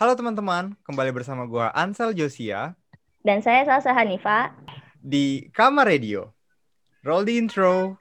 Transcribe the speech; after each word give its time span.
Halo 0.00 0.16
teman-teman, 0.16 0.72
kembali 0.88 1.12
bersama 1.12 1.44
gua 1.44 1.68
Ansel 1.76 2.16
Josia 2.16 2.72
Dan 3.20 3.44
saya 3.44 3.68
Salsa 3.68 3.92
Hanifa. 3.92 4.48
di 4.96 5.44
Kamar 5.52 5.84
Radio. 5.84 6.32
Roll 7.04 7.28
the 7.28 7.36
intro. 7.36 8.00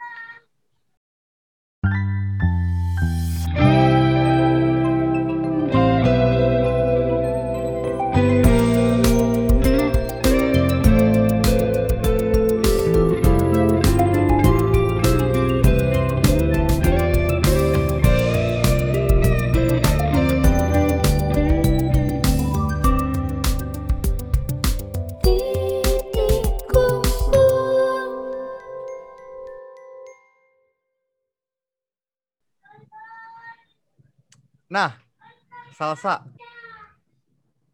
Salsa, 35.79 36.27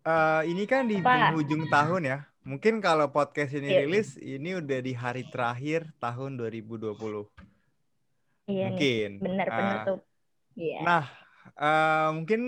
eh, 0.05 0.41
ini 0.45 0.69
kan 0.69 0.85
di 0.85 1.01
Apa? 1.01 1.33
penghujung 1.33 1.65
tahun 1.73 2.05
ya. 2.05 2.19
Mungkin 2.45 2.77
kalau 2.77 3.09
podcast 3.09 3.57
ini 3.57 3.73
Iya. 3.73 3.81
rilis, 3.81 4.13
ini 4.21 4.61
udah 4.61 4.77
di 4.77 4.93
hari 4.93 5.25
terakhir 5.25 5.89
tahun 5.97 6.37
2020. 6.37 7.25
Iya 8.45 8.69
nih, 8.69 8.77
Mungkin. 8.77 9.09
benar 9.25 9.47
Ah, 9.49 9.57
penutup. 9.57 9.99
Iya. 10.53 10.79
Nah, 10.85 11.03
eh, 11.57 12.09
mungkin 12.13 12.41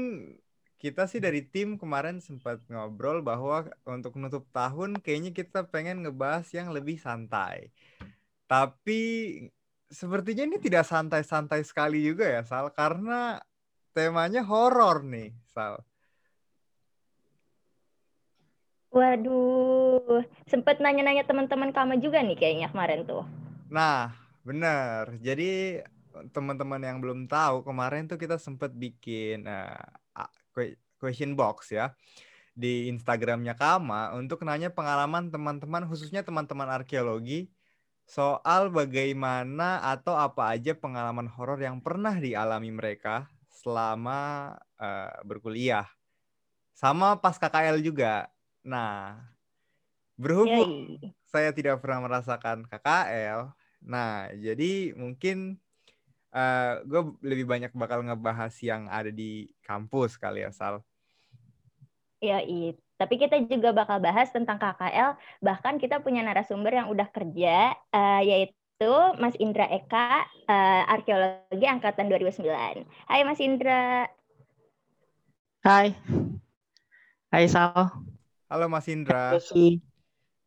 kita 0.77 1.09
sih 1.09 1.17
dari 1.17 1.41
tim 1.41 1.81
kemarin 1.81 2.21
sempat 2.21 2.61
ngobrol 2.69 3.25
bahwa 3.25 3.65
untuk 3.89 4.13
menutup 4.13 4.45
tahun 4.53 5.01
kayaknya 5.01 5.33
kita 5.33 5.65
pengen 5.73 6.05
ngebahas 6.05 6.45
yang 6.53 6.69
lebih 6.69 7.01
santai. 7.01 7.73
Tapi 8.45 9.01
sepertinya 9.89 10.53
ini 10.53 10.61
tidak 10.61 10.85
santai-santai 10.85 11.65
sekali 11.65 12.05
juga 12.05 12.29
ya, 12.29 12.45
Sal, 12.45 12.69
karena 12.77 13.41
temanya 13.97 14.45
horor 14.45 15.01
nih, 15.01 15.33
Sal. 15.49 15.81
Waduh, 18.93 20.21
sempet 20.45 20.77
nanya-nanya 20.77 21.25
teman-teman 21.25 21.73
kamu 21.73 21.97
juga 21.97 22.21
nih 22.21 22.37
kayaknya 22.37 22.69
kemarin 22.69 23.09
tuh. 23.09 23.25
Nah, 23.73 24.13
bener. 24.45 25.17
Jadi 25.17 25.81
teman-teman 26.29 26.81
yang 26.81 27.01
belum 27.01 27.25
tahu 27.25 27.65
kemarin 27.65 28.05
tuh 28.05 28.21
kita 28.21 28.37
sempat 28.37 28.69
bikin 28.73 29.49
eh, 29.49 29.81
que- 30.53 30.77
question 31.01 31.33
box 31.33 31.73
ya 31.73 31.93
di 32.57 32.89
Instagramnya 32.89 33.53
Kama 33.53 34.17
untuk 34.17 34.41
nanya 34.41 34.73
pengalaman 34.73 35.29
teman-teman 35.29 35.85
khususnya 35.85 36.25
teman-teman 36.25 36.65
arkeologi 36.73 37.53
soal 38.09 38.73
bagaimana 38.73 39.77
atau 39.83 40.17
apa 40.17 40.57
aja 40.57 40.73
pengalaman 40.73 41.29
horor 41.29 41.61
yang 41.61 41.77
pernah 41.83 42.17
dialami 42.17 42.73
mereka 42.73 43.29
selama 43.67 44.55
eh, 44.79 45.11
berkuliah 45.27 45.83
sama 46.71 47.19
pas 47.19 47.35
KKL 47.35 47.83
juga. 47.83 48.31
Nah, 48.63 49.19
berhubung 50.15 50.95
Yai. 51.03 51.11
saya 51.27 51.51
tidak 51.51 51.83
pernah 51.83 52.07
merasakan 52.07 52.63
KKL. 52.63 53.51
Nah, 53.83 54.31
jadi 54.39 54.95
mungkin 54.95 55.59
gue 56.85 57.01
lebih 57.25 57.49
banyak 57.49 57.73
bakal 57.73 58.05
ngebahas 58.05 58.53
yang 58.61 58.85
ada 58.93 59.09
di 59.09 59.49
kampus 59.65 60.21
kali 60.21 60.45
ya, 60.45 60.53
Sal. 60.53 60.85
Yai. 62.21 62.77
Tapi 62.97 63.15
kita 63.17 63.41
juga 63.45 63.73
bakal 63.73 63.97
bahas 63.97 64.29
tentang 64.29 64.61
KKL, 64.61 65.17
bahkan 65.41 65.81
kita 65.81 65.97
punya 66.01 66.21
narasumber 66.21 66.77
yang 66.77 66.89
udah 66.93 67.09
kerja, 67.09 67.73
eh, 67.73 68.21
yaitu 68.25 68.57
Mas 69.17 69.33
Indra 69.41 69.65
Eka, 69.73 70.21
eh, 70.45 70.83
arkeologi 70.85 71.65
angkatan 71.65 72.13
2009. 72.13 72.85
Hai 73.09 73.25
Mas 73.25 73.41
Indra. 73.41 74.05
Hai. 75.65 75.97
Hai 77.33 77.49
Sal. 77.49 77.73
Halo 78.45 78.69
Mas 78.69 78.85
Indra, 78.85 79.33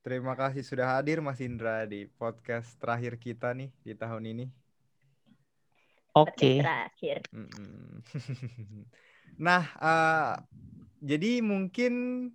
terima 0.06 0.38
kasih 0.38 0.62
sudah 0.62 0.94
hadir 0.94 1.18
Mas 1.18 1.42
Indra 1.42 1.82
di 1.90 2.06
podcast 2.06 2.78
terakhir 2.78 3.18
kita 3.18 3.50
nih 3.50 3.74
di 3.82 3.98
tahun 3.98 4.22
ini. 4.22 4.46
Oke. 6.14 6.62
Terakhir. 6.62 7.26
Mm-mm. 7.34 7.98
Nah, 9.40 9.64
eh, 9.80 10.32
jadi 11.00 11.40
mungkin 11.40 12.28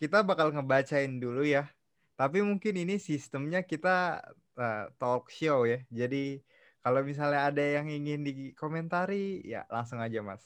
kita 0.00 0.22
bakal 0.22 0.54
ngebacain 0.54 1.18
dulu 1.20 1.42
ya. 1.44 1.68
Tapi 2.14 2.38
mungkin 2.38 2.78
ini 2.78 3.02
sistemnya 3.02 3.66
kita 3.66 4.22
eh, 4.58 4.84
talk 4.96 5.28
show 5.32 5.64
ya. 5.64 5.80
Jadi 5.88 6.40
kalau 6.82 7.00
misalnya 7.06 7.46
ada 7.46 7.62
yang 7.62 7.86
ingin 7.86 8.26
dikomentari, 8.26 9.38
ya 9.46 9.62
langsung 9.70 10.02
aja 10.02 10.18
Mas. 10.18 10.42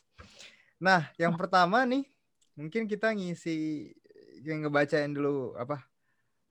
Nah, 0.76 1.08
yang 1.16 1.32
pertama 1.32 1.88
nih, 1.88 2.04
mungkin 2.52 2.84
kita 2.84 3.16
ngisi 3.16 3.88
yang 4.44 4.68
ngebacain 4.68 5.16
dulu 5.16 5.56
apa 5.56 5.80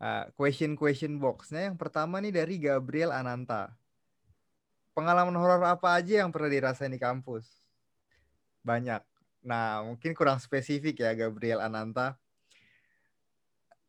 eh, 0.01 0.25
question 0.33 0.73
question 0.73 1.21
boxnya. 1.21 1.69
Yang 1.69 1.77
pertama 1.77 2.17
nih 2.17 2.33
dari 2.33 2.57
Gabriel 2.57 3.13
Ananta. 3.13 3.69
Pengalaman 4.95 5.35
horor 5.35 5.61
apa 5.67 5.99
aja 5.99 6.23
yang 6.23 6.31
pernah 6.31 6.47
dirasain 6.49 6.89
di 6.89 6.97
kampus? 6.97 7.45
Banyak. 8.63 9.03
Nah, 9.45 9.85
mungkin 9.85 10.17
kurang 10.17 10.41
spesifik 10.41 11.05
ya 11.05 11.13
Gabriel 11.13 11.61
Ananta. 11.61 12.17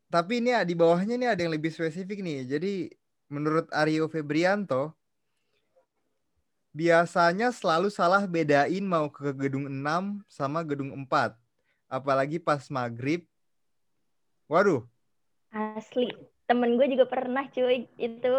Tapi 0.07 0.39
ini 0.39 0.53
di 0.63 0.75
bawahnya 0.77 1.17
nih 1.17 1.29
ada 1.33 1.41
yang 1.41 1.55
lebih 1.55 1.73
spesifik 1.73 2.21
nih. 2.21 2.45
Jadi 2.45 2.73
menurut 3.27 3.67
Aryo 3.71 4.07
Febrianto, 4.07 4.95
biasanya 6.75 7.51
selalu 7.51 7.91
salah 7.91 8.23
bedain 8.27 8.83
mau 8.83 9.07
ke 9.11 9.31
gedung 9.35 9.67
6 9.67 10.23
sama 10.27 10.63
gedung 10.63 10.91
4. 10.93 11.35
Apalagi 11.87 12.39
pas 12.39 12.67
maghrib. 12.67 13.23
Waduh, 14.47 14.83
Asli. 15.51 16.11
Temen 16.47 16.79
gue 16.79 16.87
juga 16.87 17.05
pernah 17.07 17.43
cuy 17.51 17.87
itu. 17.99 18.35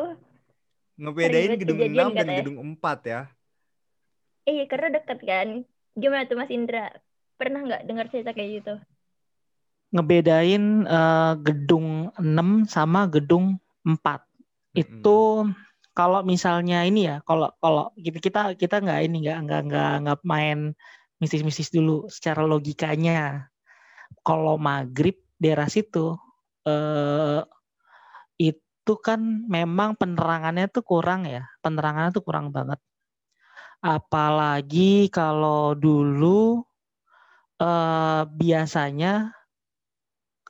ngebedain 0.99 1.55
gedung 1.55 1.79
6 1.79 1.87
kejadian 1.87 2.09
dan 2.11 2.27
katanya. 2.27 2.39
gedung 2.43 2.59
4 2.75 2.99
ya. 3.07 3.21
Eh, 4.49 4.65
karena 4.67 4.89
deket 4.99 5.19
kan. 5.23 5.49
Gimana 5.95 6.27
tuh 6.27 6.37
Mas 6.41 6.51
Indra? 6.51 6.91
Pernah 7.39 7.61
nggak 7.69 7.83
dengar 7.87 8.07
cerita 8.11 8.33
kayak 8.33 8.51
gitu? 8.63 8.75
Ngebedain 9.95 10.65
eh, 10.89 11.33
gedung 11.45 12.11
6 12.17 12.67
sama 12.67 13.07
gedung 13.07 13.61
4. 13.85 14.28
Itu 14.77 15.49
kalau 15.97 16.23
misalnya 16.23 16.87
ini 16.87 17.11
ya, 17.11 17.17
kalau 17.27 17.51
kalau 17.59 17.91
kita 17.99 18.19
kita 18.23 18.41
kita 18.55 18.77
nggak 18.85 19.01
ini 19.09 19.17
nggak 19.27 19.39
nggak 19.49 19.61
nggak 19.69 19.93
nggak 20.07 20.19
main 20.23 20.59
mistis-mistis 21.19 21.73
dulu 21.75 22.07
secara 22.07 22.47
logikanya. 22.47 23.51
Kalau 24.23 24.57
maghrib 24.61 25.19
daerah 25.41 25.67
situ 25.71 26.15
eh 26.69 27.43
itu 28.39 28.93
kan 29.05 29.21
memang 29.49 29.99
penerangannya 29.99 30.71
tuh 30.71 30.85
kurang 30.87 31.27
ya, 31.27 31.45
penerangannya 31.65 32.13
tuh 32.15 32.25
kurang 32.25 32.55
banget. 32.55 32.79
Apalagi 33.83 35.11
kalau 35.11 35.75
dulu 35.75 36.63
eh 37.59 38.23
biasanya 38.27 39.35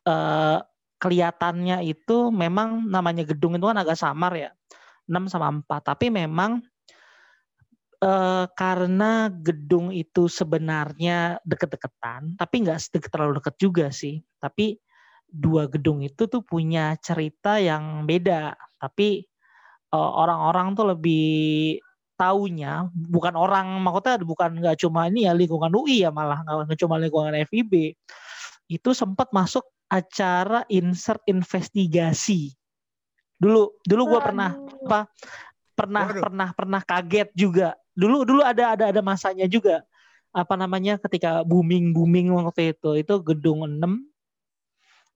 eh 0.05 0.59
kelihatannya 0.99 1.87
itu 1.87 2.31
memang 2.35 2.87
namanya 2.91 3.25
gedung 3.27 3.55
itu 3.57 3.67
kan 3.67 3.79
agak 3.79 3.99
samar 3.99 4.33
ya. 4.35 4.51
6 5.09 5.33
sama 5.33 5.49
4, 5.49 5.97
tapi 5.97 6.13
memang 6.13 6.61
eh 7.99 8.47
karena 8.55 9.33
gedung 9.33 9.91
itu 9.91 10.29
sebenarnya 10.31 11.41
deket-deketan, 11.43 12.37
tapi 12.39 12.55
nggak 12.63 12.79
deket 12.93 13.11
terlalu 13.11 13.41
deket 13.41 13.55
juga 13.59 13.87
sih. 13.91 14.21
Tapi 14.37 14.77
dua 15.29 15.67
gedung 15.73 16.05
itu 16.05 16.29
tuh 16.29 16.45
punya 16.45 16.95
cerita 17.01 17.57
yang 17.59 18.05
beda. 18.05 18.55
Tapi 18.77 19.25
eh, 19.95 20.11
orang-orang 20.23 20.77
tuh 20.77 20.87
lebih 20.93 21.81
taunya 22.19 22.91
bukan 22.93 23.39
orang 23.39 23.79
maksudnya 23.79 24.19
bukan 24.27 24.59
nggak 24.59 24.77
cuma 24.83 25.07
ini 25.07 25.31
ya 25.31 25.33
lingkungan 25.39 25.71
UI 25.71 26.03
ya 26.03 26.11
malah 26.11 26.43
nggak 26.43 26.75
cuma 26.83 26.99
lingkungan 26.99 27.31
FIB 27.47 27.95
itu 28.67 28.91
sempat 28.91 29.31
masuk 29.31 29.63
acara 29.89 30.69
insert 30.69 31.25
investigasi. 31.25 32.53
Dulu 33.41 33.73
dulu 33.85 34.03
gue 34.15 34.21
pernah 34.21 34.53
apa 34.85 35.09
pernah 35.73 36.05
Waduh. 36.11 36.23
pernah 36.23 36.49
pernah 36.53 36.81
kaget 36.85 37.29
juga. 37.33 37.69
Dulu 37.97 38.23
dulu 38.29 38.41
ada 38.45 38.77
ada 38.77 38.85
ada 38.93 39.01
masanya 39.01 39.49
juga. 39.49 39.83
Apa 40.31 40.55
namanya 40.61 41.01
ketika 41.01 41.43
booming 41.43 41.97
booming 41.97 42.31
waktu 42.31 42.77
itu 42.77 43.01
itu 43.01 43.15
gedung 43.25 43.65
6 43.65 43.81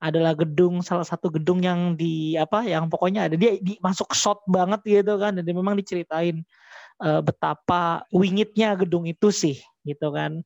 adalah 0.02 0.34
gedung 0.34 0.82
salah 0.82 1.06
satu 1.06 1.30
gedung 1.30 1.62
yang 1.62 1.94
di 1.94 2.34
apa 2.34 2.66
yang 2.66 2.90
pokoknya 2.90 3.30
ada. 3.30 3.36
Dia 3.38 3.60
di, 3.60 3.78
masuk 3.78 4.10
shot 4.16 4.42
banget 4.50 4.82
gitu 4.82 5.14
kan 5.20 5.36
dan 5.36 5.46
dia 5.46 5.54
memang 5.54 5.78
diceritain 5.78 6.42
eh, 7.04 7.20
betapa 7.22 8.02
wingitnya 8.10 8.74
gedung 8.74 9.06
itu 9.06 9.30
sih 9.30 9.60
gitu 9.84 10.10
kan. 10.10 10.42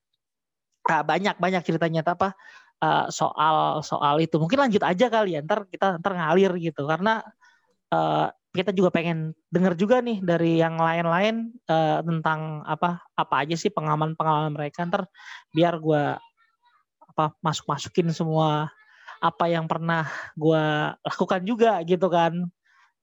Ah, 0.87 1.03
banyak 1.03 1.35
banyak 1.41 1.63
ceritanya 1.67 2.05
apa 2.07 2.37
uh, 2.83 3.07
soal 3.09 3.81
soal 3.81 4.21
itu. 4.21 4.37
Mungkin 4.41 4.59
lanjut 4.59 4.83
aja 4.83 5.07
kali 5.09 5.37
ya. 5.37 5.41
Ntar 5.45 5.69
kita 5.69 6.01
ntar 6.01 6.13
ngalir 6.17 6.53
gitu 6.61 6.85
karena 6.85 7.23
uh, 7.93 8.29
kita 8.57 8.73
juga 8.73 8.89
pengen 8.89 9.37
dengar 9.53 9.77
juga 9.77 10.01
nih 10.01 10.25
dari 10.25 10.57
yang 10.57 10.81
lain-lain 10.81 11.53
uh, 11.69 12.01
tentang 12.01 12.65
apa 12.65 13.05
apa 13.13 13.35
aja 13.45 13.53
sih 13.53 13.69
pengalaman-pengalaman 13.69 14.57
mereka 14.57 14.89
ntar 14.89 15.05
biar 15.53 15.77
gue 15.77 16.17
apa 17.05 17.37
masuk-masukin 17.45 18.09
semua 18.17 18.73
apa 19.21 19.45
yang 19.49 19.69
pernah 19.69 20.09
gue 20.37 20.65
lakukan 21.05 21.43
juga 21.45 21.81
gitu 21.85 22.09
kan 22.09 22.33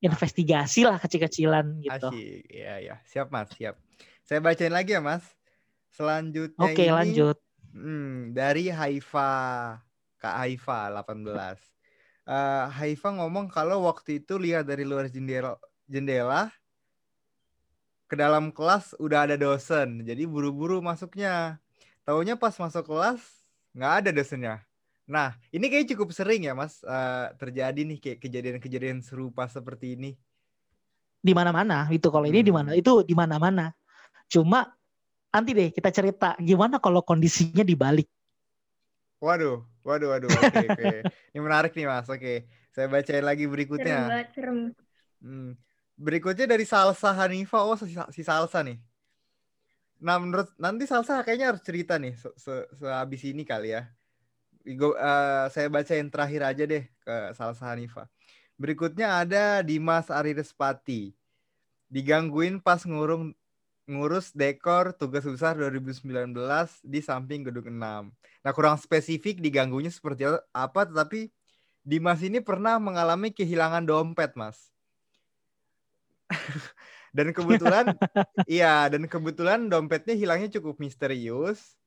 investigasi 0.03 0.83
lah 0.83 0.99
kecil-kecilan 0.99 1.79
gitu. 1.79 2.09
Asyik, 2.11 2.43
ya 2.49 2.75
ya 2.81 2.95
siap 3.07 3.31
mas 3.31 3.47
siap. 3.55 3.79
Saya 4.27 4.43
bacain 4.43 4.73
lagi 4.73 4.97
ya 4.97 5.01
mas. 5.01 5.23
Selanjutnya 5.93 6.59
Oke 6.59 6.89
ini 6.89 6.93
lanjut. 6.93 7.37
Hmm, 7.73 8.31
dari 8.37 8.69
Haifa 8.69 9.29
Kak 10.21 10.35
Haifa 10.39 10.93
18 10.93 11.25
uh, 12.29 12.71
Haifa 12.71 13.09
ngomong 13.11 13.51
kalau 13.51 13.89
waktu 13.89 14.23
itu 14.23 14.39
lihat 14.39 14.69
dari 14.69 14.87
luar 14.87 15.11
jendela 15.11 15.59
jendela 15.89 16.53
ke 18.07 18.15
dalam 18.19 18.53
kelas 18.53 18.93
udah 19.01 19.25
ada 19.25 19.33
dosen, 19.41 20.05
jadi 20.05 20.29
buru-buru 20.29 20.85
masuknya. 20.85 21.57
Taunya 22.05 22.37
pas 22.37 22.53
masuk 22.61 22.85
kelas 22.85 23.17
nggak 23.73 23.93
ada 24.05 24.09
dosennya. 24.13 24.61
Nah, 25.09 25.33
ini 25.49 25.65
kayak 25.65 25.89
cukup 25.97 26.13
sering 26.13 26.45
ya, 26.45 26.53
Mas, 26.53 26.77
uh, 26.85 27.33
terjadi 27.41 27.81
nih 27.81 27.97
kayak 27.97 28.19
kejadian-kejadian 28.21 29.01
serupa 29.01 29.49
seperti 29.49 29.97
ini. 29.97 30.11
Di 31.25 31.33
mana-mana 31.33 31.89
itu 31.89 32.05
kalau 32.13 32.29
ini 32.29 32.45
di 32.45 32.53
mana 32.53 32.77
Hmm. 32.77 32.79
itu 32.85 32.93
di 33.01 33.17
mana-mana. 33.17 33.73
Cuma 34.29 34.69
nanti 35.33 35.51
deh 35.57 35.73
kita 35.73 35.89
cerita 35.89 36.37
gimana 36.37 36.77
kalau 36.77 37.01
kondisinya 37.01 37.65
dibalik. 37.65 38.05
Waduh, 39.17 39.65
waduh, 39.81 40.13
waduh. 40.13 40.29
Oke, 40.29 40.67
oke. 40.69 40.87
Ini 41.33 41.39
menarik 41.39 41.71
nih, 41.73 41.87
Mas. 41.87 42.11
Oke, 42.11 42.45
saya 42.75 42.91
bacain 42.91 43.23
lagi 43.23 43.47
Serem 43.47 43.53
berikutnya. 43.55 43.97
banget, 44.11 44.27
serem. 44.35 44.57
Hmm. 45.23 45.55
Berikutnya 45.95 46.45
dari 46.45 46.67
Salsa 46.67 47.15
Hanifa. 47.15 47.63
Oh, 47.63 47.79
si, 47.79 47.95
si 48.11 48.21
Salsa 48.21 48.59
nih. 48.61 48.77
Nah, 50.03 50.19
menurut 50.19 50.51
nanti 50.59 50.83
Salsa 50.83 51.23
kayaknya 51.23 51.55
harus 51.55 51.63
cerita 51.63 51.95
nih 51.95 52.11
se, 52.19 52.27
se, 52.35 52.53
sehabis 52.75 53.23
ini 53.23 53.47
kali 53.47 53.71
ya. 53.71 53.87
Go, 54.75 54.91
eh, 54.95 55.45
saya 55.55 55.71
bacain 55.71 56.11
terakhir 56.11 56.41
aja 56.43 56.63
deh 56.67 56.83
ke 56.83 57.15
Salsa 57.31 57.71
Hanifa. 57.71 58.11
Berikutnya 58.59 59.23
ada 59.23 59.63
Dimas 59.63 60.11
Arirespati. 60.11 61.15
Digangguin 61.87 62.59
pas 62.59 62.83
ngurung 62.83 63.31
ngurus 63.83 64.31
dekor 64.31 64.95
tugas 64.95 65.27
besar 65.27 65.59
2019 65.59 66.31
di 66.83 66.99
samping 67.03 67.43
gedung 67.47 67.67
6. 67.67 68.09
Nah, 68.13 68.51
kurang 68.55 68.79
spesifik 68.79 69.43
diganggunya 69.43 69.91
seperti 69.91 70.27
apa, 70.55 70.87
tetapi 70.87 71.27
Dimas 71.83 72.23
ini 72.23 72.39
pernah 72.39 72.79
mengalami 72.79 73.35
kehilangan 73.35 73.83
dompet, 73.83 74.39
Mas. 74.39 74.71
dan 77.15 77.29
kebetulan 77.29 77.85
iya 78.49 78.89
dan 78.89 79.05
kebetulan 79.05 79.69
dompetnya 79.69 80.17
hilangnya 80.17 80.49
cukup 80.59 80.81
misterius 80.81 81.77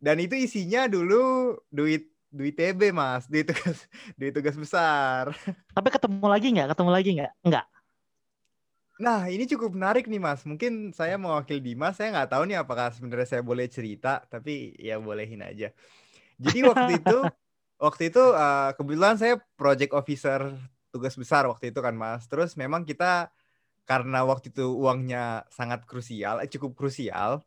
dan 0.00 0.16
itu 0.16 0.32
isinya 0.40 0.88
dulu 0.88 1.54
duit 1.68 2.08
duit 2.32 2.56
TB 2.56 2.94
mas 2.96 3.28
duit 3.28 3.44
tugas 3.44 3.84
duit 4.18 4.32
tugas 4.32 4.56
besar 4.56 5.36
Tapi 5.76 5.88
ketemu 5.92 6.26
lagi 6.26 6.46
nggak? 6.54 6.68
Ketemu 6.72 6.90
lagi 6.90 7.10
nggak? 7.20 7.32
Nggak. 7.44 7.66
Nah 9.00 9.24
ini 9.32 9.48
cukup 9.48 9.72
menarik 9.72 10.04
nih 10.04 10.20
mas. 10.20 10.44
Mungkin 10.44 10.92
saya 10.92 11.16
mewakili 11.16 11.72
Dimas 11.72 11.96
saya 11.96 12.12
nggak 12.12 12.30
tahu 12.36 12.42
nih 12.44 12.60
apakah 12.60 12.92
sebenarnya 12.92 13.28
saya 13.36 13.42
boleh 13.42 13.64
cerita 13.66 14.20
tapi 14.28 14.76
ya 14.76 15.00
bolehin 15.00 15.40
aja. 15.40 15.72
Jadi 16.36 16.58
waktu 16.68 17.00
itu 17.00 17.18
waktu 17.80 18.02
itu 18.12 18.20
uh, 18.20 18.70
kebetulan 18.76 19.16
saya 19.16 19.40
project 19.56 19.96
officer 19.96 20.52
tugas 20.92 21.16
besar 21.16 21.48
waktu 21.48 21.72
itu 21.72 21.80
kan 21.80 21.96
mas. 21.96 22.28
Terus 22.28 22.54
memang 22.60 22.84
kita 22.84 23.32
karena 23.88 24.22
waktu 24.22 24.54
itu 24.54 24.70
uangnya 24.70 25.48
sangat 25.50 25.82
krusial, 25.88 26.38
eh, 26.44 26.48
cukup 26.52 26.78
krusial, 26.78 27.42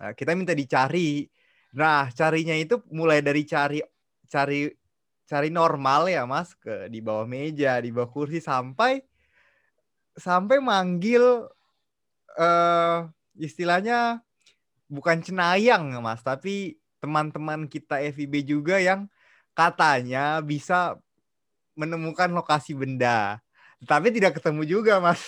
uh, 0.00 0.12
kita 0.16 0.34
minta 0.34 0.56
dicari. 0.56 1.28
Nah, 1.78 2.10
carinya 2.10 2.54
itu 2.56 2.82
mulai 2.90 3.20
dari 3.22 3.46
cari 3.46 3.78
cari 4.26 4.66
cari 5.28 5.48
normal 5.50 6.10
ya, 6.10 6.22
Mas, 6.26 6.54
ke 6.58 6.88
di 6.92 7.00
bawah 7.00 7.26
meja, 7.26 7.80
di 7.82 7.90
bawah 7.90 8.10
kursi 8.10 8.38
sampai 8.38 9.02
sampai 10.14 10.62
manggil 10.62 11.50
uh, 12.38 12.98
istilahnya 13.38 14.22
bukan 14.86 15.22
cenayang, 15.22 15.90
Mas, 15.98 16.22
tapi 16.22 16.78
teman-teman 17.04 17.68
kita 17.68 18.00
FIB 18.00 18.40
juga 18.46 18.80
yang 18.80 19.10
katanya 19.52 20.40
bisa 20.40 20.96
menemukan 21.76 22.30
lokasi 22.32 22.72
benda 22.72 23.44
tapi 23.84 24.08
tidak 24.08 24.40
ketemu 24.40 24.62
juga 24.64 24.98
mas 25.02 25.20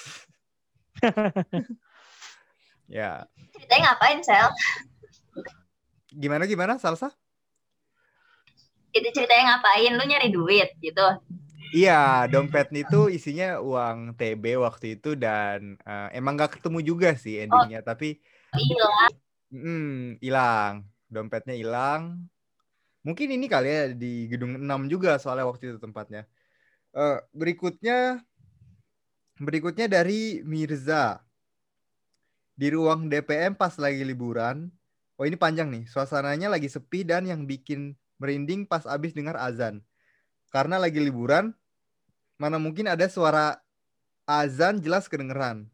ya 2.88 3.28
Ceritanya 3.52 3.92
ngapain, 3.92 4.20
Sel? 4.24 4.48
gimana 6.16 6.48
gimana 6.48 6.80
salsa 6.80 7.12
Itu 8.96 9.12
ceritanya 9.12 9.60
ngapain? 9.60 9.92
Lu 9.92 10.04
nyari 10.08 10.32
duit 10.32 10.72
gitu. 10.80 11.04
Iya 11.74 12.28
dompet 12.30 12.70
itu 12.74 13.08
isinya 13.10 13.58
uang 13.58 14.14
TB 14.14 14.44
waktu 14.60 15.00
itu 15.00 15.18
dan 15.18 15.80
uh, 15.82 16.12
emang 16.12 16.36
nggak 16.36 16.60
ketemu 16.60 16.78
juga 16.84 17.10
sih 17.18 17.42
endingnya 17.42 17.80
oh. 17.82 17.86
tapi 17.86 18.20
hilang 18.54 19.12
hmm, 19.50 19.98
hilang 20.22 20.72
dompetnya 21.10 21.54
hilang 21.56 22.26
mungkin 23.02 23.28
ini 23.30 23.46
kali 23.46 23.68
ya 23.70 23.82
di 23.94 24.26
gedung 24.30 24.58
6 24.58 24.92
juga 24.92 25.18
soalnya 25.18 25.46
waktu 25.46 25.74
itu 25.74 25.78
tempatnya 25.78 26.26
uh, 26.94 27.22
berikutnya 27.30 28.22
Berikutnya 29.36 29.84
dari 29.84 30.40
Mirza. 30.40 31.20
Di 32.56 32.72
ruang 32.72 33.12
DPM 33.12 33.52
pas 33.52 33.76
lagi 33.76 34.00
liburan. 34.00 34.72
Oh 35.20 35.28
ini 35.28 35.36
panjang 35.36 35.68
nih. 35.68 35.84
Suasananya 35.84 36.48
lagi 36.48 36.72
sepi 36.72 37.04
dan 37.04 37.28
yang 37.28 37.44
bikin 37.44 37.92
merinding 38.16 38.64
pas 38.64 38.88
abis 38.88 39.12
dengar 39.12 39.36
azan. 39.36 39.84
Karena 40.56 40.80
lagi 40.80 40.96
liburan, 40.96 41.52
mana 42.40 42.56
mungkin 42.56 42.88
ada 42.88 43.04
suara 43.12 43.60
azan 44.24 44.80
jelas 44.80 45.04
kedengeran. 45.04 45.68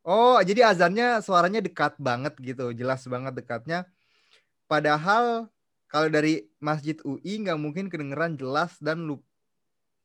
Oh, 0.00 0.40
jadi 0.40 0.72
azannya 0.72 1.20
suaranya 1.20 1.60
dekat 1.60 2.00
banget 2.00 2.32
gitu. 2.40 2.72
Jelas 2.72 3.04
banget 3.04 3.36
dekatnya. 3.36 3.84
Padahal 4.64 5.52
kalau 5.92 6.08
dari 6.08 6.48
Masjid 6.56 6.96
UI 7.04 7.44
nggak 7.44 7.60
mungkin 7.60 7.92
kedengeran 7.92 8.40
jelas 8.40 8.80
dan 8.80 9.04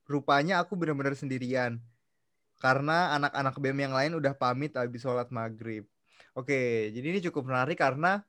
rupanya 0.03 0.59
aku 0.59 0.75
benar-benar 0.75 1.15
sendirian 1.15 1.79
karena 2.59 3.15
anak-anak 3.15 3.55
BEM 3.55 3.79
yang 3.87 3.95
lain 3.95 4.19
udah 4.19 4.35
pamit 4.35 4.75
habis 4.75 4.99
sholat 4.99 5.31
maghrib. 5.31 5.87
Oke, 6.35 6.91
jadi 6.91 7.07
ini 7.07 7.19
cukup 7.31 7.47
menarik 7.47 7.79
karena 7.79 8.19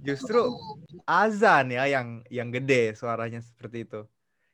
justru 0.00 0.56
azan 1.04 1.72
ya 1.72 1.84
yang 1.86 2.24
yang 2.32 2.48
gede 2.48 2.96
suaranya 2.96 3.44
seperti 3.44 3.84
itu. 3.84 4.00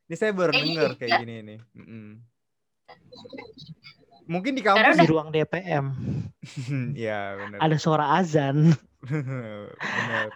Ini 0.06 0.14
saya 0.14 0.32
baru 0.34 0.54
dengar 0.54 0.94
kayak 0.94 1.22
gini 1.22 1.34
nih. 1.42 1.58
Mm 1.74 1.86
-mm. 1.86 2.08
Mungkin 4.26 4.58
di 4.58 4.62
kampus 4.62 4.98
di 4.98 5.06
ruang 5.06 5.30
DPM. 5.30 5.86
ya 7.06 7.34
benar. 7.38 7.58
Ada 7.62 7.76
suara 7.78 8.18
azan. 8.18 8.74
benar. 9.10 10.30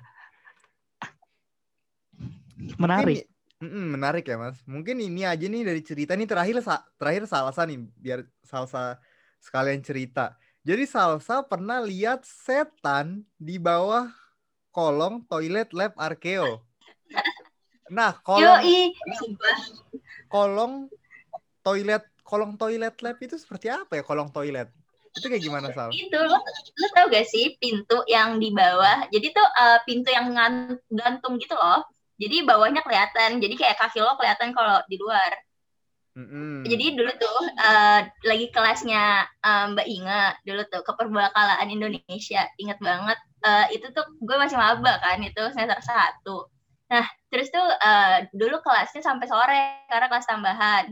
Menarik. 2.79 3.27
Mm-mm, 3.61 3.93
menarik 3.93 4.25
ya 4.25 4.41
mas. 4.41 4.57
Mungkin 4.65 4.97
ini 5.05 5.29
aja 5.29 5.45
nih 5.45 5.63
dari 5.67 5.85
cerita 5.85 6.17
nih 6.17 6.25
terakhir 6.25 6.65
terakhir 6.97 7.29
Salsa 7.29 7.69
nih 7.69 7.79
biar 8.01 8.21
Salsa 8.41 8.97
sekalian 9.37 9.85
cerita. 9.85 10.39
Jadi 10.65 10.89
Salsa 10.89 11.45
pernah 11.45 11.85
lihat 11.85 12.25
setan 12.25 13.21
di 13.37 13.61
bawah 13.61 14.09
kolong 14.71 15.27
toilet 15.27 15.71
lab 15.75 15.93
Arkeo. 15.99 16.63
Nah 17.91 18.15
kolong 18.23 18.63
Yoi. 18.63 18.95
kolong 20.31 20.87
toilet 21.67 22.07
kolong 22.23 22.55
toilet 22.55 22.95
lab 23.03 23.19
itu 23.19 23.35
seperti 23.35 23.67
apa 23.67 23.99
ya 23.99 24.03
kolong 24.07 24.31
toilet? 24.31 24.71
Itu 25.11 25.27
kayak 25.27 25.43
gimana 25.43 25.75
Sal? 25.75 25.91
Itu 25.91 26.15
lo, 26.15 26.39
lo 26.39 26.87
tau 26.95 27.11
gak 27.11 27.27
sih 27.27 27.59
pintu 27.59 27.99
yang 28.07 28.39
di 28.39 28.55
bawah? 28.55 29.11
Jadi 29.11 29.35
tuh 29.35 29.43
uh, 29.43 29.83
pintu 29.83 30.07
yang 30.15 30.31
gantung 30.87 31.35
gitu 31.43 31.59
loh 31.59 31.83
jadi 32.21 32.45
bawahnya 32.45 32.85
kelihatan 32.85 33.41
jadi 33.41 33.55
kayak 33.57 33.77
kaki 33.81 34.05
lo 34.05 34.13
kelihatan 34.21 34.53
kalau 34.53 34.85
di 34.87 35.01
luar 35.01 35.33
mm-hmm. 36.17 36.67
jadi 36.67 36.85
dulu 36.99 37.13
tuh 37.19 37.39
uh, 37.59 38.01
lagi 38.27 38.47
kelasnya 38.51 39.29
uh, 39.43 39.71
Mbak 39.75 39.87
Inga 39.87 40.25
dulu 40.43 40.63
tuh 40.71 40.83
keperbakalaan 40.87 41.69
Indonesia 41.71 42.47
inget 42.59 42.79
banget. 42.83 43.19
Uh, 43.41 43.65
itu 43.73 43.89
tuh 43.97 44.05
gue 44.21 44.37
masih 44.37 44.61
maba 44.61 45.01
kan 45.01 45.23
itu 45.23 45.43
semester 45.55 45.81
satu. 45.81 46.51
Nah 46.93 47.07
terus 47.31 47.49
tuh 47.49 47.63
uh, 47.63 48.27
dulu 48.35 48.61
kelasnya 48.61 49.01
sampai 49.01 49.27
sore 49.31 49.63
karena 49.89 50.07
kelas 50.11 50.29
tambahan. 50.29 50.85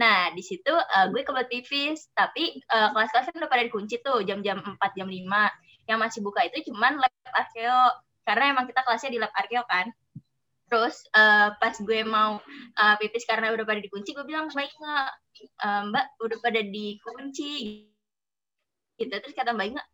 Nah 0.00 0.32
di 0.32 0.42
situ 0.42 0.72
uh, 0.72 1.06
gue 1.12 1.22
kebelet 1.22 1.48
pipis 1.48 2.08
tapi 2.16 2.60
uh, 2.72 2.92
kelas-kelasnya 2.96 3.36
udah 3.36 3.50
pada 3.50 3.62
dikunci 3.64 4.00
tuh 4.00 4.24
jam-jam 4.24 4.60
4 4.60 4.76
jam 4.96 5.08
5 5.08 5.90
yang 5.90 5.98
masih 5.98 6.22
buka 6.22 6.46
itu 6.46 6.70
cuman 6.70 7.02
lab 7.02 7.12
arkeo 7.34 7.82
karena 8.22 8.54
emang 8.54 8.70
kita 8.70 8.86
kelasnya 8.86 9.10
di 9.10 9.18
lab 9.18 9.32
arkeo 9.34 9.66
kan 9.66 9.90
terus 10.70 11.02
uh, 11.18 11.50
pas 11.58 11.74
gue 11.74 12.00
mau 12.06 12.38
uh, 12.78 12.94
pipis 13.02 13.26
karena 13.26 13.50
udah 13.50 13.66
pada 13.66 13.82
dikunci 13.82 14.14
gue 14.14 14.22
bilang 14.22 14.46
baik 14.54 14.70
nggak? 14.70 15.10
Uh, 15.58 15.82
mbak 15.90 16.06
udah 16.22 16.38
pada 16.38 16.62
dikunci. 16.62 17.84
Gitu. 18.94 19.10
Terus 19.10 19.34
kata 19.34 19.50
mbak 19.50 19.74
nggak 19.74 19.88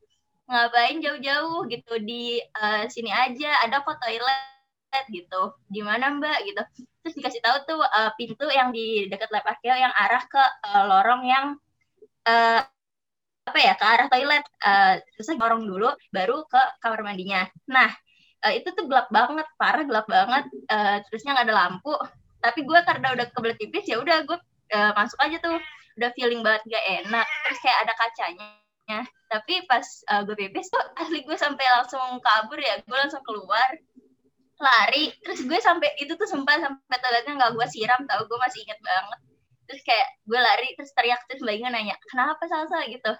ngapain 0.46 1.02
jauh-jauh 1.02 1.66
gitu 1.66 1.94
di 2.04 2.38
uh, 2.60 2.84
sini 2.92 3.08
aja 3.08 3.64
ada 3.64 3.80
kok 3.80 3.96
toilet. 4.04 5.04
Gitu. 5.08 5.42
Di 5.72 5.80
mana 5.80 6.12
mbak? 6.20 6.44
Gitu. 6.44 6.60
Terus 7.00 7.14
dikasih 7.16 7.40
tahu 7.40 7.56
tuh 7.64 7.80
uh, 7.80 8.12
pintu 8.20 8.44
yang 8.52 8.68
di 8.68 9.08
dekat 9.08 9.32
lab 9.32 9.48
yang 9.64 9.94
arah 9.96 10.22
ke 10.28 10.44
uh, 10.60 10.84
lorong 10.84 11.24
yang 11.24 11.46
uh, 12.28 12.60
apa 13.48 13.58
ya 13.64 13.72
ke 13.80 13.84
arah 13.88 14.06
toilet. 14.12 14.44
Uh, 14.60 15.00
terus 15.16 15.32
lorong 15.40 15.64
dulu 15.64 15.88
baru 16.12 16.44
ke 16.44 16.62
kamar 16.84 17.00
mandinya. 17.00 17.48
Nah 17.64 17.88
uh, 18.46 18.52
itu 18.54 18.68
tuh 18.78 18.86
gelap 18.86 19.10
banget 19.10 19.46
parah 19.58 19.82
gelap 19.82 20.06
banget. 20.06 20.46
Uh, 20.70 21.02
terusnya 21.10 21.34
nggak 21.34 21.46
ada 21.50 21.56
lampu. 21.66 21.92
Tapi 22.38 22.62
gue 22.62 22.80
karena 22.86 23.08
udah 23.18 23.26
kebelet 23.34 23.58
tipis 23.58 23.90
ya 23.90 23.98
udah 23.98 24.22
gue 24.22 24.38
uh, 24.70 24.92
masuk 24.94 25.18
aja 25.18 25.36
tuh. 25.42 25.58
Udah 25.98 26.10
feeling 26.14 26.44
banget 26.46 26.62
gak 26.68 26.84
enak. 27.02 27.26
Terus 27.48 27.58
kayak 27.64 27.78
ada 27.88 27.92
kacanya. 27.96 29.00
Tapi 29.26 29.54
pas 29.66 29.86
uh, 30.12 30.22
gue 30.22 30.36
pipis 30.38 30.70
tuh 30.70 30.78
asli 31.02 31.26
gue 31.26 31.34
sampai 31.34 31.64
langsung 31.66 32.22
kabur 32.22 32.60
ya. 32.62 32.78
Gue 32.86 32.96
langsung 32.96 33.24
keluar 33.26 33.74
lari. 34.62 35.10
Terus 35.26 35.42
gue 35.42 35.58
sampai 35.58 35.96
itu 35.98 36.14
tuh 36.14 36.28
sempat 36.28 36.62
sampai 36.62 36.96
toiletnya 37.02 37.32
nggak 37.34 37.52
gue 37.58 37.66
siram 37.66 38.00
tau. 38.06 38.22
Gue 38.30 38.38
masih 38.38 38.62
inget 38.62 38.78
banget. 38.84 39.18
Terus 39.66 39.82
kayak 39.82 40.08
gue 40.22 40.38
lari 40.38 40.68
terus 40.78 40.94
teriak 40.94 41.20
terus 41.26 41.42
mbaknya 41.42 41.74
nanya 41.74 41.96
kenapa 42.06 42.46
salsa 42.46 42.86
gitu. 42.86 43.12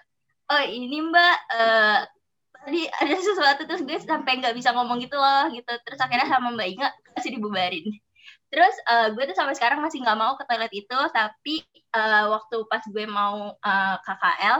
Oh 0.47 0.63
ini 0.63 1.03
mbak. 1.03 1.37
Uh, 1.51 1.99
tadi 2.67 2.83
ada 2.83 3.15
sesuatu 3.15 3.63
terus 3.63 3.79
gue 3.87 3.95
sampai 4.03 4.43
nggak 4.43 4.51
bisa 4.51 4.75
ngomong 4.75 4.99
gitu 4.99 5.15
loh 5.15 5.47
gitu. 5.55 5.71
Terus 5.87 5.99
akhirnya 6.03 6.27
sama 6.27 6.51
mbak 6.51 6.67
Inga 6.75 6.89
masih 7.15 7.31
dibubarin. 7.39 7.87
Terus 8.51 8.75
uh, 8.91 9.07
gue 9.15 9.23
tuh 9.23 9.35
sampai 9.39 9.55
sekarang 9.55 9.79
masih 9.79 10.03
nggak 10.03 10.19
mau 10.19 10.35
ke 10.35 10.43
toilet 10.43 10.73
itu 10.75 10.99
tapi 11.15 11.63
uh, 11.95 12.35
waktu 12.35 12.57
pas 12.67 12.83
gue 12.83 13.05
mau 13.07 13.55
uh, 13.55 13.95
eh, 13.95 13.97
KKL 14.03 14.57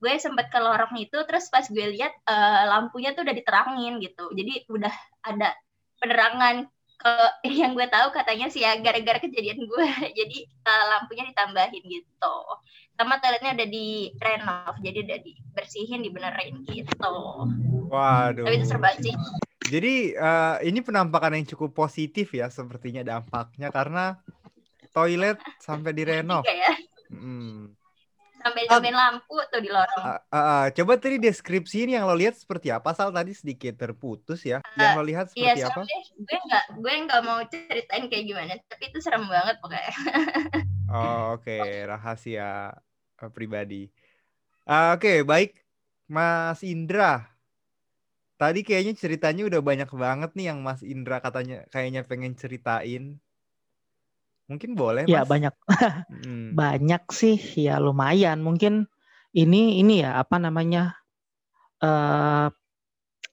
gue 0.00 0.12
sempet 0.16 0.48
ke 0.48 0.56
lorong 0.56 0.96
itu 0.96 1.18
terus 1.28 1.52
pas 1.52 1.64
gue 1.68 1.86
lihat 1.92 2.12
uh, 2.24 2.64
lampunya 2.72 3.12
tuh 3.12 3.28
udah 3.28 3.36
diterangin 3.36 4.00
gitu. 4.00 4.32
Jadi 4.32 4.64
udah 4.72 4.94
ada 5.28 5.52
penerangan 6.00 6.64
ke 7.00 7.12
yang 7.64 7.72
gue 7.72 7.88
tahu 7.88 8.12
katanya 8.12 8.52
sih 8.52 8.60
ya 8.60 8.76
gara-gara 8.78 9.16
kejadian 9.16 9.64
gue 9.64 9.86
jadi 10.18 10.38
uh, 10.68 10.84
lampunya 10.96 11.24
ditambahin 11.32 11.84
gitu. 11.88 12.36
Sama 13.00 13.16
toiletnya 13.16 13.56
udah 13.56 13.68
di 13.72 14.12
renov 14.20 14.74
jadi 14.84 14.98
udah 15.08 15.18
dibersihin 15.24 16.04
dibenerin 16.04 16.60
gitu. 16.68 17.16
Waduh. 17.88 18.44
Tapi 18.44 18.56
itu 18.60 18.66
serba 18.68 18.92
sih. 19.00 19.16
Jadi 19.70 20.12
uh, 20.18 20.60
ini 20.60 20.84
penampakan 20.84 21.40
yang 21.40 21.48
cukup 21.48 21.72
positif 21.72 22.36
ya 22.36 22.52
sepertinya 22.52 23.00
dampaknya 23.00 23.72
karena 23.72 24.20
toilet 24.92 25.40
sampai 25.62 25.96
direnov. 25.96 26.44
ya. 26.44 26.74
hmm. 27.08 27.79
Sampai 28.40 28.62
sampai 28.66 28.92
lampu 28.92 29.36
tuh 29.52 29.60
di 29.60 29.70
lorong 29.70 30.02
uh, 30.02 30.18
uh, 30.32 30.36
uh, 30.36 30.64
coba 30.72 30.92
tadi 30.96 31.16
deskripsiin 31.20 31.94
yang 31.94 32.08
lo 32.08 32.16
lihat 32.16 32.34
seperti 32.34 32.72
apa 32.72 32.96
sal 32.96 33.12
tadi 33.12 33.36
sedikit 33.36 33.76
terputus 33.76 34.42
ya 34.42 34.64
uh, 34.64 34.76
yang 34.80 34.96
lo 34.96 35.04
lihat 35.04 35.30
iya, 35.36 35.54
seperti 35.54 35.60
iya, 35.60 35.68
apa 35.68 35.80
gue 36.16 36.38
nggak 36.48 36.64
gue 36.80 36.94
nggak 37.06 37.20
mau 37.22 37.40
ceritain 37.46 38.04
kayak 38.08 38.24
gimana 38.24 38.52
tapi 38.66 38.88
itu 38.88 38.98
serem 38.98 39.28
banget 39.28 39.56
pokoknya 39.60 39.92
oh 40.96 41.36
oke 41.36 41.46
okay. 41.46 41.84
rahasia 41.84 42.74
uh, 43.20 43.30
pribadi. 43.30 43.92
Uh, 44.64 44.96
Oke, 44.96 45.00
okay, 45.00 45.18
baik 45.24 45.52
Mas 46.08 46.64
Indra. 46.64 47.28
Tadi 48.40 48.64
kayaknya 48.64 48.96
ceritanya 48.96 49.44
udah 49.44 49.60
banyak 49.60 49.90
banget 49.92 50.30
nih 50.32 50.46
yang 50.48 50.64
Mas 50.64 50.80
Indra 50.80 51.20
katanya 51.20 51.68
kayaknya 51.68 52.08
pengen 52.08 52.32
ceritain. 52.32 53.20
Mungkin 54.50 54.74
boleh 54.74 55.06
Ya, 55.06 55.22
banyak. 55.22 55.54
hmm. 56.26 56.58
Banyak 56.58 57.06
sih, 57.14 57.38
ya 57.54 57.78
lumayan. 57.78 58.42
Mungkin 58.42 58.90
ini 59.30 59.78
ini 59.78 60.02
ya 60.02 60.18
apa 60.18 60.42
namanya? 60.42 60.98
Uh, 61.78 62.50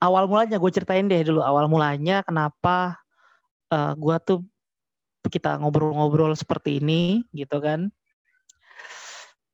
awal 0.01 0.29
mulanya 0.29 0.61
gue 0.61 0.71
ceritain 0.71 1.09
deh 1.09 1.25
dulu 1.25 1.41
awal 1.41 1.65
mulanya 1.65 2.21
kenapa 2.21 3.01
uh, 3.73 3.93
gue 3.97 4.15
tuh 4.23 4.39
kita 5.27 5.59
ngobrol-ngobrol 5.59 6.31
seperti 6.37 6.79
ini 6.79 7.25
gitu 7.35 7.59
kan 7.59 7.91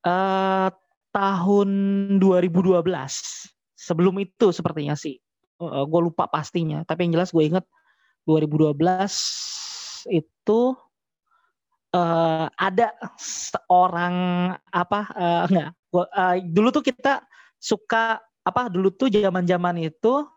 uh, 0.05 0.69
tahun 1.15 1.69
2012 2.19 2.83
sebelum 3.73 4.15
itu 4.21 4.53
sepertinya 4.53 4.93
sih 4.93 5.17
uh, 5.63 5.81
eh, 5.81 5.85
gue 5.87 6.01
lupa 6.03 6.29
pastinya 6.29 6.83
tapi 6.85 7.07
yang 7.07 7.17
jelas 7.17 7.33
gue 7.33 7.43
inget 7.43 7.65
2012 8.27 8.77
itu 10.11 10.61
uh, 11.93 12.45
ada 12.57 12.91
seorang 13.17 14.15
apa 14.69 14.99
uh, 15.13 15.41
enggak 15.47 15.69
gua, 15.93 16.05
uh, 16.09 16.35
dulu 16.41 16.69
tuh 16.73 16.83
kita 16.83 17.23
suka 17.61 18.19
apa 18.43 18.67
dulu 18.67 18.91
tuh 18.91 19.07
zaman 19.07 19.47
zaman 19.47 19.79
itu 19.79 20.27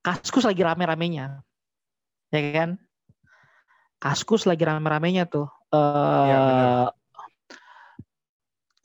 kaskus 0.00 0.48
lagi 0.48 0.64
rame-ramenya 0.64 1.44
ya 2.32 2.40
kan? 2.56 2.70
Kaskus 4.02 4.48
lagi 4.48 4.66
rame-ramenya 4.66 5.28
tuh 5.30 5.46
uh, 5.70 6.26
ya, 6.26 6.38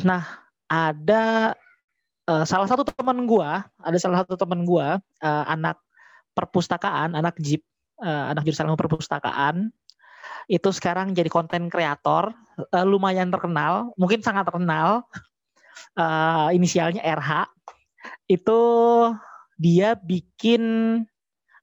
Nah, 0.06 0.24
ada 0.70 1.58
uh, 2.30 2.46
salah 2.46 2.70
satu 2.70 2.86
teman 2.86 3.26
gua, 3.26 3.66
ada 3.82 3.98
salah 3.98 4.22
satu 4.22 4.38
teman 4.38 4.62
gua, 4.62 5.02
uh, 5.26 5.46
anak 5.50 5.82
perpustakaan, 6.38 7.18
anak 7.18 7.34
JIP, 7.42 7.66
uh, 7.98 8.30
anak 8.30 8.46
jurusan 8.46 8.70
perpustakaan, 8.78 9.74
itu 10.48 10.72
sekarang 10.72 11.12
jadi 11.12 11.28
konten 11.28 11.68
kreator, 11.68 12.32
uh, 12.72 12.86
lumayan 12.88 13.28
terkenal, 13.28 13.92
mungkin 14.00 14.24
sangat 14.24 14.48
terkenal, 14.48 15.04
uh, 16.00 16.48
inisialnya 16.56 17.04
RH. 17.04 17.52
Itu 18.32 18.60
dia 19.60 20.00
bikin 20.00 20.64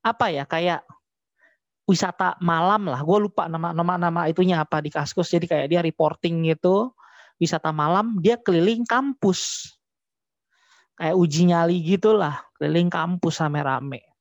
apa 0.05 0.29
ya 0.29 0.45
kayak 0.45 0.85
wisata 1.89 2.37
malam 2.45 2.93
lah. 2.93 3.01
Gue 3.01 3.25
lupa 3.25 3.49
nama 3.49 3.73
nama 3.73 3.97
nama 3.97 4.21
itunya 4.29 4.61
apa 4.61 4.85
di 4.85 4.93
kaskus. 4.93 5.33
Jadi 5.33 5.49
kayak 5.49 5.67
dia 5.73 5.81
reporting 5.81 6.45
gitu 6.53 6.93
wisata 7.41 7.73
malam 7.73 8.21
dia 8.21 8.37
keliling 8.37 8.85
kampus. 8.85 9.73
Kayak 10.95 11.17
uji 11.19 11.41
nyali 11.51 11.77
gitulah 11.83 12.45
keliling 12.61 12.93
kampus 12.93 13.43
rame-rame 13.43 14.14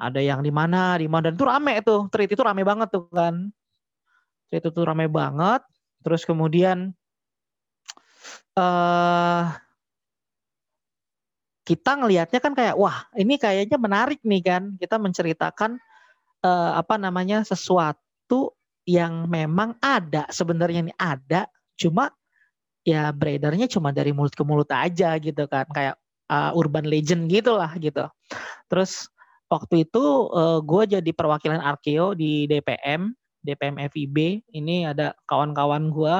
ada 0.00 0.20
yang 0.24 0.40
di 0.40 0.48
mana 0.48 0.96
di 0.96 1.04
mana. 1.04 1.28
Dan 1.28 1.36
itu 1.36 1.44
rame 1.44 1.74
tuh. 1.84 2.08
Treat 2.08 2.30
itu 2.32 2.40
rame 2.40 2.64
banget 2.64 2.88
tuh 2.88 3.04
kan. 3.12 3.52
Treat 4.48 4.64
itu 4.64 4.80
rame 4.80 5.06
banget. 5.12 5.60
Terus 6.00 6.24
kemudian 6.24 6.96
uh, 8.56 9.44
kita 11.68 12.00
ngelihatnya 12.00 12.40
kan 12.40 12.56
kayak 12.56 12.74
wah 12.80 13.04
ini 13.14 13.36
kayaknya 13.36 13.76
menarik 13.76 14.24
nih 14.24 14.40
kan. 14.40 14.62
Kita 14.80 14.96
menceritakan 14.96 15.76
uh, 16.48 16.72
apa 16.80 16.96
namanya 16.96 17.44
sesuatu 17.44 18.56
yang 18.88 19.28
memang 19.28 19.76
ada. 19.84 20.24
Sebenarnya 20.32 20.88
ini 20.88 20.94
ada 20.96 21.44
Cuma 21.80 22.12
ya 22.84 23.08
beredarnya 23.08 23.64
cuma 23.72 23.88
dari 23.88 24.12
mulut 24.12 24.36
ke 24.36 24.44
mulut 24.44 24.68
aja 24.68 25.16
gitu 25.16 25.48
kan. 25.48 25.64
Kayak 25.72 25.96
uh, 26.28 26.52
urban 26.52 26.84
legend 26.84 27.32
gitulah 27.32 27.72
gitu. 27.80 28.04
Terus 28.68 29.08
waktu 29.50 29.84
itu 29.84 30.30
uh, 30.30 30.62
gue 30.62 30.82
jadi 30.96 31.10
perwakilan 31.10 31.58
Arkeo 31.58 32.14
di 32.14 32.46
DPM, 32.46 33.10
DPM 33.42 33.76
FIB. 33.90 34.46
Ini 34.46 34.94
ada 34.94 35.12
kawan-kawan 35.26 35.90
gue 35.90 36.14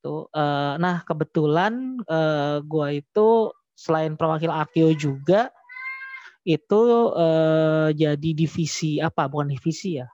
tuh. 0.00 0.30
Uh, 0.30 0.78
nah 0.78 1.02
kebetulan 1.02 1.98
uh, 2.06 2.62
gue 2.62 3.02
itu 3.02 3.50
selain 3.74 4.14
perwakilan 4.14 4.62
Arkeo 4.62 4.94
juga 4.94 5.50
itu 6.42 6.82
uh, 7.14 7.90
jadi 7.94 8.30
divisi 8.34 8.98
apa 8.98 9.30
bukan 9.30 9.54
divisi 9.54 10.02
ya 10.02 10.10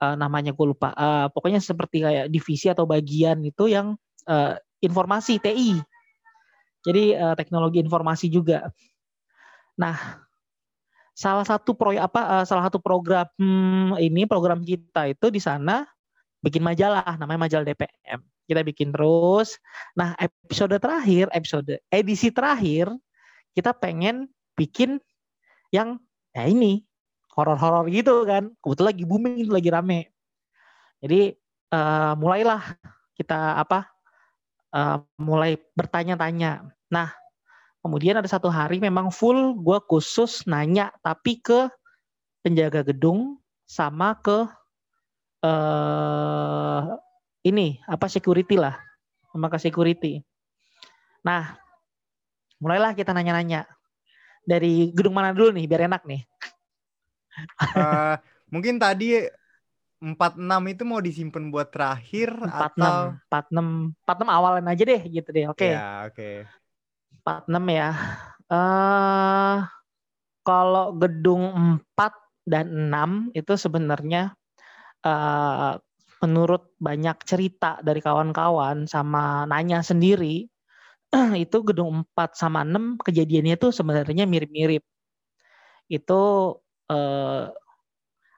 uh, 0.00 0.16
namanya 0.16 0.56
gue 0.56 0.66
lupa. 0.66 0.90
Uh, 0.96 1.26
pokoknya 1.30 1.60
seperti 1.60 2.02
kayak 2.02 2.26
divisi 2.32 2.66
atau 2.72 2.88
bagian 2.88 3.44
itu 3.44 3.68
yang 3.70 3.94
uh, 4.26 4.56
informasi 4.80 5.38
TI. 5.38 5.78
Jadi 6.80 7.14
uh, 7.14 7.36
teknologi 7.36 7.84
informasi 7.84 8.32
juga. 8.32 8.72
Nah, 9.76 10.24
salah 11.20 11.44
satu 11.44 11.76
proyek 11.76 12.08
apa 12.08 12.40
uh, 12.40 12.44
salah 12.48 12.64
satu 12.64 12.80
program 12.80 13.28
hmm, 13.36 14.00
ini 14.00 14.24
program 14.24 14.64
kita 14.64 15.12
itu 15.12 15.28
di 15.28 15.36
sana 15.36 15.84
bikin 16.40 16.64
majalah 16.64 17.20
namanya 17.20 17.44
majalah 17.44 17.64
DPM. 17.68 18.24
Kita 18.48 18.64
bikin 18.64 18.88
terus. 18.90 19.60
Nah, 19.94 20.16
episode 20.16 20.74
terakhir, 20.80 21.28
episode 21.36 21.76
edisi 21.92 22.32
terakhir 22.32 22.88
kita 23.52 23.76
pengen 23.76 24.32
bikin 24.56 24.96
yang 25.70 26.00
ya 26.32 26.48
ini 26.48 26.88
horor-horor 27.36 27.92
gitu 27.92 28.24
kan. 28.24 28.56
Kebetulan 28.64 28.88
lagi 28.96 29.04
booming 29.04 29.48
lagi 29.52 29.68
rame. 29.68 30.00
Jadi 31.04 31.36
uh, 31.76 32.16
mulailah 32.16 32.80
kita 33.14 33.60
apa 33.60 33.92
uh, 34.72 35.04
mulai 35.20 35.60
bertanya-tanya. 35.76 36.64
Nah, 36.90 37.19
kemudian 37.80 38.20
ada 38.20 38.28
satu 38.28 38.52
hari 38.52 38.78
memang 38.78 39.08
full 39.08 39.56
gue 39.60 39.78
khusus 39.88 40.44
nanya 40.44 40.92
tapi 41.00 41.40
ke 41.40 41.68
penjaga 42.44 42.84
gedung 42.84 43.40
sama 43.64 44.16
ke 44.20 44.48
eh 45.40 46.80
ini 47.48 47.80
apa 47.88 48.06
security 48.12 48.60
lah 48.60 48.76
sama 49.30 49.46
ke 49.48 49.58
security. 49.62 50.20
Nah, 51.24 51.54
mulailah 52.58 52.92
kita 52.92 53.14
nanya-nanya 53.14 53.64
dari 54.44 54.90
gedung 54.90 55.14
mana 55.14 55.30
dulu 55.30 55.54
nih 55.54 55.64
biar 55.70 55.86
enak 55.86 56.02
nih. 56.04 56.22
Uh, 57.72 58.18
mungkin 58.52 58.76
tadi 58.76 59.22
46 60.00 60.72
itu 60.72 60.82
mau 60.88 61.00
disimpan 61.00 61.52
buat 61.52 61.68
terakhir 61.68 62.32
46, 62.32 62.48
atau 62.48 62.96
46 63.28 63.94
46 64.08 64.36
awalan 64.36 64.66
aja 64.66 64.82
deh 64.82 65.02
gitu 65.08 65.28
deh. 65.30 65.46
Oke. 65.48 65.60
Okay. 65.60 65.72
Ya, 65.76 65.88
oke. 66.08 66.16
Okay. 66.16 66.36
46 67.22 67.78
ya. 67.78 67.90
Eh 68.50 68.56
uh, 68.56 69.56
kalau 70.44 70.96
gedung 70.96 71.78
4 71.94 72.48
dan 72.48 72.66
6 72.90 73.36
itu 73.36 73.52
sebenarnya 73.54 74.32
uh, 75.04 75.76
menurut 76.20 76.72
banyak 76.76 77.16
cerita 77.24 77.80
dari 77.80 78.00
kawan-kawan 78.04 78.84
sama 78.84 79.48
nanya 79.48 79.80
sendiri 79.80 80.48
itu 81.44 81.56
gedung 81.64 82.04
4 82.16 82.36
sama 82.36 82.62
6 82.62 83.00
kejadiannya 83.06 83.54
itu 83.58 83.68
sebenarnya 83.74 84.24
mirip-mirip. 84.28 84.84
Itu 85.90 86.22
uh, 86.90 87.44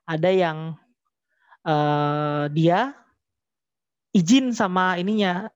ada 0.08 0.30
yang 0.32 0.76
uh, 1.68 2.48
dia 2.48 2.96
izin 4.12 4.52
sama 4.56 4.96
ininya, 5.00 5.48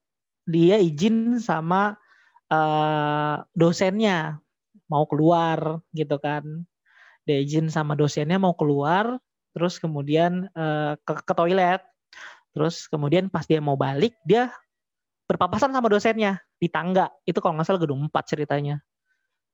dia 0.48 0.76
izin 0.80 1.40
sama 1.40 1.96
uh, 2.52 3.42
dosennya 3.56 4.42
mau 4.90 5.04
keluar 5.08 5.82
gitu 5.94 6.16
kan. 6.20 6.66
Dia 7.26 7.42
izin 7.42 7.70
sama 7.72 7.98
dosennya 7.98 8.38
mau 8.38 8.54
keluar, 8.54 9.18
terus 9.50 9.82
kemudian 9.82 10.46
uh, 10.54 10.94
ke, 11.02 11.12
ke 11.26 11.32
toilet 11.34 11.82
Terus 12.56 12.88
kemudian 12.88 13.28
pas 13.28 13.44
dia 13.44 13.60
mau 13.60 13.76
balik, 13.76 14.16
dia 14.24 14.48
berpapasan 15.28 15.76
sama 15.76 15.92
dosennya 15.92 16.40
di 16.56 16.72
tangga. 16.72 17.12
Itu 17.28 17.44
kalau 17.44 17.60
nggak 17.60 17.68
salah 17.68 17.84
gedung 17.84 18.08
4 18.08 18.32
ceritanya. 18.32 18.80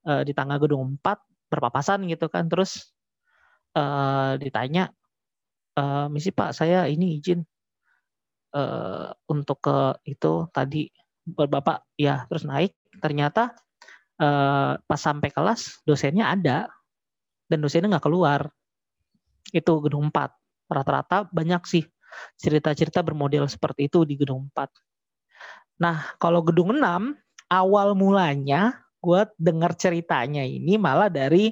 Uh, 0.07 0.23
di 0.23 0.31
tangga 0.31 0.55
gedung 0.55 0.95
4 1.03 1.51
berpapasan 1.51 2.07
gitu 2.07 2.31
kan. 2.31 2.47
Terus 2.47 2.95
uh, 3.75 4.39
ditanya, 4.39 4.87
uh, 5.75 6.07
misi 6.07 6.31
Pak, 6.31 6.55
saya 6.55 6.87
ini 6.87 7.19
izin 7.19 7.43
uh, 8.55 9.11
untuk 9.27 9.59
ke 9.59 9.99
itu 10.07 10.47
tadi 10.55 10.87
Bapak 11.27 11.83
ya 11.99 12.23
terus 12.31 12.47
naik. 12.47 12.71
Ternyata 13.03 13.51
uh, 14.23 14.79
pas 14.79 15.01
sampai 15.01 15.27
kelas 15.27 15.83
dosennya 15.83 16.31
ada 16.31 16.71
dan 17.51 17.59
dosennya 17.59 17.99
nggak 17.99 18.07
keluar. 18.07 18.47
Itu 19.51 19.83
gedung 19.83 20.07
4. 20.07 20.71
Rata-rata 20.71 21.27
banyak 21.27 21.67
sih 21.67 21.83
cerita-cerita 22.39 23.03
bermodel 23.03 23.51
seperti 23.51 23.91
itu 23.91 24.07
di 24.07 24.15
gedung 24.15 24.47
4. 24.55 25.83
Nah, 25.83 26.15
kalau 26.15 26.39
gedung 26.45 26.71
6, 26.71 27.11
awal 27.51 27.91
mulanya 27.97 28.79
gue 29.03 29.27
dengar 29.35 29.75
ceritanya 29.75 30.47
ini 30.47 30.79
malah 30.79 31.11
dari 31.11 31.51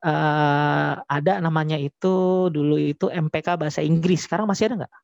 uh, 0.00 0.92
ada 1.04 1.36
namanya 1.44 1.76
itu 1.76 2.48
dulu 2.48 2.80
itu 2.80 3.12
MPK 3.12 3.60
bahasa 3.60 3.84
Inggris. 3.84 4.24
Sekarang 4.24 4.48
masih 4.48 4.72
ada 4.72 4.86
nggak? 4.86 4.94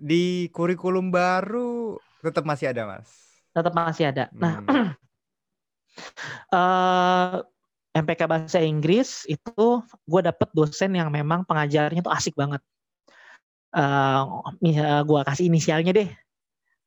Di 0.00 0.48
kurikulum 0.50 1.12
baru 1.12 2.00
tetap 2.24 2.48
masih 2.48 2.72
ada, 2.72 2.88
Mas. 2.88 3.33
Tetap 3.54 3.72
masih 3.72 4.10
ada. 4.10 4.26
Nah, 4.34 4.58
hmm. 4.58 4.66
Nah, 4.66 4.90
uh, 6.50 7.38
MPK 7.94 8.26
bahasa 8.26 8.58
Inggris 8.58 9.22
itu 9.30 9.64
gue 9.86 10.20
dapet 10.26 10.50
dosen 10.50 10.98
yang 10.98 11.14
memang 11.14 11.46
pengajarnya 11.46 12.02
tuh 12.02 12.10
asik 12.10 12.34
banget. 12.34 12.58
Uh, 13.74 14.42
gua 15.02 15.26
kasih 15.26 15.50
inisialnya 15.50 15.94
deh. 15.94 16.10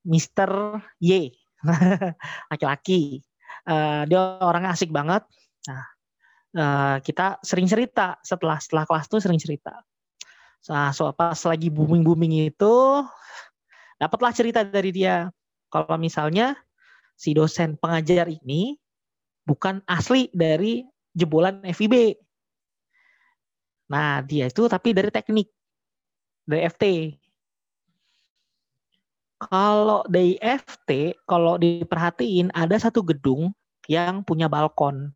Mister 0.07 0.79
Y. 1.03 1.31
Laki-laki. 2.51 3.23
Uh, 3.67 4.07
dia 4.07 4.39
orangnya 4.39 4.71
asik 4.71 4.91
banget. 4.91 5.23
Nah 5.67 5.83
uh, 6.55 6.95
kita 7.03 7.39
sering 7.43 7.67
cerita. 7.67 8.19
Setelah 8.23 8.59
setelah 8.59 8.83
kelas 8.87 9.07
tuh 9.11 9.19
sering 9.19 9.39
cerita. 9.39 9.79
Nah 10.71 10.95
so 10.95 11.11
pas 11.11 11.39
lagi 11.43 11.67
booming 11.67 12.03
booming 12.07 12.51
itu 12.51 12.75
dapatlah 13.99 14.31
cerita 14.31 14.63
dari 14.63 14.95
dia. 14.95 15.27
Kalau 15.67 15.99
misalnya 15.99 16.55
si 17.17 17.33
dosen 17.33 17.73
pengajar 17.81 18.29
ini 18.29 18.77
bukan 19.41 19.81
asli 19.89 20.29
dari 20.29 20.85
jebolan 21.17 21.65
FIB. 21.65 22.13
Nah, 23.89 24.21
dia 24.21 24.45
itu 24.51 24.69
tapi 24.69 24.93
dari 24.93 25.09
teknik 25.09 25.49
dari 26.47 26.61
FT. 26.69 26.85
Kalau 29.37 30.01
dari 30.09 30.37
FT, 30.41 31.13
kalau 31.29 31.61
diperhatiin 31.61 32.49
ada 32.53 32.73
satu 32.77 33.05
gedung 33.05 33.53
yang 33.85 34.25
punya 34.25 34.49
balkon. 34.49 35.13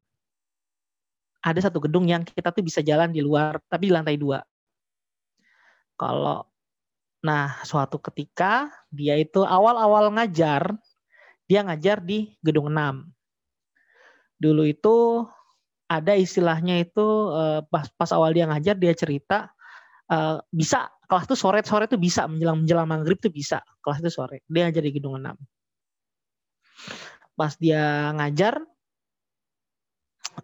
Ada 1.42 1.70
satu 1.70 1.82
gedung 1.82 2.06
yang 2.06 2.22
kita 2.22 2.54
tuh 2.54 2.62
bisa 2.62 2.86
jalan 2.86 3.10
di 3.10 3.26
luar, 3.26 3.58
tapi 3.66 3.90
di 3.90 3.94
lantai 3.98 4.14
dua. 4.22 4.46
Kalau, 5.98 6.46
nah 7.26 7.58
suatu 7.66 7.98
ketika 7.98 8.70
dia 8.94 9.18
itu 9.18 9.42
awal-awal 9.42 10.14
ngajar, 10.14 10.78
dia 11.52 11.68
ngajar 11.68 12.00
di 12.00 12.32
gedung 12.40 12.72
6. 12.72 13.12
Dulu 14.40 14.64
itu 14.64 15.28
ada 15.92 16.16
istilahnya 16.16 16.80
itu 16.80 17.04
eh, 17.36 17.60
pas 17.68 17.92
pas 18.00 18.08
awal 18.16 18.32
dia 18.32 18.48
ngajar 18.48 18.80
dia 18.80 18.96
cerita 18.96 19.52
uh, 20.08 20.40
bisa 20.48 20.88
kelas 21.12 21.28
tuh 21.28 21.36
sore 21.36 21.60
sore 21.68 21.92
tuh 21.92 22.00
bisa 22.00 22.24
menjelang 22.32 22.64
menjelang 22.64 22.88
maghrib 22.88 23.20
tuh 23.20 23.28
bisa 23.28 23.60
kelas 23.84 24.00
itu 24.00 24.08
sore 24.08 24.40
dia 24.48 24.72
ngajar 24.72 24.84
di 24.88 24.92
gedung 24.96 25.20
6 25.20 25.36
pas 27.36 27.52
dia 27.60 28.16
ngajar 28.16 28.64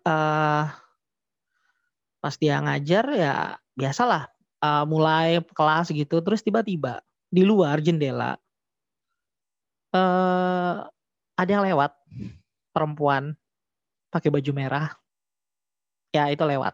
uh, 0.03 0.67
pas 2.19 2.35
dia 2.35 2.59
ngajar 2.59 3.05
ya 3.15 3.55
biasalah 3.79 4.27
mulai 4.89 5.39
kelas 5.55 5.93
gitu 5.95 6.19
terus 6.19 6.43
tiba-tiba 6.43 6.99
di 7.31 7.45
luar 7.47 7.79
jendela 7.79 8.35
ada 11.37 11.49
yang 11.49 11.63
lewat 11.63 11.93
perempuan 12.73 13.37
pakai 14.09 14.33
baju 14.33 14.51
merah 14.51 14.91
ya 16.11 16.33
itu 16.33 16.41
lewat 16.41 16.73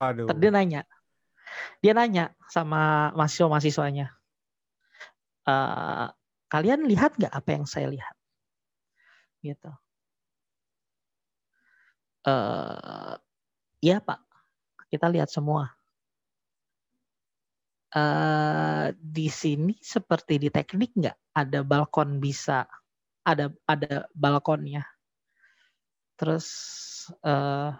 Aduh. 0.00 0.32
Dia 0.32 0.48
nanya, 0.48 0.88
dia 1.84 1.92
nanya 1.92 2.32
sama 2.48 3.12
mahasiswa-mahasiswanya, 3.12 4.08
e, 5.44 5.54
kalian 6.48 6.88
lihat 6.88 7.20
nggak 7.20 7.28
apa 7.36 7.48
yang 7.52 7.68
saya 7.68 7.92
lihat? 7.92 8.16
Gitu. 9.44 9.68
E, 12.24 12.34
iya 13.84 14.00
pak, 14.00 14.24
kita 14.88 15.12
lihat 15.12 15.28
semua. 15.28 15.76
E, 17.90 18.02
di 18.94 19.26
sini 19.26 19.74
seperti 19.82 20.38
di 20.38 20.48
teknik 20.48 20.94
nggak? 20.94 21.16
Ada 21.34 21.66
balkon 21.66 22.22
bisa 22.22 22.66
ada 23.26 23.52
ada 23.68 24.06
balkonnya. 24.14 24.84
Terus 26.16 26.46
uh, 27.24 27.72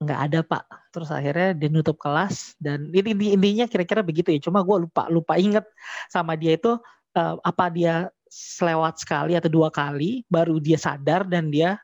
nggak 0.00 0.20
ada 0.30 0.38
pak. 0.40 0.64
Terus 0.90 1.10
akhirnya 1.12 1.52
dia 1.52 1.68
nutup 1.68 2.00
kelas 2.00 2.56
dan 2.56 2.88
ini 2.90 3.36
intinya 3.36 3.66
kira-kira 3.68 4.00
begitu 4.00 4.32
ya. 4.32 4.40
Cuma 4.40 4.64
gue 4.64 4.88
lupa 4.88 5.06
lupa 5.12 5.36
inget 5.36 5.64
sama 6.08 6.34
dia 6.34 6.56
itu 6.56 6.80
uh, 7.16 7.34
apa 7.44 7.68
dia 7.70 8.08
selewat 8.30 9.02
sekali 9.02 9.34
atau 9.34 9.50
dua 9.50 9.68
kali 9.68 10.22
baru 10.30 10.56
dia 10.62 10.78
sadar 10.80 11.28
dan 11.28 11.52
dia 11.52 11.76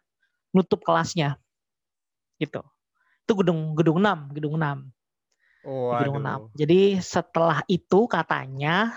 nutup 0.54 0.80
kelasnya. 0.82 1.37
Gitu. 2.40 2.64
Itu 3.26 3.32
gedung 3.42 3.74
gedung 3.76 3.98
6 4.00 4.37
gedung 4.38 4.54
6 4.56 4.95
oh, 5.66 5.98
gedung 5.98 6.22
6 6.22 6.55
jadi 6.55 7.02
setelah 7.02 7.66
itu 7.66 8.07
katanya 8.07 8.94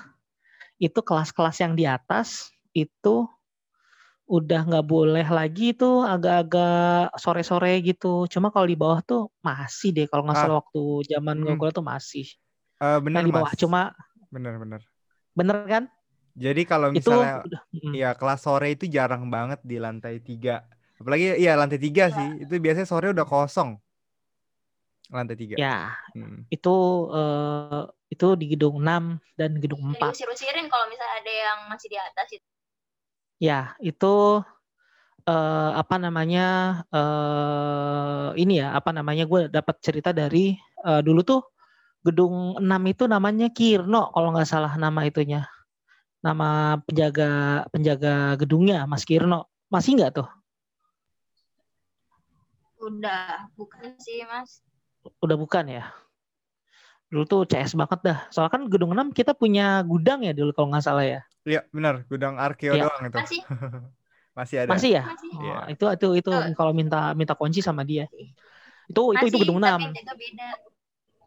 itu 0.79 0.99
kelas-kelas 1.03 1.59
yang 1.59 1.73
di 1.75 1.83
atas 1.83 2.55
itu 2.71 3.27
udah 4.29 4.61
nggak 4.61 4.85
boleh 4.85 5.25
lagi 5.25 5.73
tuh 5.73 6.05
agak-agak 6.05 7.17
sore-sore 7.17 7.81
gitu. 7.81 8.29
Cuma 8.29 8.53
kalau 8.53 8.69
di 8.69 8.77
bawah 8.77 9.01
tuh 9.01 9.33
masih 9.41 9.89
deh 9.89 10.05
kalau 10.05 10.21
nggak 10.29 10.37
ah. 10.37 10.41
salah 10.45 10.57
waktu 10.61 10.83
zaman 11.09 11.41
hmm. 11.41 11.57
gue 11.57 11.69
tuh 11.73 11.81
masih. 11.81 12.29
Uh, 12.77 13.01
bener 13.01 13.25
di 13.25 13.33
bawah 13.33 13.51
mas. 13.51 13.59
cuma 13.59 13.81
bener 14.29 14.55
bener. 14.61 14.81
Kan? 15.65 15.89
Jadi 16.37 16.61
kalau 16.63 16.93
misalnya 16.93 17.43
itu, 17.73 17.91
ya 17.91 18.13
kelas 18.13 18.45
sore 18.45 18.77
itu 18.77 18.85
jarang 18.85 19.27
banget 19.33 19.59
di 19.65 19.81
lantai 19.81 20.21
tiga. 20.21 20.63
Apalagi 21.01 21.41
iya 21.41 21.57
lantai 21.57 21.81
tiga 21.81 22.13
sih. 22.13 22.45
Itu 22.45 22.53
biasanya 22.61 22.85
sore 22.87 23.09
udah 23.09 23.25
kosong. 23.25 23.81
Lantai 25.09 25.35
tiga. 25.35 25.55
Ya. 25.57 25.97
Hmm. 26.13 26.45
Itu 26.53 27.09
uh, 27.09 27.89
itu 28.09 28.27
di 28.37 28.53
gedung 28.53 28.81
6 28.81 29.17
dan 29.37 29.51
gedung 29.57 29.81
4. 29.93 30.13
Usir-usirin 30.13 30.69
kalau 30.69 30.85
misalnya 30.89 31.15
ada 31.21 31.33
yang 31.33 31.59
masih 31.69 31.87
di 31.89 31.97
atas 31.97 32.27
itu 32.33 32.47
Ya, 33.39 33.71
itu 33.79 34.43
uh, 35.23 35.71
apa 35.77 35.95
namanya 35.95 36.47
uh, 36.91 38.35
ini 38.35 38.59
ya 38.59 38.75
apa 38.75 38.91
namanya 38.91 39.23
gue 39.23 39.47
dapat 39.47 39.79
cerita 39.79 40.11
dari 40.11 40.59
uh, 40.83 40.99
dulu 40.99 41.23
tuh 41.23 41.41
gedung 42.03 42.59
6 42.59 42.65
itu 42.91 43.03
namanya 43.07 43.47
Kirno 43.51 44.11
kalau 44.11 44.35
nggak 44.35 44.47
salah 44.47 44.75
nama 44.75 45.07
itunya 45.07 45.47
nama 46.19 46.79
penjaga 46.83 47.63
penjaga 47.71 48.35
gedungnya 48.35 48.83
Mas 48.87 49.07
Kirno 49.07 49.47
masih 49.71 49.99
nggak 49.99 50.19
tuh 50.19 50.27
udah 52.79 53.51
bukan 53.59 53.95
sih 53.99 54.23
Mas 54.27 54.63
udah 55.17 55.37
bukan 55.37 55.65
ya 55.69 55.83
dulu 57.09 57.25
tuh 57.25 57.41
CS 57.49 57.73
banget 57.73 57.99
dah 58.05 58.19
soalnya 58.29 58.53
kan 58.53 58.61
gedung 58.69 58.93
6 58.93 59.17
kita 59.17 59.33
punya 59.33 59.81
gudang 59.81 60.21
ya 60.21 60.33
dulu 60.33 60.53
kalau 60.53 60.69
nggak 60.69 60.85
salah 60.85 61.05
ya 61.05 61.21
iya 61.41 61.65
benar 61.73 62.05
gudang 62.05 62.37
arkeo 62.37 62.77
ya. 62.77 62.85
doang 62.85 63.09
itu 63.09 63.17
masih 63.17 63.41
Masih 64.39 64.55
ada. 64.63 64.69
Masih 64.71 64.91
ya? 64.95 65.03
Masih. 65.03 65.31
Oh, 65.35 65.43
yeah. 65.43 65.63
itu 65.67 65.85
itu 65.91 66.07
itu 66.23 66.31
oh. 66.31 66.43
kalau 66.55 66.71
minta 66.71 67.11
minta 67.11 67.35
kunci 67.35 67.59
sama 67.59 67.83
dia. 67.83 68.07
Itu 68.87 69.11
Masih, 69.11 69.27
itu 69.27 69.35
itu 69.35 69.37
gedung 69.43 69.59
6. 69.59 69.67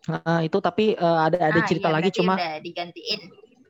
Nah, 0.02 0.40
itu 0.42 0.58
tapi 0.58 0.96
uh, 0.96 1.30
ada 1.30 1.38
ada 1.38 1.60
ah, 1.62 1.66
cerita 1.68 1.88
iya, 1.92 1.94
lagi 1.94 2.10
cuma 2.10 2.34
digantiin. 2.58 3.20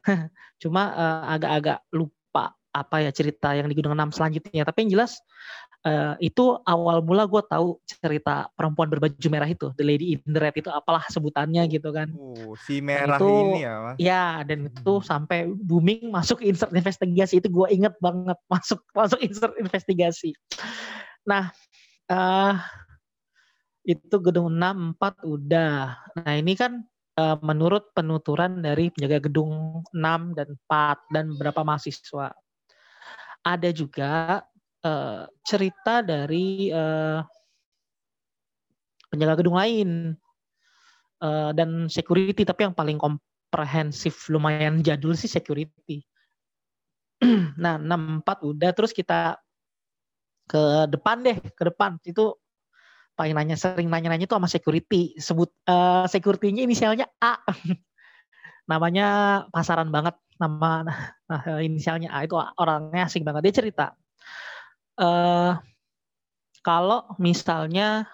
cuma 0.62 0.82
uh, 0.94 1.22
agak-agak 1.34 1.78
lupa 1.92 2.56
apa 2.72 2.96
ya 3.04 3.10
cerita 3.12 3.52
yang 3.52 3.66
di 3.66 3.74
gedung 3.74 3.98
6 3.98 4.16
selanjutnya. 4.16 4.62
Tapi 4.62 4.78
yang 4.86 4.90
jelas 5.00 5.18
uh, 5.86 6.14
itu 6.22 6.58
awal 6.66 7.02
mula 7.02 7.26
gue 7.26 7.42
tahu 7.46 7.78
cerita 7.86 8.48
perempuan 8.54 8.88
berbaju 8.90 9.28
merah 9.30 9.48
itu, 9.50 9.70
The 9.74 9.84
Lady 9.84 10.16
in 10.16 10.22
the 10.30 10.40
Red 10.40 10.56
itu 10.58 10.70
apalah 10.70 11.04
sebutannya 11.10 11.66
gitu 11.70 11.90
kan. 11.90 12.10
Uh, 12.14 12.54
si 12.62 12.78
merah 12.82 13.18
itu, 13.18 13.30
ini 13.30 13.60
ya, 13.66 13.74
Mas. 13.82 13.96
Ya, 13.98 14.24
dan 14.46 14.70
itu 14.70 14.92
hmm. 14.98 15.06
sampai 15.06 15.38
booming 15.50 16.10
masuk 16.10 16.42
insert 16.42 16.72
investigasi 16.72 17.42
itu 17.42 17.48
gue 17.50 17.66
inget 17.70 17.94
banget 17.98 18.38
masuk 18.52 18.80
masuk 18.94 19.18
insert 19.22 19.54
investigasi. 19.58 20.34
Nah, 21.26 21.50
uh, 22.10 22.54
itu 23.82 24.16
gedung 24.22 24.54
6 24.54 24.98
4 24.98 25.26
udah. 25.26 25.74
Nah, 26.22 26.34
ini 26.38 26.54
kan 26.54 26.86
uh, 27.18 27.36
menurut 27.42 27.90
penuturan 27.94 28.62
dari 28.62 28.94
penjaga 28.94 29.26
gedung 29.26 29.82
6 29.90 30.38
dan 30.38 30.48
4 30.70 31.14
dan 31.14 31.24
beberapa 31.34 31.66
mahasiswa. 31.66 32.30
Ada 33.42 33.74
juga 33.74 34.46
uh, 34.86 35.26
cerita 35.46 36.02
dari 36.02 36.70
uh, 36.70 37.22
penjaga 39.12 39.34
gedung 39.42 39.58
lain 39.58 40.16
uh, 41.22 41.50
dan 41.54 41.86
security 41.86 42.42
tapi 42.42 42.66
yang 42.66 42.74
paling 42.74 42.98
komprehensif 42.98 44.26
lumayan 44.32 44.80
jadul 44.80 45.14
sih 45.14 45.30
security. 45.30 46.02
nah, 47.62 47.78
64 47.78 48.42
udah 48.42 48.70
terus 48.74 48.90
kita 48.90 49.38
ke 50.50 50.90
depan 50.90 51.22
deh, 51.22 51.38
ke 51.38 51.62
depan. 51.62 52.00
Itu 52.02 52.40
paling 53.14 53.36
nanya 53.36 53.54
sering 53.54 53.86
nanya-nanya 53.86 54.26
itu 54.26 54.34
sama 54.34 54.50
security. 54.50 55.14
Sebut 55.20 55.52
uh, 55.70 56.08
security-nya 56.10 56.66
inisialnya 56.66 57.06
A. 57.22 57.38
Namanya 58.70 59.06
pasaran 59.54 59.92
banget 59.94 60.18
nama 60.40 60.82
nah, 61.30 61.42
inisialnya 61.62 62.10
A 62.10 62.26
itu 62.26 62.34
orangnya 62.34 63.06
asing 63.06 63.22
banget. 63.22 63.46
Dia 63.46 63.54
cerita 63.62 63.86
uh, 64.98 65.56
kalau 66.62 67.00
misalnya 67.18 68.06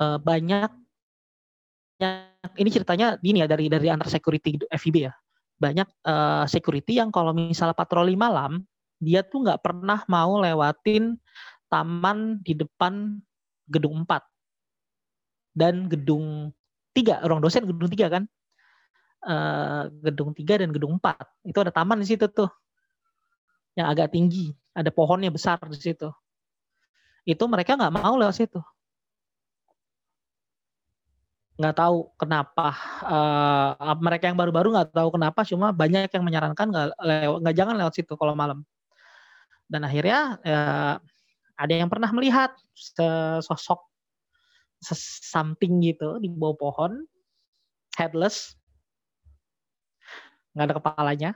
uh, 0.00 0.18
banyak 0.18 0.70
ini 2.58 2.68
ceritanya 2.74 3.14
gini 3.22 3.42
ya 3.42 3.46
dari 3.46 3.70
dari 3.70 3.86
antar 3.86 4.10
security 4.10 4.58
FIB 4.66 4.96
ya. 5.06 5.12
Banyak 5.62 5.88
uh, 6.02 6.44
security 6.50 6.98
yang 6.98 7.14
kalau 7.14 7.30
misalnya 7.30 7.76
patroli 7.76 8.18
malam 8.18 8.66
dia 8.98 9.22
tuh 9.22 9.46
nggak 9.46 9.62
pernah 9.62 10.02
mau 10.10 10.38
lewatin 10.42 11.14
taman 11.70 12.42
di 12.42 12.58
depan 12.58 13.18
gedung 13.70 14.02
4 14.02 14.18
dan 15.54 15.86
gedung 15.86 16.50
3 16.94 17.22
ruang 17.24 17.42
dosen 17.42 17.62
gedung 17.66 17.90
3 17.90 18.10
kan? 18.10 18.24
Uh, 19.22 19.86
gedung 20.02 20.34
3 20.34 20.66
dan 20.66 20.70
gedung 20.74 20.98
4 20.98 21.14
itu 21.46 21.58
ada 21.62 21.70
taman 21.70 22.02
di 22.02 22.10
situ 22.10 22.26
tuh 22.26 22.50
yang 23.72 23.88
agak 23.88 24.12
tinggi, 24.12 24.52
ada 24.76 24.92
pohonnya 24.92 25.32
besar 25.32 25.56
di 25.64 25.78
situ. 25.78 26.12
Itu 27.24 27.46
mereka 27.46 27.78
nggak 27.78 27.94
mau 27.94 28.18
lewat 28.18 28.36
situ. 28.36 28.60
Nggak 31.56 31.76
tahu 31.78 32.10
kenapa. 32.18 32.74
Uh, 33.06 33.94
mereka 34.02 34.26
yang 34.28 34.36
baru-baru 34.36 34.74
nggak 34.74 34.90
tahu 34.92 35.08
kenapa, 35.14 35.40
cuma 35.46 35.70
banyak 35.70 36.10
yang 36.10 36.24
menyarankan 36.24 36.66
nggak 36.68 36.86
lewat, 36.98 37.38
nggak 37.44 37.56
jangan 37.56 37.74
lewat 37.78 37.94
situ 37.94 38.12
kalau 38.18 38.34
malam. 38.34 38.64
Dan 39.70 39.86
akhirnya 39.86 40.36
uh, 40.42 40.96
ada 41.56 41.74
yang 41.74 41.86
pernah 41.86 42.10
melihat 42.10 42.52
sosok 43.40 43.78
something 45.22 45.78
gitu 45.86 46.18
di 46.18 46.26
bawah 46.26 46.58
pohon, 46.58 47.06
headless, 47.94 48.58
nggak 50.58 50.66
ada 50.66 50.74
kepalanya, 50.82 51.30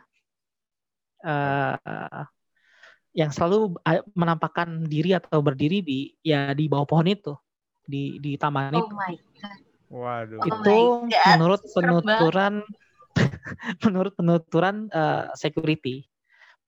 uh, 1.27 2.25
yang 3.17 3.33
selalu 3.33 3.75
menampakkan 4.13 4.85
diri 4.87 5.17
atau 5.17 5.41
berdiri 5.41 5.81
di 5.81 6.13
ya 6.21 6.53
di 6.53 6.69
bawah 6.69 6.85
pohon 6.85 7.09
itu 7.09 7.33
di 7.87 8.21
di 8.21 8.37
taman 8.37 8.77
oh 8.77 8.85
itu. 8.85 8.95
My 8.95 9.15
God. 9.17 9.61
Waduh. 9.87 10.39
Itu 10.43 10.77
oh 10.77 11.09
menurut 11.39 11.61
penuturan 11.73 12.55
menurut 13.81 14.13
penuturan 14.13 14.91
uh, 14.93 15.33
security. 15.33 16.05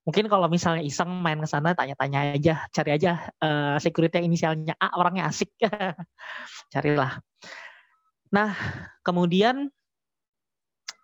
Mungkin 0.09 0.25
kalau 0.33 0.49
misalnya 0.49 0.81
iseng 0.81 1.21
main 1.21 1.37
ke 1.37 1.45
sana 1.45 1.77
tanya-tanya 1.77 2.33
aja, 2.33 2.65
cari 2.73 2.97
aja 2.97 3.29
uh, 3.45 3.77
security 3.77 4.17
yang 4.17 4.33
inisialnya 4.33 4.75
A 4.81 4.97
orangnya 4.97 5.29
asik. 5.29 5.53
Carilah. 6.73 7.21
Nah, 8.33 8.57
kemudian 9.05 9.69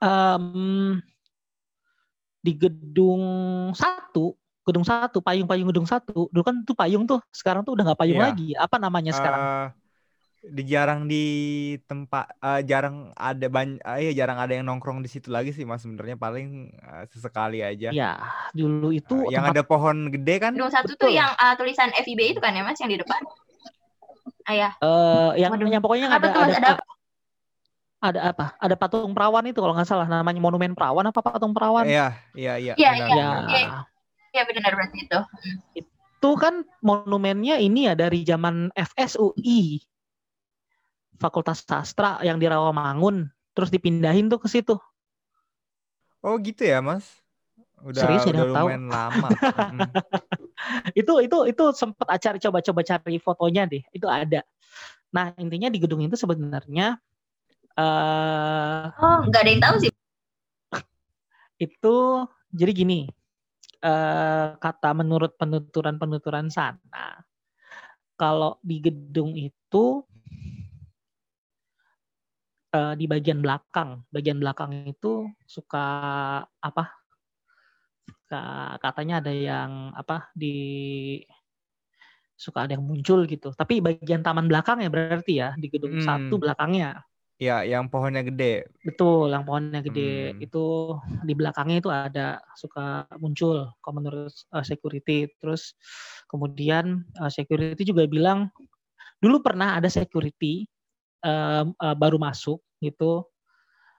um, 0.00 0.96
di 2.44 2.52
gedung 2.52 3.24
satu 3.72 4.36
gedung 4.64 4.84
satu 4.84 5.24
payung 5.24 5.48
payung 5.48 5.68
gedung 5.72 5.88
satu 5.88 6.28
dulu 6.28 6.44
kan 6.44 6.60
tuh 6.64 6.76
payung 6.76 7.08
tuh 7.08 7.20
sekarang 7.32 7.64
tuh 7.64 7.72
udah 7.72 7.92
nggak 7.92 8.00
payung 8.00 8.20
iya. 8.20 8.26
lagi. 8.28 8.48
Apa 8.56 8.76
namanya 8.76 9.12
sekarang? 9.16 9.40
uh, 9.40 9.66
di 10.44 10.62
jarang 10.68 11.08
di 11.08 11.24
tempat 11.88 12.36
uh, 12.44 12.60
jarang 12.60 13.16
ada 13.16 13.48
banyak 13.48 13.80
uh, 13.80 13.96
ya 13.96 14.12
jarang 14.12 14.36
ada 14.36 14.52
yang 14.52 14.68
nongkrong 14.68 15.00
di 15.00 15.08
situ 15.08 15.32
lagi 15.32 15.56
sih 15.56 15.64
mas 15.64 15.80
sebenarnya 15.80 16.20
paling 16.20 16.68
uh, 16.84 17.04
sesekali 17.08 17.64
aja. 17.64 17.88
Ya 17.92 18.20
dulu 18.52 18.92
itu 18.92 19.24
uh, 19.24 19.32
yang 19.32 19.48
ada 19.48 19.64
pohon 19.64 20.12
gede 20.12 20.36
kan? 20.36 20.52
Gedung 20.52 20.72
satu 20.72 20.92
Betul. 20.92 21.08
tuh 21.08 21.10
yang 21.16 21.32
uh, 21.32 21.56
tulisan 21.56 21.92
FIB 21.96 22.36
itu 22.36 22.40
kan 22.44 22.52
ya 22.52 22.64
mas 22.64 22.76
yang 22.76 22.92
di 22.92 23.00
depan? 23.00 23.20
Ayah 24.44 24.76
uh, 24.84 25.32
yang, 25.40 25.56
yang 25.64 25.80
pokoknya 25.80 26.12
ada, 26.12 26.28
ada, 26.28 26.40
ada, 26.44 26.56
ada 26.60 26.72
ada 28.04 28.20
apa? 28.36 28.52
Ada 28.60 28.76
patung 28.76 29.16
perawan 29.16 29.48
itu 29.48 29.56
kalau 29.56 29.72
nggak 29.72 29.88
salah 29.88 30.04
namanya 30.04 30.36
monumen 30.36 30.76
perawan 30.76 31.08
apa 31.08 31.24
patung 31.24 31.56
perawan? 31.56 31.88
Iya, 31.88 32.12
iya, 32.36 32.54
iya. 32.60 32.74
Iya, 32.76 32.90
iya. 32.92 33.28
Iya, 33.48 33.68
ya, 34.36 34.42
benar 34.44 34.72
berarti 34.76 34.98
itu. 35.08 35.20
Itu 35.80 36.30
kan 36.36 36.68
monumennya 36.84 37.56
ini 37.56 37.88
ya 37.88 37.96
dari 37.96 38.20
zaman 38.28 38.68
FSUI. 38.76 39.80
Fakultas 41.16 41.64
Sastra 41.64 42.20
yang 42.20 42.36
di 42.36 42.44
Rawamangun, 42.44 43.30
terus 43.56 43.72
dipindahin 43.72 44.28
tuh 44.28 44.42
ke 44.42 44.50
situ. 44.50 44.76
Oh, 46.20 46.36
gitu 46.42 46.66
ya, 46.66 46.82
Mas? 46.84 47.06
Udah 47.84 48.02
Serius, 48.04 48.26
udah 48.28 48.44
lumayan 48.48 48.84
tahu. 48.88 48.96
lama. 48.96 49.28
hmm. 49.30 49.90
itu 51.00 51.12
itu 51.22 51.38
itu 51.52 51.64
sempat 51.76 52.08
acara 52.08 52.36
coba-coba 52.40 52.80
cari 52.82 53.16
fotonya 53.22 53.62
deh. 53.68 53.84
Itu 53.94 54.10
ada. 54.10 54.42
Nah, 55.14 55.30
intinya 55.38 55.70
di 55.70 55.78
gedung 55.78 56.02
itu 56.02 56.18
sebenarnya 56.18 56.98
Uh, 57.74 58.86
oh, 59.02 59.26
nggak 59.26 59.42
ada 59.42 59.50
yang 59.50 59.62
tahu 59.62 59.76
sih. 59.82 59.90
Itu 61.58 62.26
jadi 62.54 62.70
gini, 62.70 63.10
uh, 63.82 64.54
kata 64.62 64.94
menurut 64.94 65.34
penuturan-penuturan 65.34 66.54
sana, 66.54 67.18
kalau 68.14 68.62
di 68.62 68.78
gedung 68.78 69.34
itu 69.34 70.06
uh, 72.70 72.94
di 72.94 73.10
bagian 73.10 73.42
belakang, 73.42 74.06
bagian 74.14 74.38
belakang 74.38 74.86
itu 74.86 75.26
suka 75.42 75.86
apa? 76.46 76.94
Suka, 78.06 78.78
katanya 78.78 79.18
ada 79.18 79.34
yang 79.34 79.90
apa 79.98 80.30
di 80.30 81.18
suka 82.38 82.70
ada 82.70 82.78
yang 82.78 82.86
muncul 82.86 83.26
gitu. 83.26 83.50
Tapi 83.50 83.82
bagian 83.82 84.22
taman 84.22 84.46
belakang 84.46 84.78
ya 84.78 84.90
berarti 84.94 85.42
ya 85.42 85.58
di 85.58 85.66
gedung 85.66 85.98
hmm. 85.98 86.06
satu 86.06 86.38
belakangnya 86.38 87.02
Ya, 87.34 87.66
yang 87.66 87.90
pohonnya 87.90 88.22
gede. 88.22 88.70
Betul, 88.86 89.34
yang 89.34 89.42
pohonnya 89.42 89.82
gede. 89.82 90.32
Hmm. 90.32 90.44
Itu 90.46 90.64
di 91.26 91.34
belakangnya 91.34 91.82
itu 91.82 91.90
ada 91.90 92.38
suka 92.54 93.10
muncul 93.18 93.74
menurut 93.90 94.30
uh, 94.54 94.62
security. 94.62 95.26
Terus 95.42 95.74
kemudian 96.30 97.02
uh, 97.18 97.26
security 97.26 97.82
juga 97.82 98.06
bilang 98.06 98.54
dulu 99.18 99.42
pernah 99.42 99.74
ada 99.74 99.90
security 99.90 100.70
uh, 101.26 101.66
uh, 101.66 101.94
baru 101.98 102.22
masuk 102.22 102.62
gitu. 102.78 103.26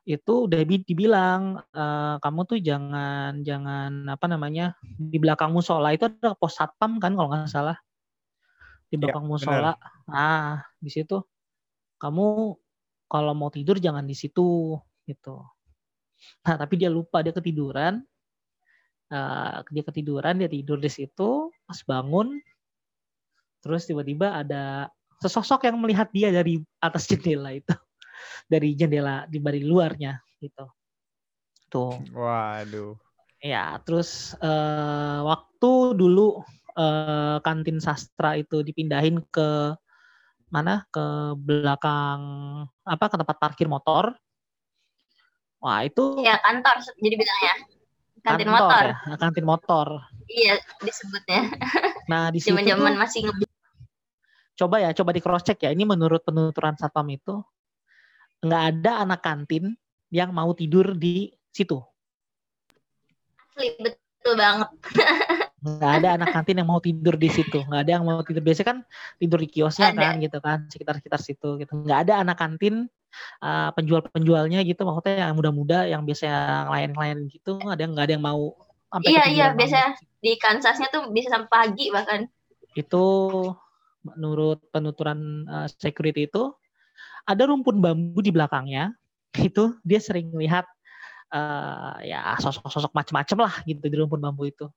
itu 0.06 0.46
udah 0.46 0.62
dibilang 0.70 1.66
e, 1.74 1.84
kamu 2.22 2.46
tuh 2.46 2.62
jangan 2.62 3.42
jangan 3.42 4.06
apa 4.06 4.30
namanya 4.30 4.78
di 5.02 5.18
belakang 5.18 5.50
musola 5.50 5.98
itu 5.98 6.06
ada 6.06 6.38
pos 6.38 6.62
satpam 6.62 7.02
kan 7.02 7.18
kalau 7.18 7.34
nggak 7.34 7.50
salah 7.50 7.74
di 8.94 9.02
Ya, 9.02 9.02
belakang 9.02 9.26
benar. 9.26 9.34
musola. 9.34 9.72
Nah, 10.06 10.62
di 10.78 10.94
situ 10.94 11.26
kamu 11.98 12.54
kalau 13.16 13.32
mau 13.32 13.48
tidur 13.48 13.80
jangan 13.80 14.04
di 14.04 14.12
situ 14.12 14.76
gitu. 15.08 15.40
Nah, 16.44 16.56
tapi 16.60 16.76
dia 16.76 16.92
lupa 16.92 17.24
dia 17.24 17.32
ketiduran. 17.32 18.04
Eh, 19.08 19.58
dia 19.72 19.84
ketiduran, 19.88 20.44
dia 20.44 20.52
tidur 20.52 20.84
di 20.84 20.92
situ, 20.92 21.48
pas 21.64 21.80
bangun 21.88 22.36
terus 23.64 23.90
tiba-tiba 23.90 24.30
ada 24.46 24.94
sesosok 25.26 25.66
yang 25.66 25.82
melihat 25.82 26.06
dia 26.14 26.30
dari 26.30 26.62
atas 26.84 27.08
jendela 27.10 27.56
itu. 27.56 27.74
Dari 28.46 28.76
jendela 28.76 29.26
di 29.32 29.40
dari 29.40 29.64
luarnya 29.64 30.20
gitu. 30.44 30.68
Tuh. 31.72 31.96
Waduh. 32.12 32.94
Ya, 33.40 33.78
terus 33.88 34.36
eh, 34.38 35.20
waktu 35.24 35.72
dulu 35.96 36.44
eh, 36.76 37.38
kantin 37.42 37.80
sastra 37.80 38.36
itu 38.36 38.62
dipindahin 38.62 39.24
ke 39.32 39.74
mana? 40.50 40.86
Ke 40.94 41.34
belakang 41.38 42.22
apa? 42.86 43.06
Ke 43.10 43.16
tempat 43.20 43.38
parkir 43.38 43.68
motor. 43.70 44.14
Wah, 45.64 45.82
itu 45.82 46.22
Iya, 46.22 46.38
kantor 46.44 46.76
jadi 47.02 47.16
bilangnya. 47.18 47.56
Kantin 48.26 48.48
kantor 48.50 48.54
motor. 48.54 48.84
ya, 48.86 49.16
kantin 49.18 49.46
motor. 49.46 49.88
Iya, 50.30 50.54
disebutnya. 50.82 51.42
Nah, 52.06 52.30
di 52.30 52.38
situ 52.38 52.54
Zaman-zaman 52.54 53.02
masih 53.02 53.26
nge 53.26 53.50
coba 54.56 54.78
ya, 54.78 54.94
coba 54.94 55.10
di 55.10 55.22
cross 55.26 55.42
check 55.42 55.58
ya. 55.66 55.74
Ini 55.74 55.90
menurut 55.90 56.22
penuturan 56.22 56.78
satpam 56.78 57.10
itu 57.10 57.42
nggak 58.46 58.64
ada 58.78 59.02
anak 59.02 59.26
kantin 59.26 59.74
yang 60.14 60.30
mau 60.30 60.54
tidur 60.54 60.94
di 60.94 61.34
situ. 61.50 61.82
asli 63.56 63.74
betul 63.82 64.34
banget. 64.38 64.70
nggak 65.66 65.94
ada 66.02 66.10
anak 66.22 66.30
kantin 66.30 66.62
yang 66.62 66.70
mau 66.70 66.78
tidur 66.78 67.18
di 67.18 67.30
situ. 67.34 67.66
Nggak 67.66 67.82
ada 67.90 67.92
yang 67.98 68.06
mau 68.06 68.22
tidur. 68.22 68.46
Biasanya 68.46 68.68
kan 68.70 68.80
tidur 69.18 69.40
di 69.42 69.50
kiosnya 69.50 69.90
Ada. 69.90 69.98
kan 69.98 70.14
gitu 70.22 70.38
kan 70.38 70.60
sekitar 70.70 70.94
sekitar 71.02 71.20
situ 71.26 71.50
gitu. 71.58 71.74
Nggak 71.74 72.00
ada 72.06 72.14
anak 72.22 72.38
kantin 72.38 72.86
uh, 73.42 73.74
penjual 73.74 74.06
penjualnya 74.06 74.62
gitu. 74.62 74.86
Maksudnya 74.86 75.26
yang 75.26 75.34
muda-muda 75.34 75.90
yang 75.90 76.06
biasanya 76.06 76.70
klien-klien 76.70 77.20
gitu. 77.34 77.58
Ada 77.66 77.82
yang 77.82 77.92
nggak 77.98 78.06
ada 78.06 78.14
yang 78.14 78.26
mau 78.26 78.54
sampai 78.94 79.10
Iya, 79.10 79.24
iya, 79.34 79.46
biasanya 79.58 79.90
di 80.22 80.32
Kansasnya 80.38 80.88
tuh 80.94 81.10
bisa 81.10 81.34
sampai 81.34 81.50
pagi 81.50 81.90
bahkan. 81.90 82.30
itu 82.76 83.08
menurut 84.04 84.60
penuturan 84.68 85.48
uh, 85.48 85.64
security 85.80 86.28
itu 86.28 86.52
ada 87.24 87.48
rumpun 87.48 87.80
bambu 87.82 88.22
di 88.22 88.30
belakangnya. 88.30 88.94
Itu 89.32 89.80
dia 89.82 90.04
sering 90.04 90.36
lihat 90.36 90.68
uh, 91.32 91.98
ya 92.04 92.36
sosok-sosok 92.38 92.92
macam-macam 92.92 93.38
lah 93.50 93.54
gitu 93.64 93.82
di 93.88 93.96
rumpun 93.96 94.20
bambu 94.20 94.52
itu 94.52 94.68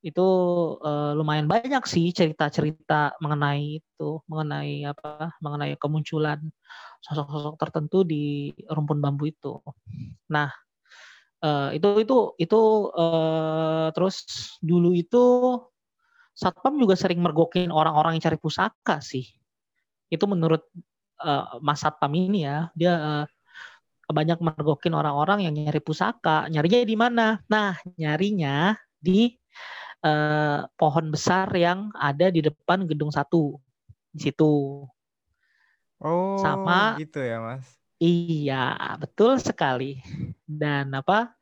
itu 0.00 0.28
uh, 0.80 1.12
lumayan 1.12 1.44
banyak 1.44 1.84
sih 1.84 2.08
cerita-cerita 2.08 3.20
mengenai 3.20 3.84
itu 3.84 4.10
mengenai 4.24 4.88
apa 4.88 5.36
mengenai 5.44 5.76
kemunculan 5.76 6.40
sosok-sosok 7.04 7.60
tertentu 7.60 8.04
di 8.08 8.48
rumpun 8.64 9.04
bambu 9.04 9.28
itu. 9.28 9.60
Nah 10.32 10.48
uh, 11.44 11.68
itu 11.76 12.00
itu 12.00 12.16
itu 12.40 12.60
uh, 12.96 13.92
terus 13.92 14.24
dulu 14.64 14.96
itu 14.96 15.24
satpam 16.32 16.80
juga 16.80 16.96
sering 16.96 17.20
mergokin 17.20 17.68
orang-orang 17.68 18.16
yang 18.16 18.24
cari 18.24 18.40
pusaka 18.40 19.04
sih. 19.04 19.28
Itu 20.08 20.24
menurut 20.24 20.64
uh, 21.20 21.60
mas 21.60 21.84
satpam 21.84 22.12
ini 22.16 22.48
ya 22.48 22.72
dia 22.72 22.92
uh, 22.96 23.24
banyak 24.10 24.40
mergokin 24.40 24.96
orang-orang 24.96 25.44
yang 25.44 25.52
nyari 25.52 25.84
pusaka. 25.84 26.48
Nyarinya 26.48 26.88
di 26.88 26.96
mana? 26.96 27.26
Nah 27.52 27.76
nyarinya 28.00 28.80
di 28.96 29.39
uh, 30.04 30.66
pohon 30.80 31.06
besar 31.14 31.48
yang 31.56 31.92
ada 31.96 32.28
di 32.32 32.40
depan 32.44 32.84
gedung 32.88 33.12
satu 33.12 33.56
di 34.14 34.30
situ 34.30 34.84
Oh, 36.00 36.40
Sama- 36.40 36.96
gitu 36.96 37.20
ya, 37.20 37.36
Mas. 37.44 37.68
Iya, 38.00 38.96
betul 38.96 39.36
sekali. 39.36 40.00
Dan 40.48 40.88
apa 40.96 41.36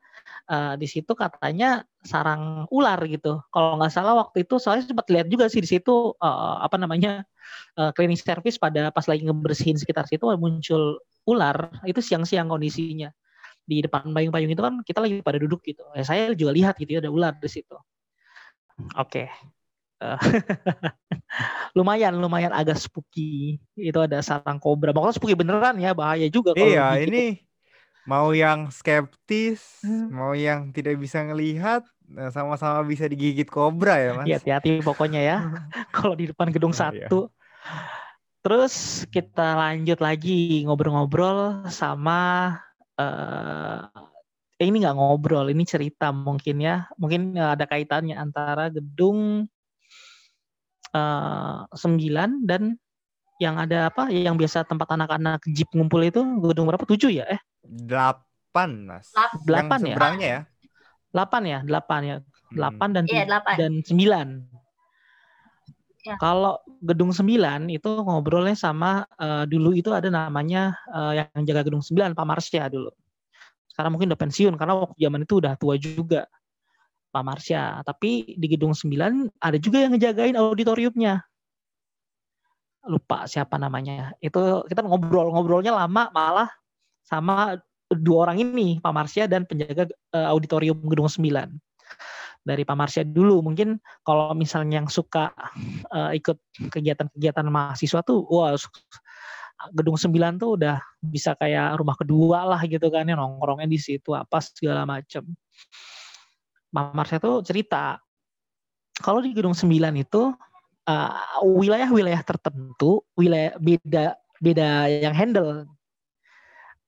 eh, 0.50 0.74
di 0.80 0.86
situ 0.90 1.14
katanya 1.14 1.86
sarang 2.02 2.66
ular 2.74 2.98
gitu. 3.06 3.38
Kalau 3.54 3.78
nggak 3.78 3.92
salah 3.94 4.14
waktu 4.18 4.42
itu 4.46 4.58
saya 4.58 4.82
sempat 4.82 5.06
lihat 5.10 5.30
juga 5.30 5.46
sih 5.46 5.62
di 5.62 5.70
situ 5.70 6.14
eh, 6.18 6.56
apa 6.66 6.76
namanya 6.82 7.22
eh, 7.78 7.90
cleaning 7.94 8.18
service 8.18 8.58
pada 8.58 8.90
pas 8.94 9.06
lagi 9.06 9.22
ngebersihin 9.26 9.78
sekitar 9.78 10.06
situ 10.10 10.26
muncul 10.38 10.98
ular. 11.30 11.70
Itu 11.86 12.02
siang-siang 12.02 12.50
kondisinya 12.50 13.10
di 13.68 13.84
depan 13.84 14.10
payung-payung 14.14 14.52
itu 14.54 14.62
kan 14.64 14.74
kita 14.82 14.98
lagi 15.04 15.20
pada 15.22 15.38
duduk 15.42 15.62
gitu. 15.66 15.84
Ya, 15.94 16.02
saya 16.06 16.32
juga 16.34 16.50
lihat 16.56 16.74
gitu 16.80 16.98
ya 16.98 17.00
ada 17.04 17.12
ular 17.12 17.34
di 17.38 17.50
situ. 17.50 17.76
Oke. 18.96 19.28
Eh, 20.02 20.18
lumayan 21.78 22.14
lumayan 22.18 22.52
agak 22.54 22.76
spooky. 22.80 23.58
Itu 23.78 23.98
ada 24.04 24.18
sarang 24.24 24.58
kobra. 24.62 24.90
Pokoknya 24.94 25.14
spooky 25.16 25.36
beneran 25.38 25.76
ya, 25.80 25.90
bahaya 25.96 26.26
juga 26.30 26.52
kalau 26.58 26.74
Iya, 26.74 26.80
ini 27.04 27.16
mau 28.10 28.28
yang 28.42 28.60
skeptis, 28.78 29.62
Hmm. 29.82 30.10
mau 30.16 30.32
yang 30.46 30.60
tidak 30.76 30.94
bisa 31.04 31.18
ngelihat, 31.26 31.82
nah, 32.16 32.28
sama-sama 32.36 32.80
bisa 32.92 33.04
digigit 33.12 33.48
kobra 33.56 33.92
ya, 34.04 34.10
Mas. 34.20 34.26
Iya, 34.26 34.34
hati-hati 34.38 34.68
pokoknya 34.88 35.20
ya. 35.28 35.34
Kalau 35.94 36.14
di 36.20 36.24
depan 36.30 36.48
gedung 36.54 36.74
Oh, 36.74 36.84
iya. 36.88 37.12
satu. 37.12 37.30
Terus 38.42 39.04
kita 39.14 39.42
lanjut 39.60 39.98
lagi 40.06 40.62
ngobrol-ngobrol 40.64 41.38
sama 41.68 42.14
eh 42.98 43.78
eh, 44.58 44.66
ini 44.66 44.82
nggak 44.82 44.96
ngobrol, 44.98 45.46
ini 45.48 45.62
cerita 45.62 46.10
mungkin 46.10 46.58
ya. 46.58 46.86
Mungkin 46.98 47.34
eh, 47.34 47.50
ada 47.54 47.64
kaitannya 47.64 48.14
antara 48.14 48.68
gedung 48.68 49.46
9 51.72 52.42
dan 52.48 52.74
yang 53.38 53.54
ada 53.54 53.86
apa? 53.92 54.10
Yang 54.10 54.34
biasa 54.46 54.66
tempat 54.66 54.88
anak-anak 54.90 55.46
jeep 55.46 55.70
ngumpul 55.70 56.02
itu 56.02 56.18
gedung 56.42 56.66
berapa? 56.66 56.82
7 56.82 57.12
ya? 57.12 57.24
Eh, 57.28 57.40
Delapan, 57.62 58.70
Mas. 58.88 59.14
Lap- 59.14 59.30
Yang 59.36 59.46
Delapan 59.46 59.78
ya? 59.78 59.94
seberangnya 59.94 60.28
ya. 60.28 60.40
8 61.08 61.42
ya? 61.44 61.58
8 61.62 62.00
ya. 62.02 62.16
Hmm. 62.18 62.56
8 62.56 62.88
dan 62.90 63.04
Iya, 63.06 63.22
tu- 63.22 63.26
delapan. 63.30 63.54
dan 63.60 63.72
9. 63.86 64.28
Ya. 66.08 66.14
Kalau 66.16 66.56
gedung 66.80 67.12
9 67.12 67.68
itu 67.68 67.90
ngobrolnya 68.00 68.56
sama 68.56 69.04
eh, 69.20 69.44
dulu 69.44 69.76
itu 69.76 69.92
ada 69.92 70.08
namanya 70.08 70.72
eh, 70.90 71.22
yang 71.22 71.42
jaga 71.46 71.62
gedung 71.68 71.84
9 71.84 72.16
Pak 72.16 72.26
Marsya 72.26 72.66
dulu. 72.72 72.90
Sekarang 73.78 73.94
mungkin 73.94 74.10
udah 74.10 74.18
pensiun 74.18 74.58
karena 74.58 74.74
waktu 74.74 74.98
zaman 74.98 75.22
itu 75.22 75.34
udah 75.38 75.54
tua 75.54 75.78
juga 75.78 76.26
Pak 77.14 77.22
Marsya. 77.22 77.86
Tapi 77.86 78.34
di 78.34 78.46
gedung 78.50 78.74
9 78.74 79.38
ada 79.38 79.54
juga 79.62 79.86
yang 79.86 79.94
ngejagain 79.94 80.34
auditoriumnya. 80.34 81.22
Lupa 82.90 83.30
siapa 83.30 83.54
namanya. 83.54 84.18
Itu 84.18 84.66
kita 84.66 84.82
ngobrol-ngobrolnya 84.82 85.70
lama 85.70 86.10
malah 86.10 86.50
sama 87.06 87.54
dua 87.86 88.26
orang 88.26 88.42
ini, 88.42 88.82
Pak 88.82 88.90
Marsya 88.90 89.30
dan 89.30 89.46
penjaga 89.46 89.86
eh, 90.10 90.26
auditorium 90.26 90.82
gedung 90.82 91.06
9 91.06 91.22
dari 92.42 92.66
Pak 92.66 92.74
Marsya 92.74 93.06
dulu. 93.06 93.46
Mungkin 93.46 93.78
kalau 94.02 94.34
misalnya 94.34 94.82
yang 94.82 94.90
suka 94.90 95.30
eh, 95.94 96.18
ikut 96.18 96.34
kegiatan-kegiatan 96.74 97.46
mahasiswa 97.46 98.02
tuh, 98.02 98.26
wah 98.26 98.58
gedung 99.74 99.98
9 99.98 100.38
tuh 100.38 100.54
udah 100.54 100.78
bisa 101.02 101.34
kayak 101.34 101.78
rumah 101.82 101.98
kedua 101.98 102.46
lah 102.46 102.62
gitu 102.64 102.86
kan 102.94 103.06
ya 103.10 103.18
nongkrongnya 103.18 103.66
di 103.66 103.78
situ 103.78 104.14
apa 104.14 104.38
segala 104.38 104.86
macem. 104.86 105.26
Pak 106.68 106.92
Marsya 106.94 107.18
tuh 107.18 107.42
cerita 107.42 107.98
kalau 108.98 109.22
di 109.22 109.34
gedung 109.34 109.54
9 109.54 109.70
itu 109.98 110.22
eh, 110.86 111.42
wilayah-wilayah 111.42 112.22
tertentu, 112.22 113.02
wilayah 113.18 113.54
beda 113.58 114.14
beda 114.38 114.70
yang 114.90 115.14
handle. 115.14 115.66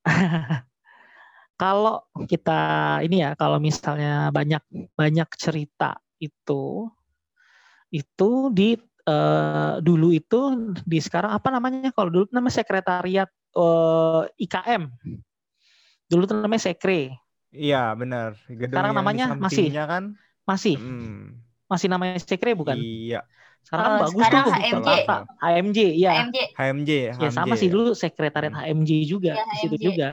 kalau 1.60 2.00
kita 2.24 2.60
ini 3.04 3.20
ya 3.20 3.36
kalau 3.36 3.60
misalnya 3.60 4.32
banyak 4.32 4.64
banyak 4.96 5.28
cerita 5.36 6.00
itu 6.16 6.88
itu 7.92 8.30
di 8.54 8.80
eh, 9.08 9.74
dulu 9.84 10.08
itu 10.14 10.38
di 10.84 10.98
sekarang 11.00 11.32
apa 11.36 11.48
namanya 11.54 11.90
kalau 11.96 12.10
dulu 12.12 12.24
namanya 12.34 12.56
sekretariat 12.64 13.28
eh, 13.56 14.22
IKM 14.44 14.82
dulu 16.10 16.22
tuh 16.28 16.36
namanya 16.42 16.62
sekre 16.70 17.14
Iya, 17.62 17.76
benar. 18.00 18.30
Gedung 18.60 18.70
Sekarang 18.74 18.92
namanya 18.98 19.24
masih? 19.44 19.66
kan. 19.90 20.04
masih 20.48 20.74
Hmm, 20.74 21.42
masih 21.70 21.88
namanya 21.92 22.18
sekre 22.22 22.52
bukan 22.58 22.78
Iya, 22.78 23.16
sekarang 23.64 23.92
Oh, 23.92 24.00
bagus 24.02 24.26
sekarang 24.26 24.42
tuh 24.46 24.54
HMJ. 24.54 24.88
Jakarta. 24.88 25.12
HMJ 25.42 25.78
ya 26.04 26.10
AMJ. 26.14 26.36
HMJ, 26.56 26.90
ya 27.20 27.28
sama 27.36 27.54
HMJ 27.54 27.58
sih 27.60 27.68
ya. 27.70 27.74
dulu 27.74 27.90
sekretariat 28.02 28.52
Hmm. 28.52 28.60
HMJ 28.60 28.90
juga 29.12 29.32
Iya, 29.34 29.42
di 29.50 29.56
situ 29.60 29.76
HMJ. 29.76 29.84
juga 29.88 30.06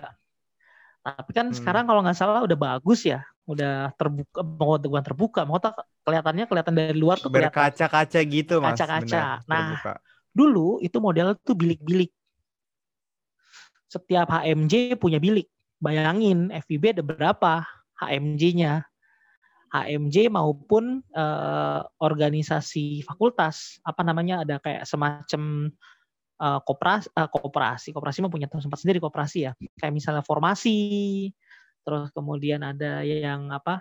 tapi 1.06 1.32
kan 1.38 1.48
Hmm. 1.50 1.56
sekarang 1.56 1.84
kalau 1.88 2.02
nggak 2.04 2.18
salah 2.20 2.44
udah 2.44 2.58
bagus 2.60 3.00
ya 3.08 3.24
udah 3.48 3.96
terbuka 3.96 4.44
mau 4.44 4.76
bukan 4.76 5.04
terbuka 5.04 5.42
mau 5.48 5.56
tak 5.56 5.80
kelihatannya 6.04 6.46
kelihatan 6.52 6.74
dari 6.76 7.00
luar 7.00 7.16
tuh 7.16 7.32
kelihatan 7.32 7.56
Berkaca-kaca 7.56 8.20
gitu, 8.28 8.60
Mas. 8.60 8.76
Kaca-kaca. 8.76 9.08
benar, 9.08 9.48
Nah, 9.48 9.60
terbuka. 9.72 9.94
dulu 10.36 10.68
itu 10.84 10.98
model 11.00 11.34
tuh 11.40 11.56
bilik-bilik 11.56 12.12
setiap 13.88 14.28
HMJ 14.28 15.00
punya 15.00 15.18
bilik 15.18 15.48
bayangin 15.80 16.52
FIB 16.52 17.00
ada 17.00 17.04
berapa 17.08 17.64
HMJ-nya 18.04 18.84
HMJ 19.72 20.32
maupun 20.32 21.04
uh, 21.16 21.82
organisasi 22.00 23.04
fakultas 23.04 23.80
apa 23.84 24.04
namanya 24.04 24.44
ada 24.44 24.60
kayak 24.64 24.88
semacam 24.88 25.72
uh, 26.40 26.60
koperasi 26.64 27.08
uh, 27.16 27.28
koperasi 27.28 27.90
koperasi 27.92 28.20
mempunyai 28.24 28.48
tempat 28.48 28.80
sendiri 28.80 29.00
koperasi 29.04 29.48
ya 29.48 29.52
kayak 29.80 29.94
misalnya 29.96 30.24
formasi 30.24 30.76
terus 31.88 32.12
kemudian 32.12 32.60
ada 32.68 33.00
yang 33.00 33.48
apa 33.48 33.80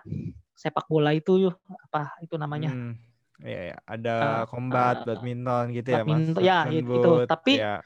sepak 0.55 0.87
bola 0.87 1.11
itu 1.11 1.51
apa 1.91 2.15
itu 2.23 2.39
namanya 2.39 2.71
hmm, 2.71 2.95
iya, 3.43 3.75
iya. 3.75 3.77
ada 3.83 4.15
uh, 4.15 4.45
combat 4.47 5.03
uh, 5.03 5.11
badminton 5.11 5.75
gitu 5.75 5.91
badminton, 5.91 6.39
ya 6.39 6.63
mas 6.63 6.71
ya 6.71 6.79
itu 6.79 7.13
tapi 7.27 7.59
ya. 7.59 7.83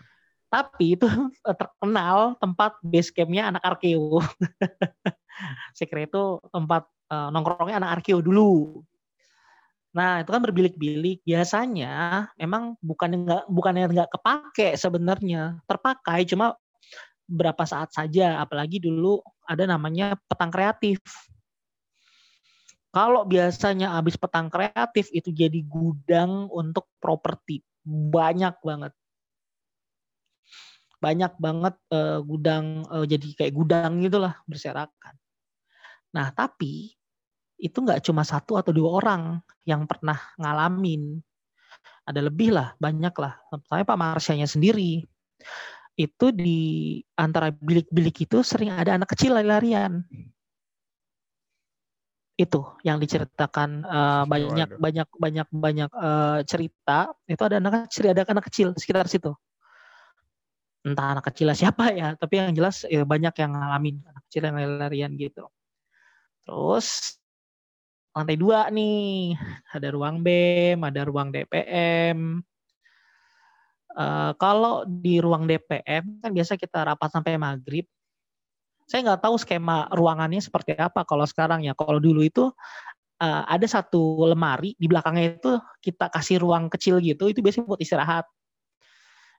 tapi 0.53 1.01
itu 1.01 1.09
terkenal 1.65 2.37
tempat 2.37 2.77
base 2.85 3.09
campnya 3.17 3.49
anak 3.49 3.65
arkeo 3.65 4.21
kira 5.89 6.05
itu 6.05 6.37
tempat 6.53 6.85
uh, 7.09 7.33
nongkrongnya 7.33 7.81
anak 7.81 8.05
arkeo 8.05 8.21
dulu 8.21 8.85
Nah, 9.91 10.23
itu 10.23 10.31
kan 10.31 10.39
berbilik-bilik. 10.39 11.19
Biasanya 11.27 12.31
memang 12.39 12.79
bukan 12.79 13.27
nggak 13.27 13.45
bukan 13.51 13.75
yang 13.75 13.91
nggak 13.91 14.11
kepake 14.15 14.79
sebenarnya, 14.79 15.59
terpakai 15.67 16.23
cuma 16.31 16.55
berapa 17.31 17.63
saat 17.63 17.95
saja. 17.95 18.43
Apalagi 18.43 18.83
dulu 18.83 19.23
ada 19.47 19.65
namanya 19.71 20.19
petang 20.27 20.51
kreatif. 20.51 20.99
Kalau 22.91 23.23
biasanya 23.23 23.95
habis 23.95 24.19
petang 24.19 24.51
kreatif 24.51 25.15
itu 25.15 25.31
jadi 25.31 25.63
gudang 25.63 26.51
untuk 26.51 26.91
properti, 26.99 27.63
banyak 27.87 28.59
banget. 28.67 28.91
Banyak 30.99 31.33
banget 31.39 31.79
uh, 31.95 32.19
gudang 32.19 32.83
uh, 32.91 33.07
jadi 33.07 33.31
kayak 33.39 33.55
gudang 33.55 34.03
gitulah 34.03 34.35
berserakan. 34.45 35.15
Nah, 36.11 36.35
tapi 36.35 36.99
itu 37.63 37.79
nggak 37.79 38.03
cuma 38.03 38.27
satu 38.27 38.59
atau 38.59 38.75
dua 38.75 38.99
orang 38.99 39.39
yang 39.63 39.87
pernah 39.87 40.19
ngalamin. 40.35 41.23
Ada 42.03 42.27
lebih 42.27 42.51
lah, 42.51 42.75
banyak 42.83 43.15
lah. 43.15 43.39
Saya 43.71 43.87
Pak 43.87 43.95
Marsyanya 43.95 44.51
sendiri. 44.51 45.07
Itu 45.99 46.33
di 46.33 46.99
antara 47.19 47.51
bilik-bilik 47.51 48.27
itu 48.29 48.41
sering 48.41 48.75
ada 48.75 48.97
anak 48.97 49.13
kecil 49.15 49.37
lari-larian. 49.37 50.05
Itu 52.39 52.81
yang 52.87 52.97
diceritakan 52.97 53.85
uh, 53.85 54.25
banyak, 54.25 54.81
banyak 54.81 55.09
banyak 55.13 55.49
banyak 55.53 55.91
uh, 55.93 56.41
cerita. 56.49 57.13
Itu 57.29 57.43
ada 57.45 57.61
anak 57.61 57.91
kecil, 57.91 58.17
ada 58.17 58.25
anak 58.25 58.49
kecil 58.49 58.73
sekitar 58.77 59.11
situ. 59.11 59.37
Entah 60.81 61.13
anak 61.13 61.29
kecil 61.29 61.53
siapa 61.53 61.93
ya, 61.93 62.17
tapi 62.17 62.41
yang 62.41 62.57
jelas 62.57 62.89
ya 62.89 63.05
banyak 63.05 63.37
yang 63.37 63.53
ngalamin 63.53 64.01
anak 64.09 64.23
kecil 64.31 64.49
yang 64.49 64.57
lari-larian 64.57 65.13
gitu. 65.21 65.45
Terus 66.49 67.21
lantai 68.11 68.35
dua 68.35 68.67
nih 68.75 69.39
ada 69.71 69.89
ruang 69.95 70.19
BEM 70.27 70.83
ada 70.83 71.07
ruang 71.07 71.31
DPM 71.31 72.43
uh, 73.97 74.33
kalau 74.39 74.87
di 74.87 75.19
ruang 75.19 75.47
DPM 75.49 76.23
kan 76.23 76.31
biasa 76.31 76.55
kita 76.61 76.87
rapat 76.87 77.09
sampai 77.11 77.39
maghrib. 77.41 77.87
Saya 78.91 79.07
nggak 79.07 79.23
tahu 79.23 79.39
skema 79.39 79.87
ruangannya 79.95 80.43
seperti 80.43 80.75
apa 80.75 81.07
kalau 81.07 81.23
sekarang 81.23 81.63
ya. 81.63 81.79
Kalau 81.79 82.03
dulu 82.03 82.27
itu 82.27 82.51
uh, 83.23 83.43
ada 83.47 83.67
satu 83.67 84.27
lemari 84.27 84.75
di 84.75 84.91
belakangnya 84.91 85.39
itu 85.39 85.53
kita 85.79 86.11
kasih 86.11 86.43
ruang 86.43 86.67
kecil 86.67 86.99
gitu 86.99 87.31
itu 87.31 87.39
biasanya 87.39 87.67
buat 87.71 87.81
istirahat. 87.81 88.27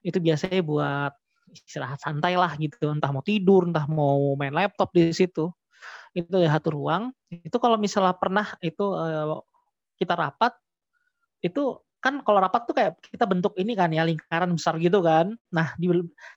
Itu 0.00 0.18
biasanya 0.18 0.60
buat 0.64 1.12
istirahat 1.52 2.00
santai 2.00 2.34
lah 2.40 2.56
gitu. 2.56 2.88
Entah 2.88 3.12
mau 3.12 3.20
tidur 3.20 3.68
entah 3.68 3.84
mau 3.84 4.32
main 4.40 4.56
laptop 4.56 4.88
di 4.96 5.12
situ. 5.12 5.52
Itu 6.16 6.40
ya 6.40 6.48
satu 6.48 6.72
ruang. 6.72 7.12
Itu 7.28 7.60
kalau 7.60 7.76
misalnya 7.76 8.16
pernah 8.16 8.56
itu 8.64 8.84
uh, 8.88 9.40
kita 10.00 10.16
rapat 10.16 10.56
itu 11.42 11.76
kan 12.02 12.18
kalau 12.26 12.42
rapat 12.42 12.62
tuh 12.66 12.74
kayak 12.74 12.98
kita 13.14 13.24
bentuk 13.30 13.54
ini 13.54 13.78
kan 13.78 13.88
ya 13.94 14.02
lingkaran 14.02 14.50
besar 14.50 14.74
gitu 14.82 14.98
kan. 15.06 15.38
Nah 15.54 15.72
di, 15.78 15.86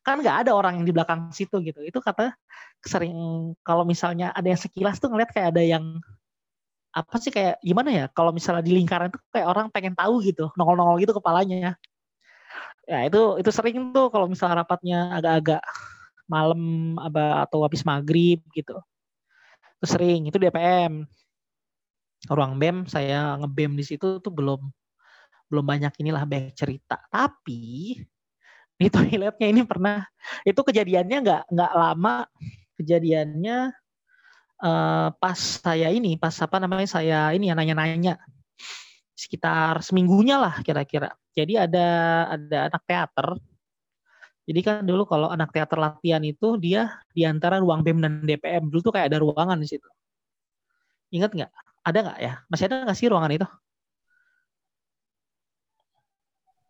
kan 0.05 0.21
nggak 0.21 0.45
ada 0.45 0.51
orang 0.53 0.77
yang 0.79 0.85
di 0.85 0.93
belakang 0.93 1.33
situ 1.33 1.57
gitu. 1.65 1.81
Itu 1.81 1.99
kata 2.05 2.37
sering 2.85 3.17
kalau 3.65 3.81
misalnya 3.81 4.29
ada 4.37 4.45
yang 4.45 4.61
sekilas 4.61 5.01
tuh 5.01 5.09
ngeliat 5.09 5.33
kayak 5.33 5.57
ada 5.57 5.63
yang 5.65 5.97
apa 6.93 7.17
sih 7.17 7.33
kayak 7.33 7.57
gimana 7.65 7.89
ya? 7.89 8.05
Kalau 8.13 8.29
misalnya 8.29 8.61
di 8.61 8.77
lingkaran 8.77 9.09
itu 9.09 9.19
kayak 9.33 9.47
orang 9.49 9.67
pengen 9.73 9.97
tahu 9.97 10.21
gitu 10.21 10.53
nongol-nongol 10.53 11.01
gitu 11.01 11.17
kepalanya. 11.17 11.75
Ya 12.85 12.99
itu 13.09 13.41
itu 13.41 13.49
sering 13.49 13.89
tuh 13.89 14.13
kalau 14.13 14.29
misalnya 14.29 14.61
rapatnya 14.61 15.17
agak-agak 15.17 15.61
malam 16.29 16.93
atau 17.41 17.65
habis 17.65 17.81
maghrib 17.81 18.37
gitu. 18.53 18.77
Itu 19.81 19.85
sering 19.89 20.29
itu 20.29 20.37
DPM 20.37 21.09
ruang 22.29 22.57
BEM 22.57 22.89
saya 22.89 23.37
ngebem 23.37 23.77
di 23.77 23.85
situ 23.85 24.17
tuh 24.17 24.33
belum 24.33 24.61
belum 25.49 25.65
banyak 25.65 25.93
inilah 26.01 26.23
banyak 26.25 26.53
cerita 26.57 27.01
tapi 27.09 27.95
di 28.75 28.87
toiletnya 28.91 29.47
ini 29.47 29.61
pernah 29.63 30.03
itu 30.43 30.59
kejadiannya 30.59 31.17
nggak 31.23 31.43
nggak 31.47 31.71
lama 31.73 32.27
kejadiannya 32.75 33.57
uh, 34.59 35.09
pas 35.15 35.39
saya 35.39 35.89
ini 35.93 36.19
pas 36.19 36.35
apa 36.43 36.59
namanya 36.59 36.89
saya 36.99 37.31
ini 37.31 37.47
ya 37.49 37.55
nanya-nanya 37.55 38.19
sekitar 39.15 39.79
seminggunya 39.79 40.35
lah 40.35 40.59
kira-kira 40.59 41.15
jadi 41.31 41.67
ada 41.71 41.87
ada 42.35 42.57
anak 42.67 42.83
teater 42.83 43.39
jadi 44.45 44.59
kan 44.61 44.85
dulu 44.85 45.09
kalau 45.09 45.27
anak 45.33 45.49
teater 45.49 45.81
latihan 45.81 46.21
itu 46.21 46.61
dia 46.61 47.01
di 47.17 47.25
antara 47.25 47.57
ruang 47.57 47.81
BEM 47.81 47.97
dan 47.97 48.13
DPM 48.21 48.69
dulu 48.69 48.79
tuh 48.85 48.93
kayak 48.93 49.09
ada 49.09 49.17
ruangan 49.17 49.57
di 49.57 49.65
situ. 49.65 49.89
Ingat 51.17 51.33
nggak? 51.33 51.51
Ada 51.81 51.97
nggak 52.05 52.19
ya? 52.21 52.33
Masih 52.45 52.65
ada 52.69 52.75
nggak 52.85 52.97
sih 52.97 53.07
ruangan 53.09 53.31
itu? 53.33 53.47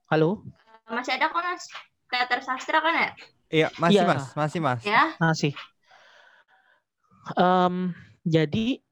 Halo? 0.06 0.46
Masih 0.86 1.18
ada 1.18 1.34
kok 1.34 1.42
mas. 1.42 1.66
Teater 2.14 2.40
sastra 2.46 2.78
kan 2.78 2.94
ya? 2.94 3.10
Iya 3.50 3.68
masih 3.82 4.06
ya. 4.06 4.06
mas, 4.06 4.24
masih 4.38 4.60
mas. 4.62 4.82
Ya. 4.86 5.04
Masih. 5.18 5.52
Um, 7.34 7.90
jadi 8.22 8.86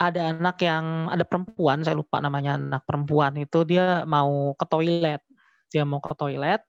ada 0.00 0.32
anak 0.32 0.56
yang 0.64 1.12
ada 1.12 1.24
perempuan, 1.28 1.84
saya 1.84 2.00
lupa 2.00 2.24
namanya 2.24 2.56
anak 2.56 2.82
perempuan 2.88 3.36
itu 3.36 3.60
dia 3.68 4.08
mau 4.08 4.56
ke 4.56 4.64
toilet. 4.64 5.20
Dia 5.68 5.84
mau 5.84 6.00
ke 6.00 6.16
toilet, 6.16 6.64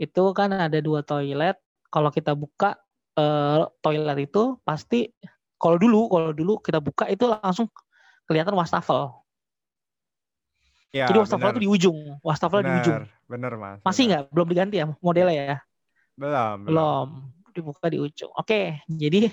itu 0.00 0.22
kan 0.32 0.48
ada 0.56 0.78
dua 0.80 1.04
toilet. 1.04 1.60
Kalau 1.92 2.08
kita 2.08 2.32
buka 2.32 2.80
uh, 3.20 3.68
toilet 3.84 4.24
itu 4.24 4.56
pasti 4.64 5.12
kalau 5.60 5.76
dulu 5.76 6.08
kalau 6.08 6.32
dulu 6.32 6.56
kita 6.64 6.80
buka 6.80 7.04
itu 7.12 7.28
langsung 7.28 7.68
kelihatan 8.24 8.56
wastafel. 8.56 9.20
Ya, 10.90 11.06
Jadi 11.06 11.22
wastafel 11.22 11.54
itu 11.54 11.62
di 11.62 11.70
ujung, 11.70 11.98
wastafel 12.18 12.66
di 12.66 12.72
ujung. 12.82 13.06
Bener 13.30 13.52
mas. 13.54 13.78
Masih 13.86 14.10
nggak? 14.10 14.22
Belum 14.34 14.48
diganti 14.50 14.82
ya 14.82 14.90
modelnya 14.98 15.34
ya? 15.54 15.58
Belum. 16.18 16.56
Belum. 16.66 17.06
Dibuka 17.54 17.86
di 17.86 17.98
ujung. 18.02 18.30
Oke, 18.34 18.82
jadi 18.90 19.30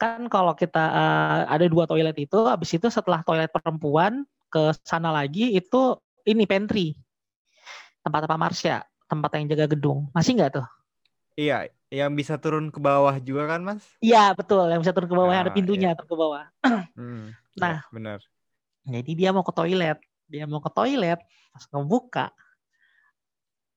kan 0.00 0.32
kalau 0.32 0.56
kita 0.56 0.80
uh, 0.80 1.40
ada 1.44 1.68
dua 1.68 1.84
toilet 1.84 2.16
itu, 2.16 2.40
habis 2.48 2.72
itu 2.72 2.88
setelah 2.88 3.20
toilet 3.20 3.52
perempuan 3.52 4.24
ke 4.48 4.72
sana 4.80 5.12
lagi 5.12 5.52
itu 5.52 6.00
ini 6.24 6.48
pantry 6.48 6.96
tempat 8.00 8.24
apa 8.24 8.36
Marsha 8.40 8.88
tempat 9.08 9.28
yang 9.36 9.44
jaga 9.52 9.76
gedung. 9.76 10.08
Masih 10.16 10.36
nggak 10.36 10.60
tuh? 10.60 10.66
Iya, 11.36 11.68
yang 11.88 12.12
bisa 12.12 12.36
turun 12.36 12.68
ke 12.68 12.80
bawah 12.80 13.16
juga 13.20 13.48
kan, 13.56 13.60
Mas? 13.64 13.84
Iya, 14.04 14.36
betul. 14.36 14.68
Yang 14.68 14.80
bisa 14.88 14.92
turun 14.92 15.08
ke 15.08 15.16
bawah, 15.16 15.32
nah, 15.32 15.42
ada 15.44 15.52
pintunya 15.52 15.92
iya. 15.92 15.96
turun 15.96 16.10
ke 16.10 16.18
bawah. 16.18 16.44
hmm, 16.98 17.24
nah, 17.56 17.80
ya, 17.80 17.92
benar. 17.94 18.18
Jadi 18.88 19.10
dia 19.16 19.30
mau 19.32 19.44
ke 19.44 19.52
toilet. 19.52 19.98
Dia 20.28 20.44
mau 20.44 20.60
ke 20.60 20.70
toilet, 20.70 21.20
pas 21.50 21.64
ngebuka, 21.72 22.26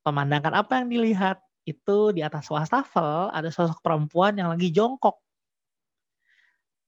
pemandangan 0.03 0.61
apa 0.61 0.83
yang 0.83 0.87
dilihat? 0.91 1.39
Itu 1.61 2.09
di 2.11 2.25
atas 2.25 2.49
wastafel 2.49 3.29
ada 3.29 3.47
sosok 3.53 3.79
perempuan 3.85 4.33
yang 4.35 4.49
lagi 4.51 4.73
jongkok. 4.73 5.21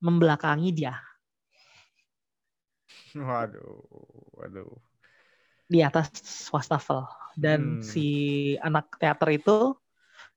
Membelakangi 0.04 0.70
dia. 0.74 0.98
Waduh, 3.14 3.86
waduh. 4.36 4.74
Di 5.70 5.80
atas 5.86 6.12
wastafel 6.50 7.06
dan 7.38 7.82
hmm. 7.82 7.86
si 7.86 8.08
anak 8.62 8.94
teater 8.98 9.30
itu 9.34 9.58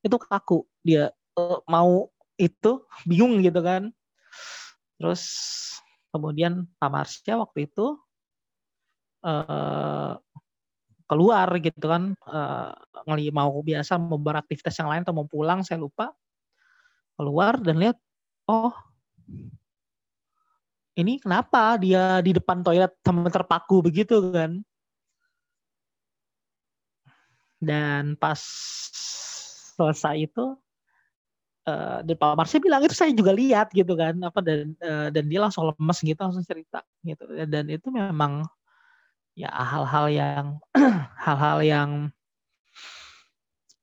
itu 0.00 0.16
kaku 0.16 0.64
dia 0.80 1.12
uh, 1.36 1.60
mau 1.68 2.08
itu 2.36 2.84
bingung 3.08 3.40
gitu 3.44 3.60
kan 3.60 3.92
terus 4.96 5.24
kemudian 6.12 6.64
Pak 6.80 6.90
Marsha 6.92 7.36
waktu 7.36 7.68
itu 7.68 8.00
uh, 9.26 10.14
keluar 11.06 11.48
gitu 11.62 11.86
kan 11.86 12.14
uh, 12.26 12.74
mau 13.30 13.62
biasa 13.62 13.94
mau 13.98 14.18
beraktivitas 14.18 14.74
yang 14.78 14.90
lain 14.90 15.02
atau 15.06 15.14
mau 15.14 15.26
pulang 15.26 15.62
saya 15.66 15.82
lupa. 15.82 16.14
Keluar 17.16 17.56
dan 17.58 17.80
lihat 17.80 17.96
oh 18.46 18.74
ini 20.96 21.20
kenapa 21.20 21.76
dia 21.76 22.20
di 22.24 22.32
depan 22.32 22.64
toilet 22.64 22.92
sama 23.04 23.28
terpaku 23.28 23.84
begitu 23.84 24.32
kan? 24.32 24.60
Dan 27.56 28.16
pas 28.20 28.40
selesai 29.76 30.28
itu 30.28 30.56
uh, 31.68 31.98
dan 32.00 32.16
Pak 32.16 32.36
Marsnya 32.36 32.60
bilang 32.64 32.80
itu 32.84 32.96
saya 32.96 33.12
juga 33.12 33.32
lihat 33.36 33.72
gitu 33.76 33.92
kan. 33.92 34.16
Apa 34.24 34.40
dan 34.40 34.72
uh, 34.80 35.08
dan 35.12 35.24
dia 35.28 35.40
langsung 35.44 35.68
lemes 35.68 35.98
gitu 36.00 36.16
langsung 36.16 36.44
cerita 36.44 36.80
gitu. 37.04 37.24
Dan 37.44 37.68
itu 37.68 37.88
memang 37.92 38.44
ya 39.36 39.52
hal-hal 39.52 40.06
yang 40.08 40.44
hal-hal 41.28 41.58
yang 41.60 41.90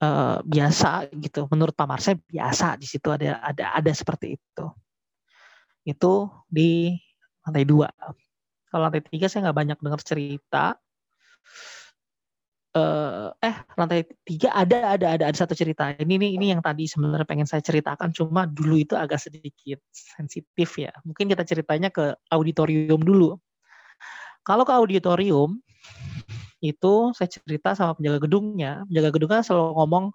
uh, 0.01 0.37
biasa 0.43 1.13
gitu. 1.13 1.45
Menurut 1.53 1.77
Pak 1.77 1.87
Marsnya 1.87 2.17
biasa 2.17 2.75
di 2.81 2.89
situ 2.89 3.07
ada 3.13 3.39
ada 3.39 3.77
ada 3.77 3.91
seperti 3.93 4.35
itu. 4.35 4.65
Itu 5.85 6.27
di 6.49 6.97
lantai 7.45 7.63
dua. 7.69 7.87
Kalau 8.67 8.89
lantai 8.89 9.05
tiga 9.05 9.29
saya 9.29 9.49
nggak 9.49 9.57
banyak 9.61 9.77
dengar 9.79 10.01
cerita. 10.01 10.65
Uh, 12.73 13.29
eh 13.37 13.53
lantai 13.77 14.01
tiga 14.25 14.49
ada 14.49 14.97
ada 14.97 15.05
ada 15.13 15.23
ada 15.29 15.37
satu 15.37 15.53
cerita. 15.53 15.93
Ini 15.93 16.17
ini 16.17 16.27
ini 16.41 16.45
yang 16.49 16.65
tadi 16.65 16.89
sebenarnya 16.89 17.29
pengen 17.29 17.45
saya 17.45 17.61
ceritakan 17.61 18.09
cuma 18.09 18.49
dulu 18.49 18.81
itu 18.81 18.97
agak 18.97 19.21
sedikit 19.21 19.77
sensitif 19.93 20.81
ya. 20.81 20.89
Mungkin 21.05 21.29
kita 21.29 21.45
ceritanya 21.45 21.93
ke 21.93 22.17
auditorium 22.33 23.05
dulu 23.05 23.37
kalau 24.43 24.63
ke 24.67 24.73
auditorium 24.75 25.59
itu 26.63 26.93
saya 27.11 27.27
cerita 27.27 27.75
sama 27.75 27.95
penjaga 27.95 28.23
gedungnya 28.23 28.87
penjaga 28.87 29.09
gedungnya 29.11 29.41
selalu 29.43 29.71
ngomong 29.75 30.05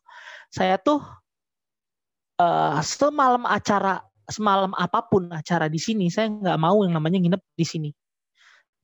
saya 0.48 0.80
tuh 0.80 1.04
uh, 2.40 2.80
semalam 2.80 3.44
acara 3.44 4.00
semalam 4.28 4.72
apa 4.76 5.04
pun 5.04 5.28
acara 5.32 5.68
di 5.68 5.80
sini 5.80 6.08
saya 6.08 6.32
nggak 6.32 6.58
mau 6.60 6.80
yang 6.84 6.96
namanya 6.96 7.20
nginep 7.20 7.42
di 7.52 7.66
sini 7.68 7.90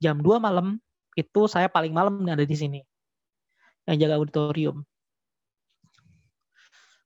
jam 0.01 0.20
2 0.20 0.40
malam 0.40 0.76
itu 1.14 1.40
saya 1.47 1.70
paling 1.70 1.95
malam 1.95 2.20
ada 2.26 2.42
di 2.42 2.57
sini 2.59 2.80
yang 3.88 3.97
jaga 4.01 4.16
auditorium. 4.18 4.82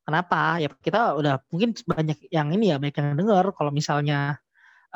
Kenapa? 0.07 0.57
Ya 0.57 0.73
kita 0.73 1.21
udah 1.21 1.45
mungkin 1.53 1.77
banyak 1.85 2.33
yang 2.33 2.49
ini 2.57 2.73
ya 2.73 2.81
banyak 2.81 2.97
yang 2.97 3.19
dengar 3.19 3.53
kalau 3.53 3.69
misalnya 3.69 4.41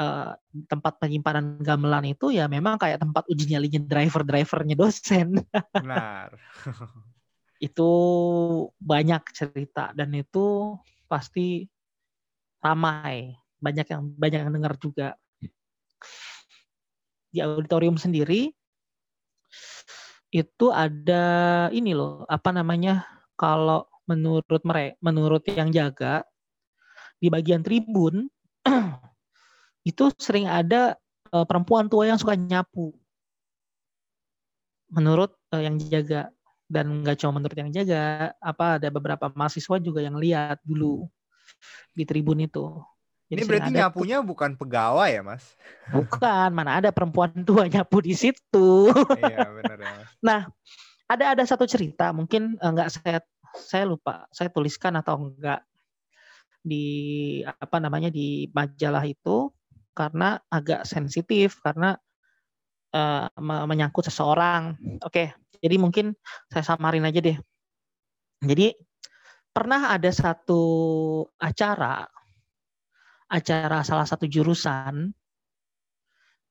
uh, 0.03 0.35
tempat 0.67 0.99
penyimpanan 0.99 1.63
gamelan 1.63 2.11
itu 2.11 2.35
ya 2.35 2.51
memang 2.51 2.75
kayak 2.75 2.99
tempat 2.99 3.23
uji 3.31 3.55
nyalinya 3.55 3.79
driver-drivernya 3.87 4.75
dosen. 4.75 5.39
Benar. 5.71 6.35
itu 7.67 7.91
banyak 8.83 9.23
cerita 9.31 9.95
dan 9.95 10.11
itu 10.19 10.75
pasti 11.07 11.71
ramai 12.59 13.39
banyak 13.63 13.87
yang 13.87 14.03
banyak 14.19 14.41
yang 14.43 14.51
dengar 14.51 14.75
juga 14.83 15.15
di 17.31 17.39
auditorium 17.39 17.95
sendiri 17.95 18.51
itu 20.33 20.73
ada 20.73 21.69
ini 21.71 21.93
loh, 21.93 22.25
apa 22.25 22.51
namanya? 22.57 23.05
Kalau 23.37 23.85
menurut 24.09 24.65
mereka, 24.65 24.97
menurut 25.05 25.45
yang 25.45 25.69
jaga 25.69 26.25
di 27.21 27.29
bagian 27.29 27.61
tribun 27.61 28.33
itu 29.83 30.11
sering 30.19 30.47
ada 30.47 30.95
uh, 31.35 31.47
perempuan 31.47 31.91
tua 31.91 32.07
yang 32.07 32.19
suka 32.19 32.39
nyapu. 32.39 32.95
Menurut 34.93 35.35
uh, 35.51 35.63
yang 35.63 35.81
jaga 35.81 36.31
dan 36.73 37.05
nggak 37.05 37.21
cuma 37.21 37.37
menurut 37.37 37.57
yang 37.57 37.71
jaga, 37.73 38.33
apa 38.41 38.81
ada 38.81 38.89
beberapa 38.89 39.29
mahasiswa 39.37 39.77
juga 39.77 40.01
yang 40.01 40.17
lihat 40.17 40.57
dulu 40.65 41.05
di 41.93 42.09
tribun 42.09 42.41
itu. 42.41 42.81
Jadi 43.33 43.41
Ini 43.45 43.49
berarti 43.49 43.73
nyapunya 43.73 44.19
tuh, 44.21 44.29
bukan 44.29 44.51
pegawai 44.61 45.09
ya, 45.09 45.23
Mas? 45.25 45.45
Bukan, 45.89 46.53
mana 46.53 46.85
ada 46.85 46.93
perempuan 46.93 47.33
tua 47.49 47.65
nyapu 47.65 48.05
di 48.05 48.13
situ. 48.13 48.93
iya, 49.25 49.49
benar 49.49 49.79
ya, 49.81 49.93
Mas. 49.97 50.09
Nah, 50.21 50.41
ada 51.09 51.25
ada 51.33 51.45
satu 51.49 51.65
cerita, 51.65 52.13
mungkin 52.13 52.61
enggak 52.61 52.89
eh, 52.89 52.93
saya 52.93 53.19
saya 53.57 53.85
lupa, 53.89 54.29
saya 54.33 54.53
tuliskan 54.53 54.97
atau 55.01 55.29
enggak 55.29 55.65
di 56.61 56.87
apa 57.45 57.81
namanya 57.81 58.13
di 58.13 58.53
majalah 58.53 59.03
itu 59.09 59.49
karena 59.93 60.41
agak 60.49 60.85
sensitif 60.89 61.61
karena 61.61 61.97
uh, 62.97 63.29
menyangkut 63.41 64.09
seseorang. 64.09 64.77
Oke, 65.05 65.33
jadi 65.61 65.77
mungkin 65.81 66.17
saya 66.49 66.65
samarin 66.65 67.09
aja 67.09 67.21
deh. 67.21 67.39
Jadi 68.43 68.75
pernah 69.53 69.93
ada 69.95 70.11
satu 70.11 70.65
acara 71.39 72.09
acara 73.33 73.81
salah 73.81 74.05
satu 74.05 74.29
jurusan 74.29 75.09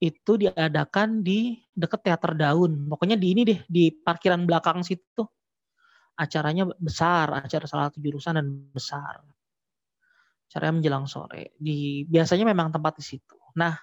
itu 0.02 0.34
diadakan 0.34 1.22
di 1.22 1.62
dekat 1.70 2.02
teater 2.02 2.34
daun. 2.34 2.90
Pokoknya 2.90 3.22
di 3.22 3.38
ini 3.38 3.42
deh, 3.46 3.62
di 3.70 3.94
parkiran 3.94 4.50
belakang 4.50 4.82
situ. 4.82 5.22
Acaranya 6.18 6.66
besar, 6.82 7.30
acara 7.38 7.70
salah 7.70 7.86
satu 7.94 8.02
jurusan 8.02 8.42
dan 8.42 8.48
besar. 8.74 9.22
Acaranya 10.52 10.84
menjelang 10.84 11.08
sore. 11.08 11.56
Di 11.56 12.04
biasanya 12.12 12.44
memang 12.44 12.76
tempat 12.76 13.00
di 13.00 13.04
situ. 13.08 13.40
Nah, 13.56 13.80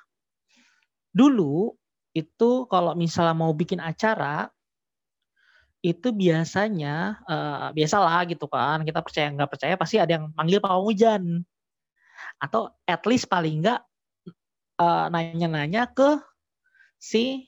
dulu 1.08 1.72
itu 2.12 2.68
kalau 2.68 2.92
misalnya 2.92 3.32
mau 3.32 3.56
bikin 3.56 3.80
acara 3.80 4.52
itu 5.80 6.10
biasanya 6.10 7.22
uh, 7.24 7.70
biasalah 7.70 8.26
gitu 8.26 8.50
kan 8.50 8.82
kita 8.82 8.98
percaya 8.98 9.30
nggak 9.30 9.46
percaya 9.46 9.74
pasti 9.78 10.02
ada 10.02 10.18
yang 10.18 10.34
manggil 10.34 10.58
pawang 10.58 10.90
hujan 10.90 11.22
atau 12.42 12.74
at 12.82 12.98
least 13.06 13.30
paling 13.30 13.62
enggak 13.62 13.86
uh, 14.82 15.06
nanya-nanya 15.06 15.86
ke 15.86 16.18
si 16.98 17.46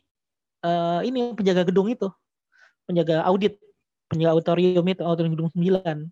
uh, 0.64 1.00
ini 1.02 1.32
penjaga 1.34 1.66
gedung 1.66 1.88
itu, 1.88 2.08
penjaga 2.84 3.24
audit, 3.26 3.56
penjaga 4.10 4.30
auditorium 4.36 4.84
itu, 4.86 5.02
auditorium 5.02 5.34
gedung 5.38 5.50
9. 5.54 6.10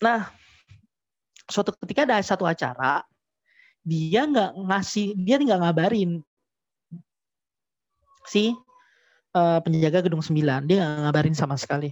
Nah, 0.00 0.20
suatu 1.50 1.74
ketika 1.84 2.06
ada 2.06 2.22
satu 2.22 2.46
acara, 2.46 3.04
dia 3.84 4.24
nggak 4.24 4.56
ngasih, 4.56 5.18
dia 5.18 5.36
nggak 5.36 5.60
ngabarin 5.60 6.22
si 8.26 8.54
uh, 9.34 9.58
penjaga 9.60 10.06
gedung 10.06 10.22
9, 10.22 10.66
dia 10.66 10.76
nggak 10.80 11.00
ngabarin 11.06 11.36
sama 11.36 11.58
sekali. 11.58 11.90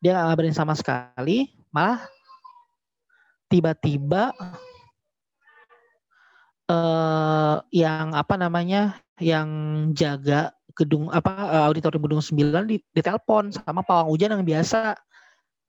Dia 0.00 0.16
nggak 0.16 0.26
ngabarin 0.32 0.56
sama 0.56 0.74
sekali, 0.76 1.50
malah 1.72 2.04
tiba-tiba 3.50 4.30
uh, 6.70 7.56
yang 7.74 8.14
apa 8.14 8.34
namanya 8.38 9.02
yang 9.18 9.48
jaga 9.92 10.54
gedung 10.78 11.10
apa 11.10 11.34
uh, 11.50 11.64
auditorium 11.68 12.06
gedung 12.06 12.22
9 12.22 12.70
di 12.70 12.76
ditelepon 12.94 13.52
sama 13.52 13.82
pawang 13.82 14.08
hujan 14.08 14.32
yang 14.32 14.46
biasa 14.46 14.94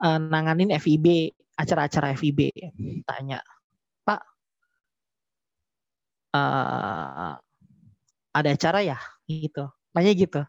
uh, 0.01 0.19
nanganin 0.19 0.73
FIB 0.75 1.31
acara-acara 1.55 2.17
FIB 2.17 2.51
tanya 3.05 3.39
Pak 4.01 4.21
uh, 6.33 7.37
ada 8.31 8.49
acara 8.55 8.79
ya? 8.81 8.97
Gitu. 9.27 9.63
Tanya 9.91 10.11
gitu 10.15 10.41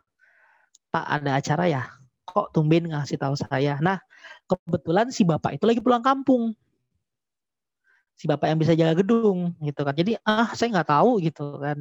Pak 0.93 1.07
ada 1.07 1.31
acara 1.39 1.65
ya? 1.69 1.83
Kok 2.25 2.55
tumben 2.57 2.89
ngasih 2.89 3.21
tahu 3.21 3.37
saya? 3.37 3.77
Nah 3.83 4.01
kebetulan 4.47 5.11
si 5.13 5.23
bapak 5.27 5.59
itu 5.59 5.65
lagi 5.69 5.81
pulang 5.83 6.05
kampung. 6.05 6.55
Si 8.17 8.31
bapak 8.31 8.53
yang 8.53 8.61
bisa 8.61 8.73
jaga 8.77 8.95
gedung 9.03 9.57
gitu 9.61 9.81
kan. 9.83 9.95
Jadi 9.97 10.17
ah 10.23 10.53
saya 10.55 10.69
nggak 10.81 10.89
tahu 10.89 11.21
gitu 11.21 11.59
kan. 11.59 11.79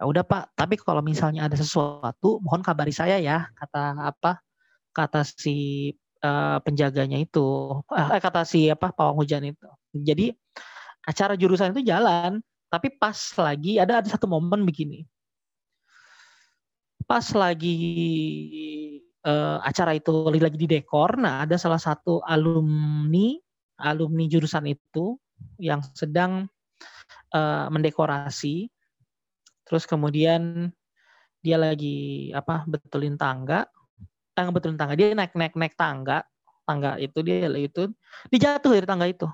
Ya 0.00 0.04
udah 0.08 0.24
pak 0.26 0.50
tapi 0.58 0.74
kalau 0.80 1.00
misalnya 1.04 1.46
ada 1.46 1.54
sesuatu 1.54 2.42
mohon 2.42 2.60
kabari 2.64 2.90
saya 2.90 3.22
ya 3.22 3.46
kata 3.54 4.10
apa 4.10 4.42
kata 4.90 5.22
si 5.22 5.94
uh, 6.22 6.58
penjaganya 6.62 7.18
itu 7.18 7.78
eh, 7.92 8.20
kata 8.22 8.46
si 8.46 8.70
apa 8.70 8.94
pawang 8.94 9.20
hujan 9.22 9.44
itu. 9.46 9.68
Jadi 9.92 10.32
acara 11.02 11.34
jurusan 11.34 11.74
itu 11.74 11.82
jalan 11.84 12.40
tapi 12.72 12.88
pas 12.96 13.18
lagi 13.36 13.76
ada 13.76 14.00
ada 14.00 14.08
satu 14.08 14.30
momen 14.30 14.64
begini. 14.64 15.04
Pas 17.04 17.26
lagi 17.34 17.76
uh, 19.26 19.58
acara 19.60 19.98
itu 19.98 20.10
lagi 20.30 20.56
di 20.56 20.68
dekor 20.70 21.18
nah 21.18 21.44
ada 21.44 21.58
salah 21.58 21.82
satu 21.82 22.22
alumni 22.24 23.36
alumni 23.82 24.24
jurusan 24.30 24.70
itu 24.70 25.18
yang 25.58 25.82
sedang 25.92 26.46
uh, 27.34 27.66
mendekorasi. 27.68 28.70
Terus 29.66 29.84
kemudian 29.88 30.70
dia 31.42 31.58
lagi 31.58 32.30
apa 32.30 32.62
betulin 32.70 33.18
tangga, 33.18 33.66
tangga 34.32 34.50
betulin 34.52 34.78
tangga. 34.80 34.94
Dia 34.96 35.12
naik 35.12 35.32
naik 35.36 35.54
naik 35.56 35.74
tangga, 35.76 36.24
tangga 36.64 36.96
itu 37.00 37.18
dia 37.24 37.48
itu. 37.56 37.92
Dijatuh 38.32 38.72
dari 38.76 38.86
tangga 38.88 39.06
itu, 39.08 39.28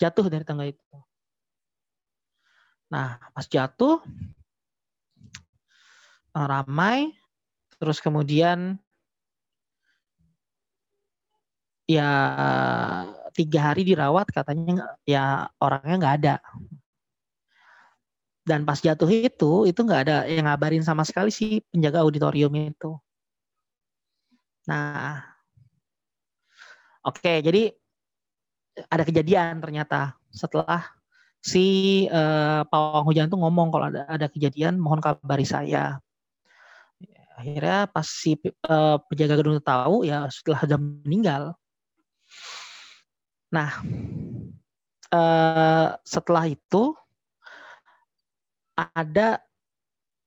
jatuh 0.00 0.26
dari 0.28 0.44
tangga 0.46 0.64
itu. 0.68 0.96
Nah 2.92 3.18
pas 3.34 3.46
jatuh 3.48 3.98
ramai, 6.36 7.16
terus 7.80 7.98
kemudian 7.98 8.76
ya 11.86 12.10
tiga 13.32 13.72
hari 13.72 13.86
dirawat 13.86 14.26
katanya 14.30 14.96
ya 15.08 15.48
orangnya 15.58 15.96
nggak 15.98 16.16
ada. 16.22 16.36
Dan 18.46 18.62
pas 18.62 18.78
jatuh 18.78 19.10
itu 19.10 19.66
itu 19.66 19.80
nggak 19.82 20.02
ada 20.06 20.16
yang 20.30 20.46
ngabarin 20.46 20.84
sama 20.86 21.02
sekali 21.02 21.34
sih 21.34 21.58
penjaga 21.66 22.06
auditorium 22.06 22.54
itu 22.54 22.94
nah. 24.66 25.22
Oke 27.06 27.38
jadi 27.40 27.70
ada 28.90 29.06
kejadian 29.06 29.62
ternyata 29.62 30.18
setelah 30.28 30.84
si 31.40 32.04
uh, 32.10 32.66
pawang 32.66 33.06
hujan 33.06 33.30
tuh 33.30 33.38
ngomong 33.38 33.70
kalau 33.70 33.86
ada 33.88 34.02
ada 34.10 34.26
kejadian 34.26 34.76
mohon 34.76 34.98
kabari 34.98 35.46
saya. 35.46 36.02
Akhirnya 37.36 37.86
pas 37.86 38.08
si 38.08 38.34
uh, 38.66 38.98
penjaga 39.06 39.38
gedung 39.38 39.56
itu 39.56 39.64
tahu 39.64 40.02
ya 40.02 40.26
setelah 40.32 40.60
jam 40.66 40.80
meninggal. 41.06 41.54
Nah 43.54 43.70
uh, 45.14 45.94
setelah 46.02 46.50
itu 46.50 46.96
ada 48.76 49.40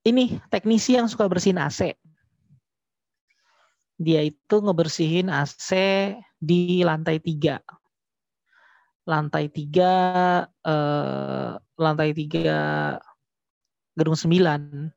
ini 0.07 0.41
teknisi 0.49 0.97
yang 0.97 1.05
suka 1.05 1.27
bersihin 1.29 1.59
AC 1.59 1.93
dia 4.00 4.24
itu 4.24 4.56
ngebersihin 4.64 5.28
AC 5.28 5.70
di 6.39 6.82
lantai 6.88 7.20
tiga. 7.20 7.60
Lantai 9.04 9.52
tiga 9.52 9.93
eh, 10.47 11.52
lantai 11.76 12.10
tiga 12.16 12.60
gedung 14.00 14.16
sembilan. 14.16 14.88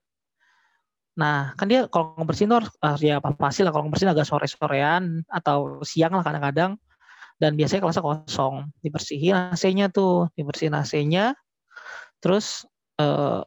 Nah 1.19 1.53
kan 1.59 1.67
dia 1.67 1.91
kalau 1.91 2.15
ngebersihin 2.15 2.55
tuh 2.55 2.63
harus 2.79 3.03
ya 3.03 3.19
pasti 3.19 3.67
lah. 3.67 3.75
Kalau 3.75 3.91
ngebersihin 3.91 4.15
agak 4.15 4.27
sore 4.31 4.47
sorean 4.47 5.27
atau 5.27 5.83
siang 5.83 6.15
lah 6.15 6.23
kadang-kadang. 6.23 6.79
Dan 7.43 7.59
biasanya 7.59 7.83
kelasnya 7.83 8.07
kosong. 8.07 8.71
Dibersihin 8.87 9.35
AC-nya 9.51 9.91
tuh. 9.91 10.31
Dibersihin 10.39 10.79
AC-nya 10.79 11.35
terus 12.23 12.63
uh, 13.03 13.43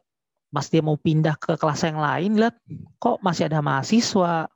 pas 0.52 0.66
dia 0.68 0.84
mau 0.84 1.00
pindah 1.00 1.34
ke 1.40 1.56
kelas 1.56 1.80
yang 1.88 1.98
lain 1.98 2.36
lihat 2.36 2.54
kok 3.00 3.18
masih 3.24 3.48
ada 3.48 3.64
mahasiswa 3.64 4.52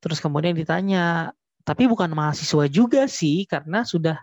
terus 0.00 0.18
kemudian 0.18 0.56
ditanya 0.56 1.36
tapi 1.62 1.86
bukan 1.86 2.10
mahasiswa 2.10 2.66
juga 2.66 3.04
sih 3.06 3.44
karena 3.44 3.84
sudah 3.84 4.18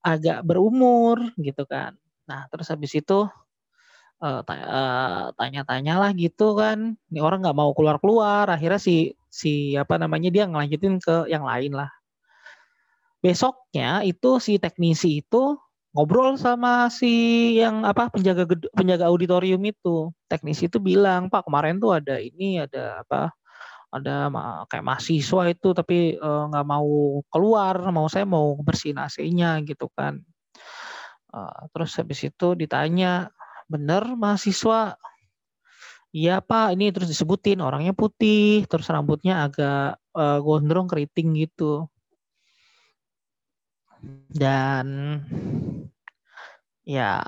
agak 0.00 0.40
berumur 0.42 1.20
gitu 1.36 1.68
kan. 1.68 1.94
Nah 2.24 2.48
terus 2.48 2.72
habis 2.72 2.96
itu 2.96 3.28
uh, 4.20 4.40
tanya-tanya 5.36 6.00
lah 6.00 6.10
gitu 6.16 6.56
kan. 6.56 6.96
Ini 7.12 7.20
orang 7.20 7.44
nggak 7.44 7.56
mau 7.56 7.70
keluar-keluar. 7.76 8.48
Akhirnya 8.48 8.80
si 8.80 9.12
si 9.28 9.76
apa 9.76 10.00
namanya 10.00 10.32
dia 10.32 10.44
ngelanjutin 10.48 10.98
ke 10.98 11.28
yang 11.28 11.44
lain 11.44 11.76
lah. 11.76 11.90
Besoknya 13.20 14.00
itu 14.02 14.40
si 14.40 14.56
teknisi 14.56 15.20
itu 15.20 15.60
ngobrol 15.92 16.38
sama 16.40 16.88
si 16.88 17.54
yang 17.60 17.84
apa 17.84 18.08
penjaga 18.08 18.48
penjaga 18.72 19.04
auditorium 19.12 19.60
itu. 19.68 20.08
Teknisi 20.32 20.72
itu 20.72 20.80
bilang, 20.80 21.28
"Pak, 21.28 21.44
kemarin 21.44 21.76
tuh 21.76 22.00
ada 22.00 22.16
ini 22.16 22.64
ada 22.64 23.04
apa 23.04 23.36
ada 23.90 24.30
kayak 24.70 24.86
mahasiswa 24.86 25.42
itu 25.50 25.68
tapi 25.74 26.14
eh, 26.14 26.42
nggak 26.50 26.66
uh, 26.66 26.70
mau 26.70 27.20
keluar 27.26 27.76
mau 27.90 28.06
saya 28.06 28.22
mau 28.22 28.54
bersihin 28.62 29.02
AC-nya 29.02 29.58
gitu 29.66 29.90
kan. 29.92 30.22
Uh, 31.30 31.70
terus 31.74 31.94
habis 31.98 32.26
itu 32.26 32.54
ditanya 32.58 33.30
bener 33.70 34.02
mahasiswa? 34.18 34.98
Iya 36.10 36.42
pak 36.42 36.74
ini 36.74 36.90
terus 36.90 37.06
disebutin 37.06 37.62
orangnya 37.62 37.94
putih 37.94 38.66
terus 38.66 38.90
rambutnya 38.90 39.46
agak 39.46 39.98
uh, 40.14 40.38
gondrong 40.42 40.90
keriting 40.90 41.38
gitu. 41.38 41.86
Dan 44.30 44.86
ya 46.86 47.22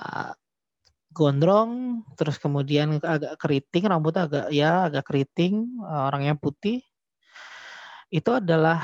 gondrong, 1.13 2.03
terus 2.17 2.41
kemudian 2.41 2.99
agak 2.99 3.37
keriting, 3.39 3.85
rambutnya 3.87 4.27
agak 4.27 4.47
ya 4.51 4.89
agak 4.89 5.05
keriting, 5.07 5.69
orangnya 5.85 6.35
putih. 6.35 6.81
Itu 8.13 8.41
adalah 8.41 8.81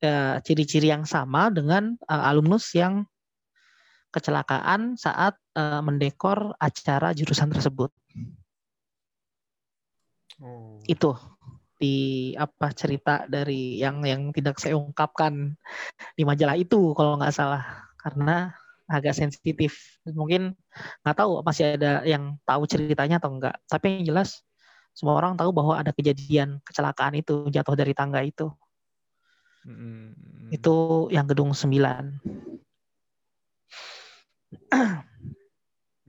ya, 0.00 0.40
ciri-ciri 0.44 0.88
yang 0.92 1.04
sama 1.04 1.52
dengan 1.52 1.96
uh, 2.08 2.28
alumnus 2.28 2.72
yang 2.76 3.04
kecelakaan 4.10 4.98
saat 4.98 5.38
uh, 5.54 5.80
mendekor 5.80 6.56
acara 6.58 7.14
jurusan 7.14 7.52
tersebut. 7.52 7.92
Oh. 10.40 10.80
Itu 10.88 11.14
di 11.80 12.32
apa 12.36 12.76
cerita 12.76 13.24
dari 13.24 13.80
yang 13.80 14.04
yang 14.04 14.36
tidak 14.36 14.60
saya 14.60 14.76
ungkapkan 14.76 15.56
di 16.12 16.28
majalah 16.28 16.52
itu 16.60 16.92
kalau 16.92 17.16
nggak 17.16 17.32
salah 17.32 17.88
karena 17.96 18.52
agak 18.90 19.14
sensitif. 19.14 20.02
Mungkin 20.04 20.52
nggak 21.06 21.16
tahu 21.16 21.46
masih 21.46 21.78
ada 21.78 22.02
yang 22.02 22.36
tahu 22.42 22.66
ceritanya 22.66 23.22
atau 23.22 23.30
enggak. 23.30 23.56
Tapi 23.70 24.02
yang 24.02 24.14
jelas 24.14 24.42
semua 24.92 25.14
orang 25.16 25.38
tahu 25.38 25.54
bahwa 25.54 25.78
ada 25.78 25.94
kejadian 25.94 26.58
kecelakaan 26.66 27.14
itu 27.14 27.46
jatuh 27.48 27.78
dari 27.78 27.94
tangga 27.94 28.20
itu. 28.26 28.50
Hmm. 29.62 30.12
Itu 30.50 31.06
yang 31.14 31.30
gedung 31.30 31.54
9. 31.54 32.18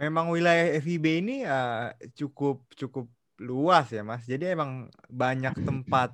Memang 0.01 0.33
wilayah 0.33 0.81
FIB 0.81 1.05
ini 1.21 1.45
uh, 1.45 1.93
cukup 2.17 2.65
cukup 2.73 3.05
luas 3.37 3.93
ya 3.93 4.01
Mas. 4.01 4.25
Jadi 4.25 4.49
emang 4.49 4.89
banyak 5.05 5.53
tempat 5.61 6.09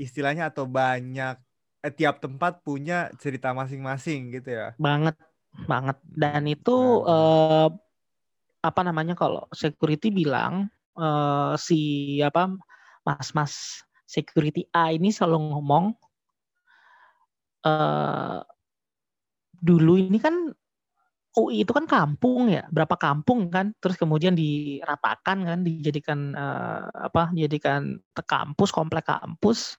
istilahnya 0.00 0.48
atau 0.48 0.64
banyak 0.64 1.36
eh, 1.84 1.92
tiap 1.92 2.24
tempat 2.24 2.64
punya 2.64 3.12
cerita 3.20 3.52
masing-masing 3.52 4.32
gitu 4.32 4.48
ya. 4.56 4.72
Banget 4.80 5.18
banget. 5.66 5.98
Dan 6.04 6.46
itu 6.46 7.04
uh, 7.04 7.68
apa 8.58 8.80
namanya 8.82 9.14
kalau 9.14 9.46
security 9.54 10.10
bilang 10.10 10.66
uh, 10.98 11.54
si 11.54 12.18
apa 12.20 12.50
mas-mas 13.06 13.84
security 14.08 14.66
A 14.74 14.90
ini 14.92 15.14
selalu 15.14 15.54
ngomong 15.54 15.84
uh, 17.64 18.42
dulu 19.58 19.98
ini 19.98 20.18
kan 20.18 20.34
UI 21.38 21.62
itu 21.62 21.70
kan 21.70 21.86
kampung 21.86 22.50
ya, 22.50 22.66
berapa 22.74 22.98
kampung 22.98 23.46
kan, 23.48 23.70
terus 23.78 23.94
kemudian 23.94 24.34
diratakan 24.34 25.46
kan, 25.46 25.58
dijadikan 25.62 26.34
uh, 26.34 26.90
apa, 26.90 27.30
dijadikan 27.30 28.02
kampus, 28.26 28.74
komplek 28.74 29.06
kampus. 29.06 29.78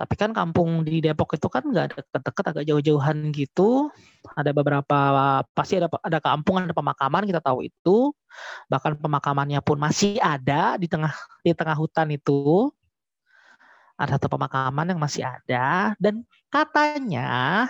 Tapi 0.00 0.16
kan 0.16 0.32
kampung 0.32 0.80
di 0.80 1.04
Depok 1.04 1.36
itu 1.36 1.44
kan 1.52 1.60
nggak 1.60 1.92
deket-deket, 1.92 2.44
agak 2.56 2.64
jauh-jauhan 2.64 3.28
gitu. 3.36 3.92
Ada 4.32 4.56
beberapa, 4.56 4.98
pasti 5.52 5.76
ada 5.76 5.92
ada 6.00 6.18
kampung, 6.24 6.64
ada 6.64 6.72
pemakaman, 6.72 7.28
kita 7.28 7.44
tahu 7.44 7.68
itu. 7.68 8.16
Bahkan 8.72 8.96
pemakamannya 8.96 9.60
pun 9.60 9.76
masih 9.76 10.16
ada 10.16 10.80
di 10.80 10.88
tengah 10.88 11.12
di 11.44 11.52
tengah 11.52 11.76
hutan 11.76 12.08
itu. 12.16 12.72
Ada 14.00 14.16
satu 14.16 14.32
pemakaman 14.32 14.96
yang 14.96 15.00
masih 15.00 15.28
ada 15.28 15.92
dan 16.00 16.24
katanya 16.48 17.68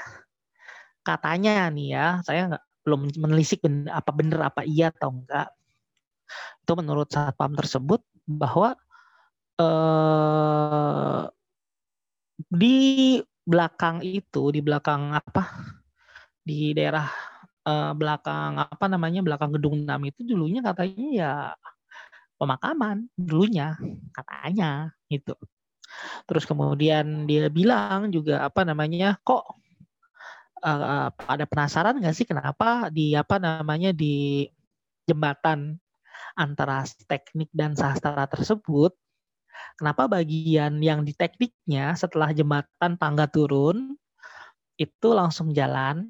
katanya 1.03 1.67
nih 1.75 1.89
ya, 1.99 2.07
saya 2.23 2.41
nggak 2.55 2.65
belum 2.85 3.13
menelisik 3.21 3.61
bener, 3.65 3.93
apa 3.93 4.11
benar 4.15 4.41
apa 4.53 4.63
iya 4.65 4.91
atau 4.93 5.13
enggak. 5.13 5.49
Itu 6.65 6.73
menurut 6.79 7.09
satpam 7.11 7.53
tersebut 7.59 8.01
bahwa 8.25 8.77
eh, 9.61 11.23
di 12.49 12.77
belakang 13.45 14.01
itu 14.05 14.55
di 14.55 14.61
belakang 14.63 15.13
apa 15.13 15.43
di 16.41 16.73
daerah 16.73 17.07
eh, 17.67 17.93
belakang 17.93 18.61
apa 18.61 18.87
namanya 18.89 19.21
belakang 19.21 19.53
gedung 19.57 19.85
6 19.85 20.01
itu 20.09 20.21
dulunya 20.25 20.61
katanya 20.65 21.07
ya 21.13 21.33
pemakaman 22.41 23.05
dulunya 23.21 23.77
katanya 24.17 24.97
itu 25.13 25.37
terus 26.25 26.47
kemudian 26.49 27.29
dia 27.29 27.51
bilang 27.53 28.09
juga 28.09 28.47
apa 28.47 28.65
namanya 28.65 29.19
kok 29.21 29.61
uh, 30.63 31.09
ada 31.27 31.45
penasaran 31.49 31.99
nggak 31.99 32.17
sih 32.17 32.29
kenapa 32.29 32.93
di 32.93 33.17
apa 33.17 33.37
namanya 33.41 33.91
di 33.91 34.47
jembatan 35.09 35.77
antara 36.39 36.87
teknik 37.09 37.51
dan 37.51 37.75
sastra 37.75 38.29
tersebut 38.31 38.95
kenapa 39.81 40.07
bagian 40.07 40.79
yang 40.81 41.03
di 41.03 41.13
tekniknya 41.17 41.97
setelah 41.99 42.31
jembatan 42.31 42.95
tangga 43.01 43.27
turun 43.27 43.99
itu 44.81 45.09
langsung 45.13 45.53
jalan 45.53 46.09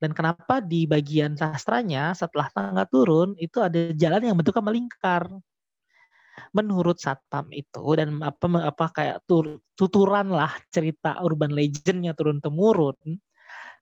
dan 0.00 0.16
kenapa 0.16 0.64
di 0.64 0.88
bagian 0.88 1.36
sastranya 1.36 2.16
setelah 2.16 2.48
tangga 2.48 2.88
turun 2.88 3.36
itu 3.36 3.60
ada 3.60 3.92
jalan 3.92 4.32
yang 4.32 4.36
bentuknya 4.40 4.64
melingkar? 4.64 5.28
Menurut 6.56 6.96
satpam 6.96 7.52
itu 7.52 7.84
dan 8.00 8.16
apa 8.24 8.48
apa 8.64 8.86
kayak 8.96 9.28
tur, 9.28 9.60
tuturan 9.76 10.32
lah 10.32 10.56
cerita 10.72 11.20
urban 11.20 11.52
legendnya 11.52 12.16
turun 12.16 12.40
temurun 12.40 12.96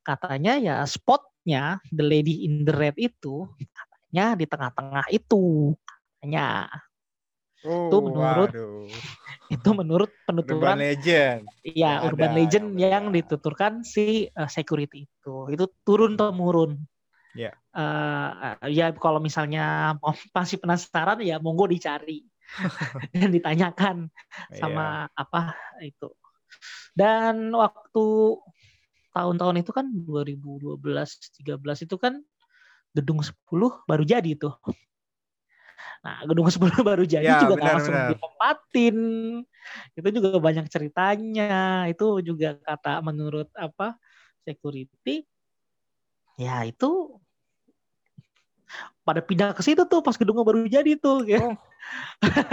katanya 0.09 0.57
ya 0.57 0.77
spotnya 0.89 1.77
the 1.93 2.01
lady 2.01 2.49
in 2.49 2.65
the 2.65 2.73
red 2.73 2.97
itu 2.97 3.45
katanya 3.77 4.27
di 4.41 4.45
tengah-tengah 4.49 5.07
itu 5.13 5.77
katanya. 5.85 6.73
Oh, 7.67 7.91
itu 7.91 7.97
menurut 7.99 8.51
waduh. 8.55 8.87
itu 9.51 9.71
menurut 9.75 10.11
penuturan 10.23 10.79
urban 10.79 10.79
legend. 10.79 11.43
Ya 11.67 12.07
urban 12.07 12.31
ada, 12.31 12.39
legend 12.39 12.67
ya, 12.79 12.97
yang 12.97 13.11
dituturkan 13.11 13.83
si 13.83 14.31
uh, 14.31 14.47
security 14.47 15.11
itu. 15.11 15.37
Itu 15.51 15.67
turun 15.83 16.15
temurun. 16.15 16.79
Ya 17.35 17.59
uh, 17.79 18.59
ya 18.67 18.91
kalau 18.99 19.23
misalnya 19.23 19.97
masih 20.37 20.59
penasaran 20.59 21.23
ya 21.23 21.39
monggo 21.39 21.71
dicari. 21.71 22.27
Dan 23.13 23.29
ditanyakan 23.29 24.09
sama 24.57 25.05
yeah. 25.05 25.21
apa 25.21 25.43
itu. 25.85 26.09
Dan 26.97 27.53
waktu 27.53 28.07
tahun-tahun 29.19 29.57
itu 29.67 29.71
kan 29.75 29.87
2012 29.91 30.79
13 31.43 31.59
itu 31.83 31.97
kan 31.99 32.23
gedung 32.95 33.19
10 33.19 33.83
baru 33.91 34.05
jadi 34.07 34.39
tuh. 34.39 34.55
Nah, 36.07 36.23
gedung 36.31 36.47
10 36.47 36.79
baru 36.87 37.03
jadi 37.03 37.27
Ya, 37.27 37.43
juga 37.43 37.59
benar, 37.59 37.75
langsung 37.75 37.95
benar. 37.95 38.11
ditempatin. 38.15 38.97
Itu 39.99 40.09
juga 40.15 40.39
banyak 40.39 40.67
ceritanya. 40.71 41.91
Itu 41.91 42.23
juga 42.23 42.55
kata 42.63 43.03
menurut 43.03 43.51
apa 43.59 43.99
security 44.47 45.27
ya 46.39 46.63
itu 46.65 47.19
pada 49.03 49.19
pindah 49.19 49.57
ke 49.57 49.63
situ 49.67 49.83
tuh 49.91 50.01
pas 50.05 50.15
gedungnya 50.15 50.47
baru 50.47 50.69
jadi 50.71 50.95
tuh 51.01 51.27
ya. 51.27 51.43
Oh. 51.43 51.57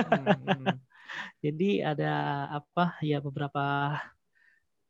Hmm. 0.10 0.80
Jadi 1.46 1.84
ada 1.84 2.12
apa 2.60 2.98
ya 3.04 3.22
beberapa 3.22 3.96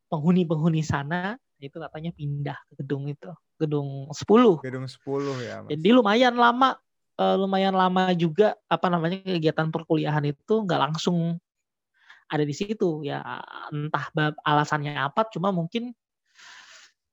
penghuni-penghuni 0.08 0.82
sana 0.86 1.36
itu 1.60 1.76
katanya 1.80 2.10
pindah 2.12 2.58
ke 2.68 2.72
gedung 2.84 3.08
itu, 3.08 3.30
gedung 3.56 4.10
10. 4.12 4.60
Gedung 4.60 4.86
10 4.86 5.36
ya, 5.44 5.64
Mas. 5.64 5.68
Jadi 5.72 5.88
lumayan 5.92 6.34
lama 6.36 6.76
eh, 7.16 7.36
lumayan 7.36 7.74
lama 7.74 8.12
juga 8.12 8.54
apa 8.68 8.86
namanya 8.92 9.24
kegiatan 9.24 9.72
perkuliahan 9.72 10.24
itu 10.28 10.54
nggak 10.64 10.80
langsung 10.80 11.40
ada 12.26 12.42
di 12.42 12.54
situ 12.54 13.06
ya 13.06 13.22
entah 13.70 14.06
bab- 14.10 14.40
alasannya 14.42 14.98
apa 14.98 15.30
cuma 15.30 15.54
mungkin 15.54 15.94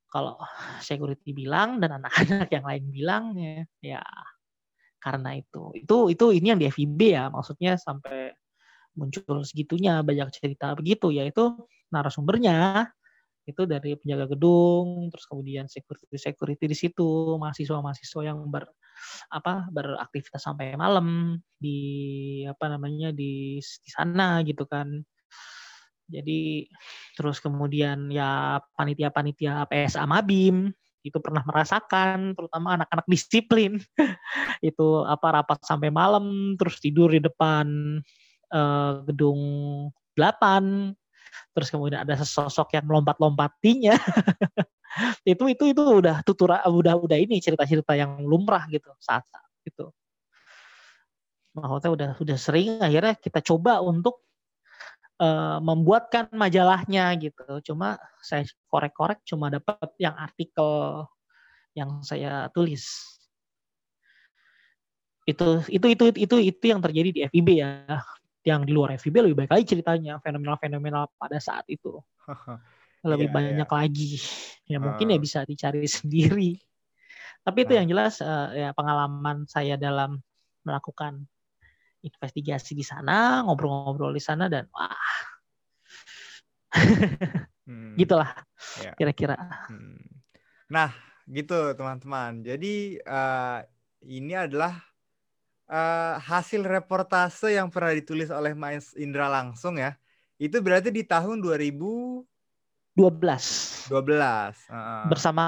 kalau 0.10 0.38
security 0.82 1.34
bilang 1.34 1.82
dan 1.82 1.98
anak-anak 1.98 2.50
yang 2.54 2.66
lain 2.66 2.84
bilang 2.94 3.24
ya, 3.38 3.66
ya 3.82 4.02
karena 5.02 5.38
itu 5.38 5.74
itu 5.74 5.98
itu 6.14 6.26
ini 6.38 6.48
yang 6.54 6.60
di 6.62 6.70
FIB 6.70 7.00
ya 7.14 7.30
maksudnya 7.34 7.78
sampai 7.78 8.34
muncul 8.94 9.42
segitunya 9.42 10.06
banyak 10.06 10.30
cerita 10.34 10.78
begitu 10.78 11.10
yaitu 11.10 11.58
narasumbernya 11.90 12.90
itu 13.44 13.68
dari 13.68 14.00
penjaga 14.00 14.32
gedung 14.32 15.12
terus 15.12 15.28
kemudian 15.28 15.68
security 15.68 16.16
security 16.16 16.66
di 16.72 16.78
situ 16.78 17.36
mahasiswa-mahasiswa 17.36 18.22
yang 18.24 18.40
ber 18.48 18.64
apa 19.32 19.68
beraktivitas 19.68 20.40
sampai 20.40 20.80
malam 20.80 21.40
di 21.60 21.80
apa 22.48 22.72
namanya 22.72 23.12
di 23.12 23.60
di 23.60 23.90
sana 23.92 24.40
gitu 24.48 24.64
kan. 24.64 25.04
Jadi 26.08 26.68
terus 27.16 27.40
kemudian 27.40 28.12
ya 28.12 28.60
panitia-panitia 28.76 29.66
PSA 29.68 30.04
Mabim 30.04 30.70
itu 31.04 31.20
pernah 31.20 31.44
merasakan 31.44 32.36
terutama 32.36 32.80
anak-anak 32.80 33.08
disiplin. 33.12 33.80
Itu 34.64 35.04
apa 35.04 35.44
rapat 35.44 35.60
sampai 35.64 35.92
malam 35.92 36.56
terus 36.56 36.80
tidur 36.80 37.12
di 37.12 37.20
depan 37.20 38.00
eh, 38.52 38.92
gedung 39.08 39.40
8 40.16 40.96
terus 41.56 41.68
kemudian 41.74 42.06
ada 42.06 42.16
sesosok 42.20 42.76
yang 42.78 42.86
melompat-lompatinya. 42.90 43.96
Itu 45.26 45.50
itu 45.50 45.74
itu 45.74 45.82
udah 45.82 46.22
tutura 46.22 46.62
udah 46.70 46.94
udah 46.94 47.18
ini 47.18 47.42
cerita-cerita 47.42 47.98
yang 47.98 48.22
lumrah 48.30 48.70
gitu 48.70 48.94
saat 49.02 49.26
itu 49.66 49.90
maksudnya 51.54 51.92
udah 51.94 52.10
udah 52.18 52.38
sering 52.38 52.82
akhirnya 52.82 53.14
kita 53.18 53.40
coba 53.46 53.80
untuk 53.86 54.26
eh, 55.22 55.58
membuatkan 55.62 56.34
majalahnya 56.34 57.14
gitu. 57.22 57.62
Cuma 57.72 58.02
saya 58.26 58.44
korek-korek 58.68 59.22
cuma 59.26 59.54
dapat 59.54 59.94
yang 60.02 60.18
artikel 60.18 61.06
yang 61.78 62.02
saya 62.02 62.50
tulis. 62.54 62.86
Itu 65.24 65.64
itu 65.72 65.86
itu 65.94 66.04
itu 66.20 66.36
itu 66.52 66.66
yang 66.68 66.82
terjadi 66.84 67.10
di 67.14 67.22
FIB 67.32 67.50
ya 67.56 67.72
yang 68.44 68.68
di 68.68 68.72
luar 68.76 68.96
FIB 69.00 69.24
lebih 69.24 69.38
baik 69.44 69.52
lagi 69.56 69.66
ceritanya 69.76 70.20
fenomena-fenomena 70.20 71.08
pada 71.16 71.40
saat 71.40 71.64
itu 71.72 72.00
lebih 73.10 73.28
Iya, 73.32 73.36
banyak 73.36 73.70
lagi 73.70 74.20
ya 74.68 74.78
mungkin 74.80 75.12
ya 75.12 75.18
Ah. 75.18 75.24
bisa 75.24 75.40
dicari 75.48 75.84
sendiri 76.00 76.60
tapi 77.44 77.68
itu 77.68 77.74
Nah. 77.76 77.80
yang 77.84 77.88
jelas 77.92 78.20
eh, 78.24 78.48
ya 78.68 78.70
pengalaman 78.76 79.48
saya 79.48 79.76
dalam 79.80 80.20
melakukan 80.64 81.24
investigasi 82.04 82.76
di 82.76 82.84
sana 82.84 83.44
ngobrol-ngobrol 83.48 84.12
di 84.16 84.24
sana 84.24 84.48
dan 84.52 84.68
wah 84.72 84.96
Hmm. 87.64 87.96
gitulah 88.00 88.32
Ya. 88.84 88.92
kira-kira 88.98 89.36
Hmm. 89.70 90.00
Nah, 90.74 90.90
gitu 91.30 91.78
teman-teman. 91.78 92.42
Jadi 92.42 92.98
eh, 92.98 93.60
ini 94.10 94.34
adalah 94.34 94.74
eh, 95.70 96.16
hasil 96.20 96.62
reportase 96.66 97.56
yang 97.56 97.68
pernah 97.74 97.94
ditulis 97.96 98.30
oleh 98.34 98.54
Mas 98.56 98.96
Indra 98.98 99.28
langsung 99.32 99.78
ya. 99.80 99.96
Itu 100.42 100.60
berarti 100.60 100.90
di 100.92 101.04
tahun 101.06 101.40
2012. 101.44 102.26
12 103.90 104.70
Heeh. 104.70 105.04
bersama 105.10 105.44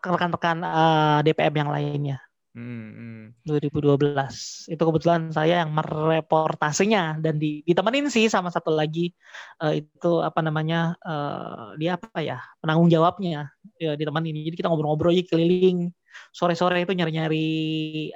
rekan-rekan 0.00 0.58
eh, 0.62 1.18
DPM 1.26 1.54
yang 1.66 1.70
lainnya 1.72 2.18
Hmm, 2.50 2.90
hmm. 2.98 3.22
2012 3.46 4.66
itu 4.66 4.82
kebetulan 4.82 5.30
saya 5.30 5.62
yang 5.62 5.70
mereportasenya 5.70 7.22
dan 7.22 7.38
di, 7.38 7.62
ditemenin 7.62 8.10
sih 8.10 8.26
sama 8.26 8.50
satu 8.50 8.74
lagi 8.74 9.14
eh, 9.62 9.86
itu 9.86 10.10
apa 10.18 10.42
namanya 10.42 10.98
eh, 10.98 11.78
dia 11.78 11.94
apa 11.94 12.18
ya 12.18 12.42
penanggung 12.58 12.90
jawabnya 12.90 13.54
ya 13.78 13.94
ditemenin 13.94 14.50
jadi 14.50 14.56
kita 14.58 14.66
ngobrol-ngobrol 14.66 15.14
aja 15.14 15.22
keliling 15.30 15.94
sore-sore 16.34 16.82
itu 16.82 16.90
nyari-nyari 16.90 17.46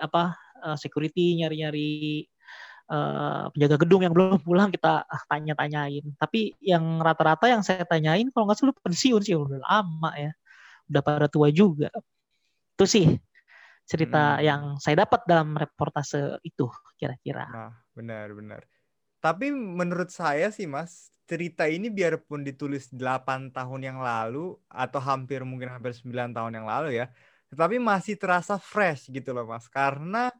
apa 0.02 0.34
eh, 0.64 0.76
security 0.80 1.44
nyari-nyari 1.44 1.92
eh, 2.90 3.44
penjaga 3.52 3.76
gedung 3.84 4.02
yang 4.04 4.12
belum 4.16 4.40
pulang 4.40 4.72
kita 4.72 5.04
tanya-tanyain 5.28 6.04
tapi 6.16 6.56
yang 6.64 7.00
rata-rata 7.04 7.46
yang 7.52 7.60
saya 7.60 7.84
tanyain 7.84 8.32
kalau 8.32 8.48
nggak 8.48 8.58
salah 8.58 8.76
pensiun 8.80 9.20
sih 9.20 9.36
udah 9.36 9.60
lama 9.60 10.10
ya 10.16 10.32
udah 10.88 11.02
pada 11.04 11.26
tua 11.28 11.48
juga 11.52 11.88
itu 12.74 12.84
sih 12.84 13.06
cerita 13.84 14.40
Hmm. 14.40 14.44
yang 14.44 14.62
saya 14.80 15.04
dapat 15.04 15.28
dalam 15.28 15.52
reportase 15.60 16.40
itu 16.40 16.72
kira-kira. 16.96 17.44
Nah, 17.52 17.72
benar-benar. 17.92 18.64
Tapi 19.20 19.52
menurut 19.52 20.08
saya 20.08 20.48
sih 20.48 20.64
Mas, 20.64 21.12
cerita 21.28 21.68
ini 21.68 21.92
biarpun 21.92 22.44
ditulis 22.44 22.88
8 22.92 23.52
tahun 23.52 23.80
yang 23.84 23.98
lalu 24.00 24.56
atau 24.68 25.00
hampir 25.00 25.44
mungkin 25.44 25.68
hampir 25.72 25.92
9 25.96 26.32
tahun 26.32 26.52
yang 26.56 26.66
lalu 26.68 26.96
ya, 26.96 27.12
tetapi 27.52 27.76
masih 27.80 28.16
terasa 28.16 28.56
fresh 28.56 29.08
gitu 29.12 29.32
loh 29.36 29.44
Mas. 29.48 29.68
Karena 29.68 30.32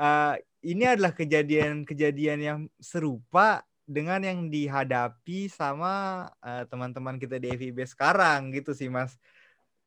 eh, 0.00 0.34
ini 0.66 0.84
adalah 0.86 1.12
kejadian-kejadian 1.14 2.38
yang 2.42 2.60
serupa 2.80 3.62
dengan 3.86 4.18
yang 4.18 4.40
dihadapi 4.50 5.46
sama 5.50 6.26
eh, 6.42 6.64
teman-teman 6.70 7.16
kita 7.22 7.38
di 7.42 7.54
FIB 7.54 7.78
sekarang 7.86 8.50
gitu 8.56 8.70
sih 8.74 8.88
Mas. 8.90 9.14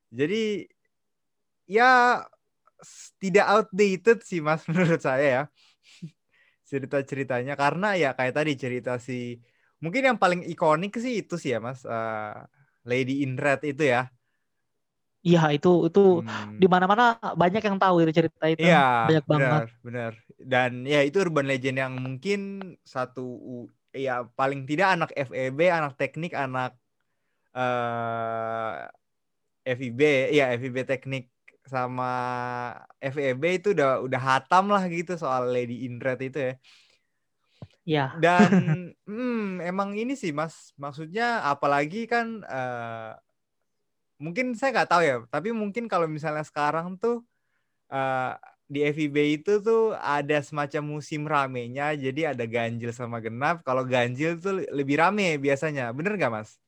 Jadi 0.10 0.66
ya 1.68 2.24
tidak 3.22 3.46
outdated 3.54 4.18
sih 4.24 4.40
Mas 4.40 4.64
menurut 4.70 5.02
saya 5.04 5.26
ya 5.36 5.44
cerita-ceritanya 6.70 7.54
karena 7.62 7.88
ya 8.02 8.10
kayak 8.18 8.34
tadi 8.38 8.52
cerita 8.64 8.92
si 9.02 9.14
mungkin 9.84 10.04
yang 10.14 10.18
paling 10.24 10.42
ikonik 10.52 10.92
sih 11.04 11.14
itu 11.26 11.34
sih 11.42 11.50
ya 11.56 11.60
Mas 11.68 11.82
eh, 11.86 12.34
Lady 12.90 13.26
in 13.26 13.36
Red 13.44 13.62
itu 13.72 13.84
ya. 13.94 14.02
Iya 15.28 15.40
itu 15.56 15.68
itu 15.88 16.00
Hmm. 16.14 16.62
di 16.62 16.66
mana-mana 16.74 17.04
banyak 17.42 17.62
yang 17.68 17.78
tahu 17.82 17.96
itu 18.02 18.12
cerita 18.20 18.44
itu 18.54 18.64
Iya, 18.64 18.78
banyak 19.06 19.24
banget. 19.32 19.62
benar, 19.62 19.66
benar. 19.86 20.12
Dan 20.52 20.72
ya 20.92 20.98
itu 21.08 21.18
urban 21.26 21.48
legend 21.52 21.78
yang 21.84 21.94
mungkin 22.06 22.40
satu 22.94 23.22
ya 24.06 24.12
paling 24.38 24.60
tidak 24.70 24.88
anak 24.96 25.10
FEB, 25.28 25.60
anak 25.78 25.94
teknik, 26.00 26.32
anak 26.44 26.70
eh 27.58 28.76
FIB, 29.78 30.02
ya 30.38 30.44
FIB 30.60 30.78
teknik 30.92 31.24
sama 31.74 32.04
FEB 33.14 33.44
itu 33.58 33.68
udah 33.76 33.90
udah 34.06 34.22
hatam 34.30 34.64
lah 34.74 34.84
gitu 34.96 35.12
soal 35.24 35.44
Lady 35.56 35.74
in 35.88 35.94
Red 36.06 36.20
itu 36.28 36.38
ya. 36.48 36.54
Iya 37.86 38.04
Dan 38.10 38.54
hmm, 39.06 39.62
emang 39.62 39.94
ini 39.94 40.18
sih 40.18 40.34
Mas, 40.34 40.74
maksudnya 40.82 41.46
apalagi 41.46 42.10
kan 42.10 42.42
eh, 42.42 43.14
mungkin 44.20 44.54
saya 44.60 44.70
nggak 44.76 44.90
tahu 44.92 45.02
ya, 45.04 45.16
tapi 45.32 45.50
mungkin 45.56 45.88
kalau 45.92 46.06
misalnya 46.06 46.44
sekarang 46.46 47.00
tuh 47.00 47.24
eh, 47.92 48.34
di 48.70 48.80
FIB 48.86 49.18
itu 49.42 49.52
tuh 49.66 49.98
ada 49.98 50.38
semacam 50.46 50.84
musim 51.00 51.26
ramenya, 51.26 51.98
jadi 51.98 52.36
ada 52.38 52.46
ganjil 52.46 52.92
sama 52.94 53.18
genap. 53.24 53.66
Kalau 53.66 53.84
ganjil 53.88 54.38
tuh 54.38 54.62
lebih 54.70 55.02
rame 55.02 55.42
biasanya, 55.42 55.90
bener 55.98 56.14
nggak 56.20 56.34
Mas? 56.34 56.60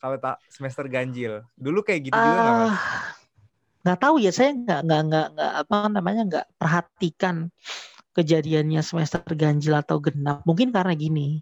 Kalau 0.00 0.16
tak 0.18 0.40
semester 0.48 0.86
ganjil, 0.88 1.44
dulu 1.54 1.84
kayak 1.84 2.08
gitu 2.08 2.18
juga 2.24 2.38
nggak 2.44 2.56
Mas? 2.56 2.74
Ah, 2.74 3.12
nggak 3.82 3.98
tahu 3.98 4.16
ya 4.22 4.30
saya 4.30 4.50
nggak 4.54 4.80
nggak 4.86 5.00
nggak 5.08 5.26
nggak 5.34 5.52
apa 5.66 5.76
namanya 5.90 6.22
nggak 6.30 6.46
perhatikan 6.60 7.36
kejadiannya 8.16 8.80
semester 8.84 9.20
ganjil 9.36 9.74
atau 9.76 9.98
genap. 9.98 10.44
Mungkin 10.48 10.68
karena 10.72 10.92
gini, 10.96 11.40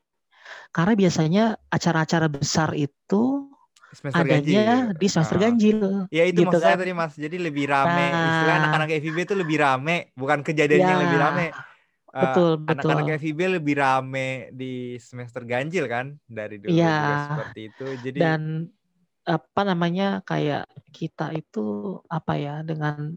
karena 0.74 0.94
biasanya 0.94 1.44
acara-acara 1.70 2.26
besar 2.30 2.74
itu 2.78 3.49
Semester 3.91 4.22
adanya 4.22 4.38
ganjil. 4.38 4.99
di 4.99 5.07
semester 5.11 5.36
Ah. 5.36 5.43
ganjil. 5.43 5.78
Ya 6.09 6.22
itu 6.24 6.41
gitu 6.41 6.47
maksud 6.47 6.62
saya 6.62 6.74
kan. 6.74 6.82
tadi 6.86 6.93
Mas. 6.95 7.14
Jadi 7.14 7.36
lebih 7.36 7.64
rame. 7.66 8.07
Istilah 8.07 8.47
Nah. 8.47 8.59
anak-anak 8.62 8.88
FIB 8.97 9.18
itu 9.20 9.34
lebih 9.34 9.57
rame, 9.59 9.97
bukan 10.14 10.38
kejadiannya 10.41 10.86
yang 10.88 11.03
lebih 11.03 11.18
Ya, 11.18 11.24
rame. 11.26 11.47
Eh, 12.11 12.22
betul 12.26 12.51
anak-anak 12.66 13.05
betul. 13.07 13.18
FIB 13.18 13.41
lebih 13.55 13.74
rame 13.76 14.26
di 14.51 14.72
semester 14.99 15.43
ganjil 15.43 15.86
kan 15.86 16.18
dari 16.24 16.59
dulu 16.59 16.74
juga 16.74 17.14
seperti 17.28 17.61
itu. 17.66 17.86
Jadi 18.01 18.18
Dan 18.18 18.41
apa 19.20 19.62
namanya 19.62 20.18
kayak 20.22 20.64
kita 20.91 21.30
itu 21.30 21.62
apa 22.07 22.34
ya 22.34 22.62
dengan 22.62 23.14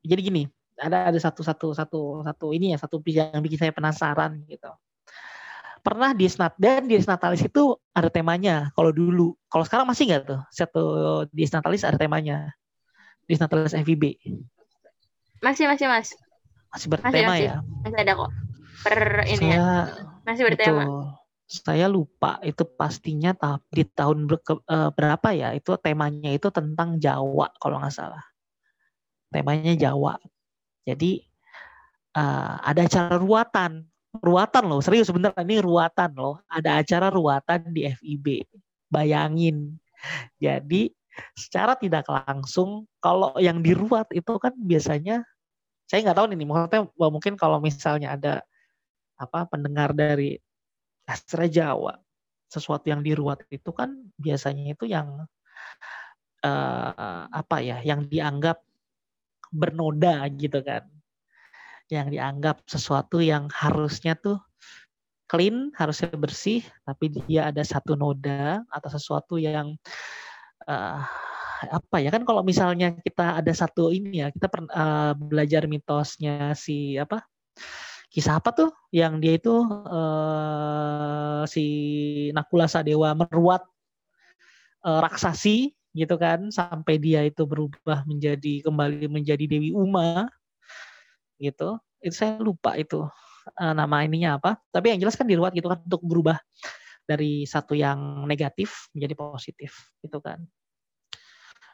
jadi 0.00 0.20
gini 0.20 0.42
ada 0.76 1.08
ada 1.08 1.16
satu 1.16 1.40
satu 1.40 1.72
satu 1.72 2.00
satu 2.22 2.46
ini 2.52 2.74
ya 2.74 2.78
satu 2.78 3.00
yang 3.04 3.40
bikin 3.40 3.56
saya 3.58 3.72
penasaran 3.72 4.42
gitu 4.44 4.68
pernah 5.80 6.12
di 6.12 6.26
snat 6.28 6.54
dan 6.60 6.86
di 6.86 6.98
snatalis 6.98 7.42
itu 7.46 7.74
ada 7.94 8.10
temanya 8.12 8.70
kalau 8.74 8.90
dulu. 8.92 9.34
Kalau 9.48 9.64
sekarang 9.64 9.86
masih 9.88 10.10
nggak 10.10 10.22
tuh? 10.28 10.40
Satu 10.52 10.82
di 11.30 11.44
snatalis 11.48 11.82
ada 11.86 11.96
temanya. 11.96 12.52
Di 13.28 13.36
snatalis 13.36 13.76
FIB 13.76 14.16
masih 15.42 15.64
masih 15.70 15.86
mas. 15.86 16.14
Masih 16.68 16.88
bertema 16.90 17.34
masih, 17.34 17.46
ya? 17.48 17.56
Masih 17.82 17.98
ada 17.98 18.12
kok. 18.14 18.30
Per 18.78 18.98
ini 19.26 19.46
saya, 19.50 19.54
ya 19.58 19.68
masih 20.22 20.42
bertema. 20.46 20.82
betul, 20.84 21.02
saya 21.48 21.86
lupa 21.90 22.38
itu 22.46 22.62
pastinya 22.62 23.34
di 23.72 23.82
tahun 23.82 24.28
eh, 24.28 24.90
berapa 24.92 25.28
ya? 25.34 25.48
Itu 25.56 25.78
temanya 25.80 26.30
itu 26.30 26.50
tentang 26.52 26.98
Jawa 27.00 27.50
kalau 27.58 27.80
nggak 27.80 27.94
salah. 27.94 28.22
Temanya 29.32 29.74
Jawa. 29.76 30.16
Jadi 30.88 31.20
uh, 32.16 32.56
ada 32.64 32.88
acara 32.88 33.20
ruatan, 33.20 33.84
ruatan 34.16 34.64
loh, 34.68 34.80
serius 34.80 35.08
sebentar 35.12 35.32
ini 35.40 35.60
ruatan 35.60 36.16
loh. 36.16 36.40
Ada 36.48 36.80
acara 36.80 37.08
ruatan 37.12 37.72
di 37.72 37.88
FIB. 37.88 38.44
Bayangin. 38.88 39.76
Jadi 40.40 40.88
secara 41.34 41.74
tidak 41.74 42.06
langsung 42.08 42.86
kalau 43.02 43.34
yang 43.42 43.60
diruat 43.60 44.06
itu 44.14 44.38
kan 44.38 44.54
biasanya 44.54 45.26
saya 45.88 46.04
nggak 46.04 46.18
tahu 46.20 46.26
nih 46.30 46.46
maksudnya 46.46 46.82
mungkin 47.10 47.34
kalau 47.34 47.58
misalnya 47.58 48.14
ada 48.14 48.34
apa 49.18 49.50
pendengar 49.50 49.90
dari 49.96 50.38
Astra 51.08 51.50
Jawa 51.50 51.98
sesuatu 52.46 52.86
yang 52.86 53.02
diruat 53.02 53.42
itu 53.50 53.72
kan 53.74 53.92
biasanya 54.14 54.72
itu 54.72 54.84
yang 54.86 55.26
uh, 56.44 57.22
apa 57.28 57.56
ya 57.60 57.82
yang 57.82 58.06
dianggap 58.06 58.62
bernoda 59.48 60.28
gitu 60.36 60.60
kan. 60.60 60.84
Yang 61.88 62.08
dianggap 62.20 62.56
sesuatu 62.68 63.18
yang 63.24 63.48
harusnya 63.48 64.12
tuh 64.16 64.38
clean, 65.28 65.72
harusnya 65.76 66.12
bersih, 66.16 66.64
tapi 66.88 67.12
dia 67.28 67.52
ada 67.52 67.60
satu 67.60 67.96
noda 67.96 68.64
atau 68.72 68.88
sesuatu 68.88 69.36
yang 69.36 69.76
uh, 70.68 71.00
apa 71.58 71.96
ya 71.98 72.14
kan 72.14 72.22
kalau 72.22 72.46
misalnya 72.46 72.94
kita 73.02 73.42
ada 73.42 73.50
satu 73.50 73.90
ini 73.90 74.22
ya 74.22 74.30
kita 74.30 74.46
pernah 74.46 74.70
uh, 74.70 75.12
belajar 75.18 75.66
mitosnya 75.66 76.54
si 76.54 76.94
apa 76.94 77.26
kisah 78.14 78.38
apa 78.38 78.54
tuh 78.54 78.70
yang 78.94 79.18
dia 79.18 79.36
itu 79.36 79.52
uh, 79.90 81.42
si 81.50 81.66
Nakula 82.30 82.70
Sadewa 82.70 83.12
meruat 83.18 83.66
uh, 84.86 85.00
raksasi 85.02 85.74
gitu 85.98 86.14
kan 86.14 86.48
sampai 86.54 87.02
dia 87.02 87.26
itu 87.26 87.42
berubah 87.42 88.06
menjadi 88.06 88.62
kembali 88.62 89.10
menjadi 89.10 89.44
Dewi 89.50 89.74
Uma 89.74 90.30
gitu. 91.40 91.78
Itu 92.02 92.14
saya 92.14 92.38
lupa 92.38 92.74
itu 92.78 93.06
uh, 93.58 93.74
nama 93.74 94.04
ininya 94.04 94.38
apa. 94.38 94.58
Tapi 94.70 94.94
yang 94.94 95.00
jelas 95.02 95.16
kan 95.18 95.26
diruat 95.26 95.54
gitu 95.54 95.70
kan 95.70 95.80
untuk 95.82 96.02
berubah 96.04 96.38
dari 97.08 97.48
satu 97.48 97.72
yang 97.72 98.26
negatif 98.28 98.92
menjadi 98.92 99.14
positif 99.16 99.94
gitu 100.04 100.20
kan. 100.20 100.42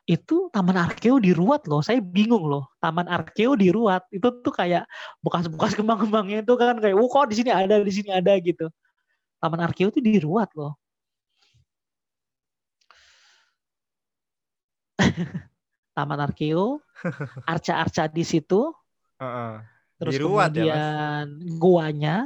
Itu 0.04 0.52
taman 0.52 0.76
arkeo 0.76 1.16
diruat 1.16 1.64
loh 1.64 1.80
saya 1.80 1.98
bingung 2.04 2.44
loh. 2.44 2.68
Taman 2.78 3.08
arkeo 3.08 3.56
diruat 3.56 4.04
itu 4.12 4.28
tuh 4.44 4.52
kayak 4.52 4.84
bekas-bekas 5.24 5.72
kembang-kembangnya 5.78 6.44
itu 6.44 6.54
kan 6.60 6.76
kayak 6.78 6.96
oh 6.96 7.08
kok 7.08 7.32
di 7.32 7.36
sini 7.40 7.50
ada 7.50 7.80
di 7.80 7.92
sini 7.92 8.10
ada 8.12 8.36
gitu. 8.40 8.68
Taman 9.40 9.60
arkeo 9.64 9.88
itu 9.92 10.00
diruat 10.04 10.52
loh. 10.56 10.76
Taman 15.94 16.18
Arkeo, 16.18 16.82
arca-arca 17.52 18.10
di 18.10 18.26
situ. 18.26 18.74
Uh-uh. 19.24 19.52
Terus 19.94 20.12
Diruat 20.20 20.50
ya, 20.52 20.52
kemudian 20.52 20.76
ya, 20.76 21.56
guanya, 21.56 22.16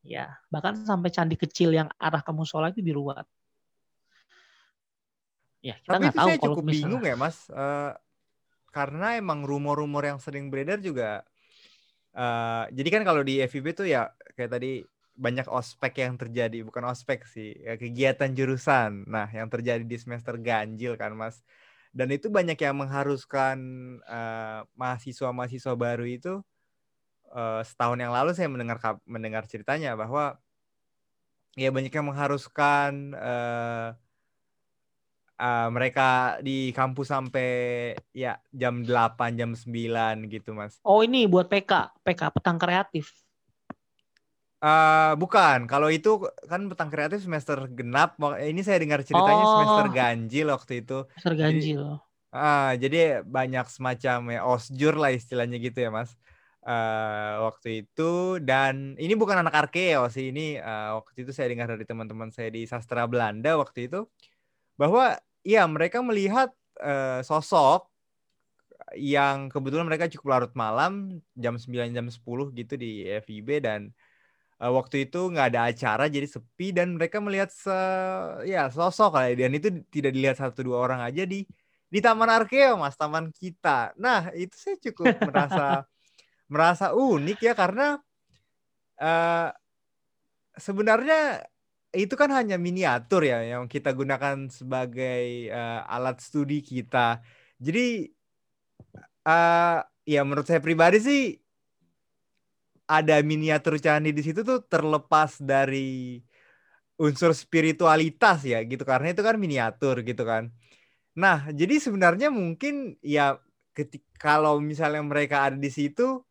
ya 0.00 0.26
bahkan 0.48 0.78
sampai 0.88 1.10
candi 1.12 1.36
kecil 1.36 1.74
yang 1.74 1.92
arah 2.00 2.24
ke 2.24 2.32
musola 2.32 2.72
itu 2.72 2.80
diruat. 2.80 3.28
Ya, 5.64 5.76
kita 5.80 5.96
itu 6.00 6.16
tahu 6.16 6.28
saya 6.28 6.40
cukup 6.40 6.64
misalnya... 6.64 6.80
bingung 6.80 7.04
ya, 7.04 7.16
Mas. 7.16 7.36
Uh, 7.48 7.92
karena 8.74 9.14
emang 9.14 9.46
rumor-rumor 9.46 10.02
yang 10.02 10.18
sering 10.18 10.50
beredar 10.50 10.82
juga 10.82 11.22
uh, 12.18 12.66
jadi 12.74 12.88
kan 12.98 13.02
kalau 13.06 13.22
di 13.22 13.38
FIB 13.46 13.70
tuh 13.70 13.86
ya 13.86 14.10
kayak 14.34 14.50
tadi 14.58 14.82
banyak 15.14 15.46
ospek 15.46 16.02
yang 16.02 16.18
terjadi 16.18 16.66
bukan 16.66 16.90
ospek 16.90 17.22
sih 17.22 17.54
ya, 17.54 17.78
kegiatan 17.78 18.34
jurusan 18.34 19.06
nah 19.06 19.30
yang 19.30 19.46
terjadi 19.46 19.86
di 19.86 19.94
semester 19.94 20.34
ganjil 20.42 20.98
kan 20.98 21.14
mas 21.14 21.38
dan 21.94 22.10
itu 22.10 22.26
banyak 22.26 22.58
yang 22.58 22.74
mengharuskan 22.74 23.56
uh, 24.02 24.66
mahasiswa-mahasiswa 24.74 25.74
baru 25.78 26.04
itu 26.04 26.42
uh, 27.30 27.62
setahun 27.62 28.02
yang 28.02 28.10
lalu 28.10 28.34
saya 28.34 28.50
mendengar 28.50 28.82
mendengar 29.06 29.46
ceritanya 29.46 29.94
bahwa 29.94 30.34
ya 31.54 31.70
banyak 31.70 31.94
yang 31.94 32.10
mengharuskan 32.10 33.14
uh, 33.14 33.94
uh, 35.38 35.68
mereka 35.70 36.38
di 36.42 36.74
kampus 36.74 37.14
sampai 37.14 37.50
ya 38.10 38.42
jam 38.50 38.82
8 38.82 39.38
jam 39.38 39.54
9 39.54 40.34
gitu 40.34 40.50
Mas. 40.50 40.82
Oh 40.82 41.06
ini 41.06 41.30
buat 41.30 41.46
PK, 41.46 41.94
PK 42.02 42.22
petang 42.34 42.58
kreatif. 42.58 43.23
Uh, 44.64 45.12
bukan, 45.20 45.68
kalau 45.68 45.92
itu 45.92 46.24
kan 46.48 46.64
petang 46.72 46.88
kreatif 46.88 47.20
semester 47.20 47.68
genap. 47.68 48.16
Ini 48.40 48.64
saya 48.64 48.80
dengar 48.80 49.04
ceritanya 49.04 49.44
oh. 49.44 49.50
semester 49.60 49.86
ganjil 49.92 50.48
waktu 50.48 50.80
itu. 50.80 51.04
Semester 51.20 51.34
ganjil. 51.36 51.84
Jadi, 52.00 52.32
uh, 52.32 52.72
jadi 52.80 52.98
banyak 53.28 53.66
semacam 53.68 54.18
ya 54.32 54.40
osjur 54.48 54.96
lah 54.96 55.12
istilahnya 55.12 55.60
gitu 55.60 55.84
ya 55.84 55.92
mas. 55.92 56.16
Uh, 56.64 57.44
waktu 57.44 57.84
itu 57.84 58.40
dan 58.40 58.96
ini 58.96 59.12
bukan 59.12 59.44
anak 59.44 59.68
arkeo 59.68 60.08
sih 60.08 60.32
ini 60.32 60.56
uh, 60.56 60.96
waktu 60.96 61.28
itu 61.28 61.36
saya 61.36 61.52
dengar 61.52 61.68
dari 61.68 61.84
teman-teman 61.84 62.32
saya 62.32 62.48
di 62.48 62.64
sastra 62.64 63.04
Belanda 63.04 63.60
waktu 63.60 63.92
itu 63.92 64.08
bahwa 64.80 65.12
ya 65.44 65.68
mereka 65.68 66.00
melihat 66.00 66.56
uh, 66.80 67.20
sosok 67.20 67.84
yang 68.96 69.52
kebetulan 69.52 69.84
mereka 69.84 70.08
cukup 70.08 70.28
larut 70.32 70.52
malam 70.56 71.20
jam 71.36 71.60
9 71.60 71.92
jam 71.92 72.08
10 72.08 72.16
gitu 72.56 72.74
di 72.80 73.12
FIB 73.12 73.60
dan 73.60 73.92
uh, 74.64 74.72
waktu 74.72 75.04
itu 75.04 75.28
nggak 75.28 75.46
ada 75.52 75.60
acara 75.68 76.08
jadi 76.08 76.24
sepi 76.24 76.72
dan 76.72 76.96
mereka 76.96 77.20
melihat 77.20 77.52
se 77.52 77.76
ya 78.48 78.72
sosok 78.72 79.12
lah 79.20 79.28
dan 79.36 79.52
itu 79.52 79.68
tidak 79.92 80.10
dilihat 80.16 80.36
satu 80.40 80.64
dua 80.64 80.80
orang 80.80 81.00
aja 81.04 81.28
di 81.28 81.44
di 81.92 81.98
Taman 82.02 82.26
Arkeo 82.32 82.80
mas 82.80 82.96
taman 82.96 83.30
kita. 83.30 83.92
Nah 84.00 84.32
itu 84.32 84.56
saya 84.56 84.76
cukup 84.80 85.14
merasa 85.28 85.84
merasa 86.52 86.86
unik 86.96 87.38
ya 87.44 87.52
karena 87.54 87.86
uh, 88.98 89.48
sebenarnya 90.58 91.46
itu 91.94 92.14
kan 92.18 92.30
hanya 92.34 92.58
miniatur 92.58 93.22
ya 93.22 93.38
yang 93.46 93.70
kita 93.70 93.94
gunakan 93.94 94.50
sebagai 94.50 95.54
uh, 95.54 95.86
alat 95.86 96.18
studi 96.18 96.58
kita. 96.64 97.22
Jadi 97.62 98.10
uh, 99.28 99.78
ya 100.02 100.20
menurut 100.26 100.46
saya 100.50 100.58
pribadi 100.58 100.98
sih 100.98 101.43
ada 102.84 103.14
miniatur 103.24 103.80
candi 103.80 104.12
di 104.12 104.22
situ 104.24 104.40
tuh 104.44 104.60
terlepas 104.68 105.40
dari 105.40 106.20
unsur 107.00 107.34
spiritualitas 107.34 108.44
ya 108.46 108.62
gitu 108.62 108.84
karena 108.86 109.10
itu 109.10 109.22
kan 109.24 109.36
miniatur 109.40 110.04
gitu 110.06 110.22
kan. 110.22 110.52
Nah, 111.18 111.46
jadi 111.50 111.78
sebenarnya 111.78 112.28
mungkin 112.30 112.98
ya 113.02 113.38
ketika 113.74 114.06
kalau 114.18 114.58
misalnya 114.62 115.02
mereka 115.02 115.50
ada 115.50 115.58
di 115.58 115.70
situ 115.70 116.22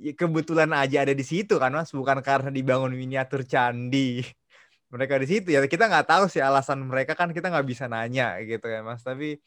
ya 0.00 0.12
kebetulan 0.16 0.70
aja 0.72 1.04
ada 1.04 1.14
di 1.16 1.24
situ 1.24 1.56
kan 1.62 1.72
Mas, 1.76 1.92
bukan 1.92 2.18
karena 2.24 2.50
dibangun 2.52 2.92
miniatur 2.96 3.44
candi. 3.44 4.24
Mereka 4.92 5.14
di 5.22 5.26
situ 5.30 5.48
ya 5.54 5.60
kita 5.70 5.86
nggak 5.86 6.06
tahu 6.10 6.24
sih 6.32 6.42
alasan 6.42 6.82
mereka 6.82 7.14
kan 7.14 7.30
kita 7.30 7.46
nggak 7.52 7.66
bisa 7.70 7.86
nanya 7.86 8.42
gitu 8.42 8.66
ya 8.66 8.82
Mas, 8.82 9.02
tapi 9.06 9.38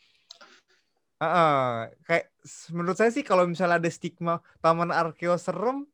uh, 1.20 1.88
kayak 2.08 2.26
menurut 2.76 2.98
saya 3.00 3.12
sih 3.12 3.24
kalau 3.28 3.44
misalnya 3.48 3.80
ada 3.80 3.92
stigma 3.92 4.40
taman 4.64 4.92
arkeo 4.92 5.36
serem 5.36 5.88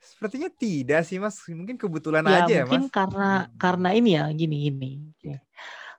Sepertinya 0.00 0.48
tidak 0.52 1.02
sih 1.04 1.18
Mas, 1.18 1.40
mungkin 1.50 1.76
kebetulan 1.80 2.24
ya, 2.24 2.44
aja 2.44 2.52
ya 2.52 2.64
Mas. 2.64 2.70
Mungkin 2.70 2.84
karena 2.92 3.30
hmm. 3.44 3.50
karena 3.58 3.88
ini 3.92 4.10
ya 4.14 4.24
gini 4.32 4.56
gini. 4.70 4.92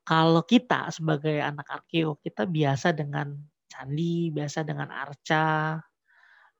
Kalau 0.08 0.42
kita 0.48 0.88
sebagai 0.94 1.44
anak 1.44 1.68
arkeo 1.68 2.16
kita 2.24 2.48
biasa 2.48 2.96
dengan 2.96 3.36
candi, 3.68 4.32
biasa 4.32 4.64
dengan 4.64 4.88
arca, 4.88 5.78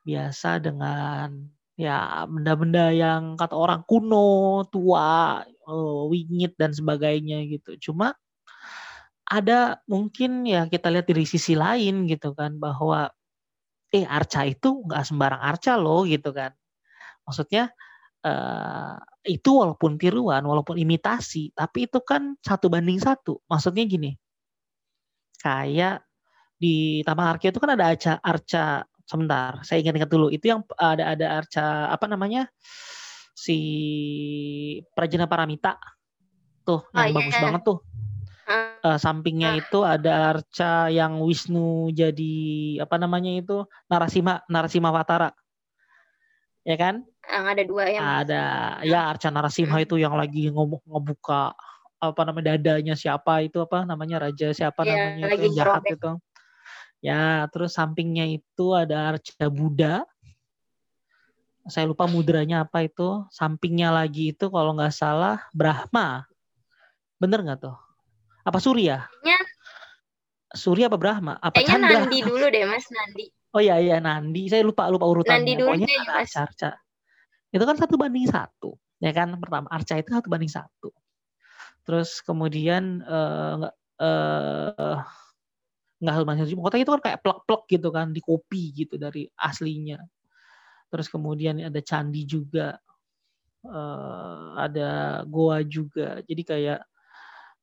biasa 0.04 0.60
dengan 0.60 1.48
ya 1.80 2.26
benda-benda 2.28 2.92
yang 2.92 3.40
kata 3.40 3.56
orang 3.56 3.86
kuno, 3.88 4.68
tua, 4.68 5.46
uh, 5.46 6.02
wingit 6.12 6.60
dan 6.60 6.76
sebagainya 6.76 7.48
gitu. 7.48 7.78
Cuma 7.80 8.18
ada 9.28 9.84
mungkin 9.88 10.48
ya 10.48 10.68
kita 10.72 10.88
lihat 10.88 11.08
dari 11.08 11.28
sisi 11.28 11.54
lain 11.56 12.08
gitu 12.08 12.32
kan 12.32 12.56
bahwa 12.60 13.12
eh 13.92 14.08
arca 14.08 14.48
itu 14.48 14.84
nggak 14.88 15.04
sembarang 15.04 15.42
arca 15.44 15.76
loh 15.76 16.08
gitu 16.08 16.32
kan 16.32 16.52
Maksudnya 17.28 17.70
uh, 18.24 18.96
itu 19.28 19.52
walaupun 19.52 20.00
tiruan, 20.00 20.42
walaupun 20.42 20.80
imitasi, 20.80 21.52
tapi 21.52 21.86
itu 21.86 22.00
kan 22.02 22.40
satu 22.40 22.72
banding 22.72 22.98
satu. 22.98 23.44
Maksudnya 23.52 23.84
gini, 23.84 24.16
kayak 25.44 26.08
di 26.58 27.04
Taman 27.04 27.38
Arca 27.38 27.52
itu 27.52 27.60
kan 27.62 27.78
ada 27.78 27.86
arca 27.94 28.18
arca 28.18 28.82
sebentar 29.06 29.62
saya 29.62 29.84
ingat-ingat 29.84 30.10
dulu. 30.10 30.32
Itu 30.32 30.50
yang 30.56 30.62
ada 30.80 31.14
ada 31.14 31.28
arca 31.44 31.92
apa 31.92 32.08
namanya 32.08 32.48
si 33.36 33.60
Prajana 34.96 35.30
Paramita. 35.30 35.78
Tuh 36.66 36.82
Oh, 36.82 36.96
yang 36.96 37.12
iya. 37.12 37.18
bagus 37.20 37.38
banget 37.38 37.62
tuh. 37.68 37.80
Ah, 38.48 38.68
Eh, 38.88 39.00
sampingnya 39.02 39.60
itu 39.60 39.84
ada 39.84 40.38
arca 40.38 40.88
yang 40.88 41.20
Wisnu 41.20 41.92
jadi 41.92 42.36
apa 42.80 42.96
namanya 42.96 43.36
itu 43.36 43.68
Narasima 43.92 44.46
Narasima 44.48 44.94
Watara 44.94 45.34
ya 46.68 46.76
kan? 46.76 46.96
Yang 47.24 47.46
ada 47.48 47.64
dua 47.64 47.84
ya 47.88 48.00
Mas. 48.04 48.12
ada 48.24 48.44
ya 48.84 49.00
arca 49.08 49.28
Narasimha 49.32 49.78
itu 49.80 49.96
yang 49.96 50.16
lagi 50.16 50.52
ngomong 50.52 50.84
ngebuka 50.84 51.56
apa 51.98 52.22
namanya 52.28 52.54
dadanya 52.54 52.94
siapa 52.94 53.42
itu 53.42 53.58
apa 53.58 53.82
namanya 53.82 54.30
raja 54.30 54.52
siapa 54.52 54.86
Iya, 54.86 54.92
namanya 54.94 55.16
itu 55.16 55.32
lagi 55.32 55.46
yang 55.48 55.56
jahat 55.56 55.84
itu. 55.88 56.12
Ya 56.98 57.24
terus 57.50 57.72
sampingnya 57.72 58.26
itu 58.28 58.66
ada 58.74 59.16
arca 59.16 59.46
Buddha. 59.48 60.04
Saya 61.68 61.88
lupa 61.88 62.08
mudranya 62.08 62.64
apa 62.64 62.84
itu. 62.84 63.24
Sampingnya 63.30 63.92
lagi 63.92 64.32
itu 64.32 64.48
kalau 64.48 64.76
nggak 64.76 64.92
salah 64.92 65.44
Brahma. 65.52 66.24
Bener 67.20 67.44
nggak 67.44 67.60
tuh? 67.60 67.76
Apa 68.44 68.60
Surya? 68.60 69.08
Kayaknya- 69.20 69.46
Surya 70.56 70.86
apa 70.88 70.96
Brahma? 70.96 71.36
Apa 71.38 71.60
Kayaknya 71.60 71.76
Chandra? 71.76 72.00
Nandi 72.08 72.20
dulu 72.24 72.46
deh 72.48 72.64
Mas 72.64 72.88
Nandi. 72.88 73.26
Oh 73.58 73.62
iya 73.66 73.82
iya 73.82 73.98
Nandi, 73.98 74.46
saya 74.54 74.62
lupa 74.62 74.86
lupa 74.94 75.10
urutannya. 75.10 75.42
Nandi 75.42 75.52
dulu 75.58 75.74
Pokoknya 75.74 75.88
deh, 75.90 75.98
ada 75.98 76.14
Mas. 76.14 76.30
arca-arca. 76.30 76.70
Itu 77.50 77.64
kan 77.66 77.76
satu 77.82 77.96
banding 77.98 78.30
satu, 78.30 78.72
ya 79.02 79.12
kan? 79.18 79.34
Pertama 79.42 79.66
arca 79.74 79.98
itu 79.98 80.10
satu 80.14 80.30
banding 80.30 80.54
satu. 80.54 80.94
Terus 81.82 82.22
kemudian 82.22 83.02
eh, 83.02 83.52
nggak 83.58 83.74
eh 83.98 84.98
nggak 86.06 86.14
satu 86.14 86.26
banding 86.30 86.44
satu. 86.46 86.54
Pokoknya 86.62 86.84
itu 86.86 86.94
kan 86.94 87.02
kayak 87.02 87.20
plek-plek 87.26 87.62
gitu 87.74 87.90
kan, 87.90 88.08
di 88.14 88.22
kopi 88.22 88.62
gitu 88.78 88.96
dari 89.02 89.26
aslinya. 89.42 89.98
Terus 90.94 91.08
kemudian 91.10 91.58
ada 91.58 91.82
candi 91.82 92.30
juga, 92.30 92.78
eh 93.66 94.46
ada 94.66 94.90
goa 95.26 95.66
juga. 95.66 96.22
Jadi 96.30 96.44
kayak 96.46 96.82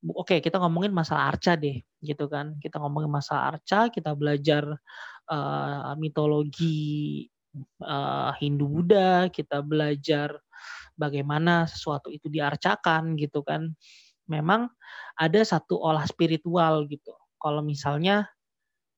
Oke, 0.05 0.45
kita 0.45 0.61
ngomongin 0.61 0.93
masalah 0.93 1.33
arca 1.33 1.57
deh, 1.57 1.81
gitu 2.05 2.29
kan. 2.29 2.61
Kita 2.61 2.77
ngomongin 2.77 3.09
masalah 3.09 3.57
arca, 3.57 3.89
kita 3.89 4.13
belajar 4.13 4.77
eh, 5.29 5.95
mitologi 6.01 7.25
eh, 7.83 8.31
Hindu 8.41 8.67
Buddha, 8.69 9.29
kita 9.31 9.61
belajar 9.65 10.35
bagaimana 10.99 11.67
sesuatu 11.67 12.11
itu 12.11 12.31
diarcakan 12.31 13.19
gitu 13.19 13.43
kan. 13.45 13.75
Memang 14.31 14.73
ada 15.21 15.41
satu 15.45 15.77
olah 15.79 16.07
spiritual 16.09 16.89
gitu. 16.89 17.13
Kalau 17.37 17.61
misalnya 17.61 18.25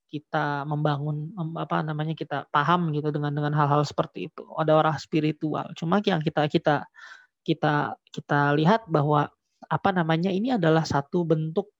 kita 0.07 0.63
membangun 0.71 1.35
mem- 1.35 1.59
apa 1.59 1.83
namanya 1.83 2.15
kita 2.15 2.47
paham 2.55 2.95
gitu 2.95 3.11
dengan 3.11 3.35
dengan 3.35 3.53
hal-hal 3.59 3.83
seperti 3.83 4.31
itu. 4.31 4.47
Ada 4.55 4.79
orang 4.79 4.97
spiritual. 5.03 5.75
Cuma 5.75 5.99
yang 6.07 6.23
kita 6.23 6.47
kita 6.47 6.87
kita 7.43 7.99
kita 8.15 8.41
lihat 8.55 8.87
bahwa 8.87 9.27
apa 9.67 9.91
namanya 9.91 10.31
ini 10.31 10.55
adalah 10.55 10.87
satu 10.87 11.27
bentuk 11.27 11.75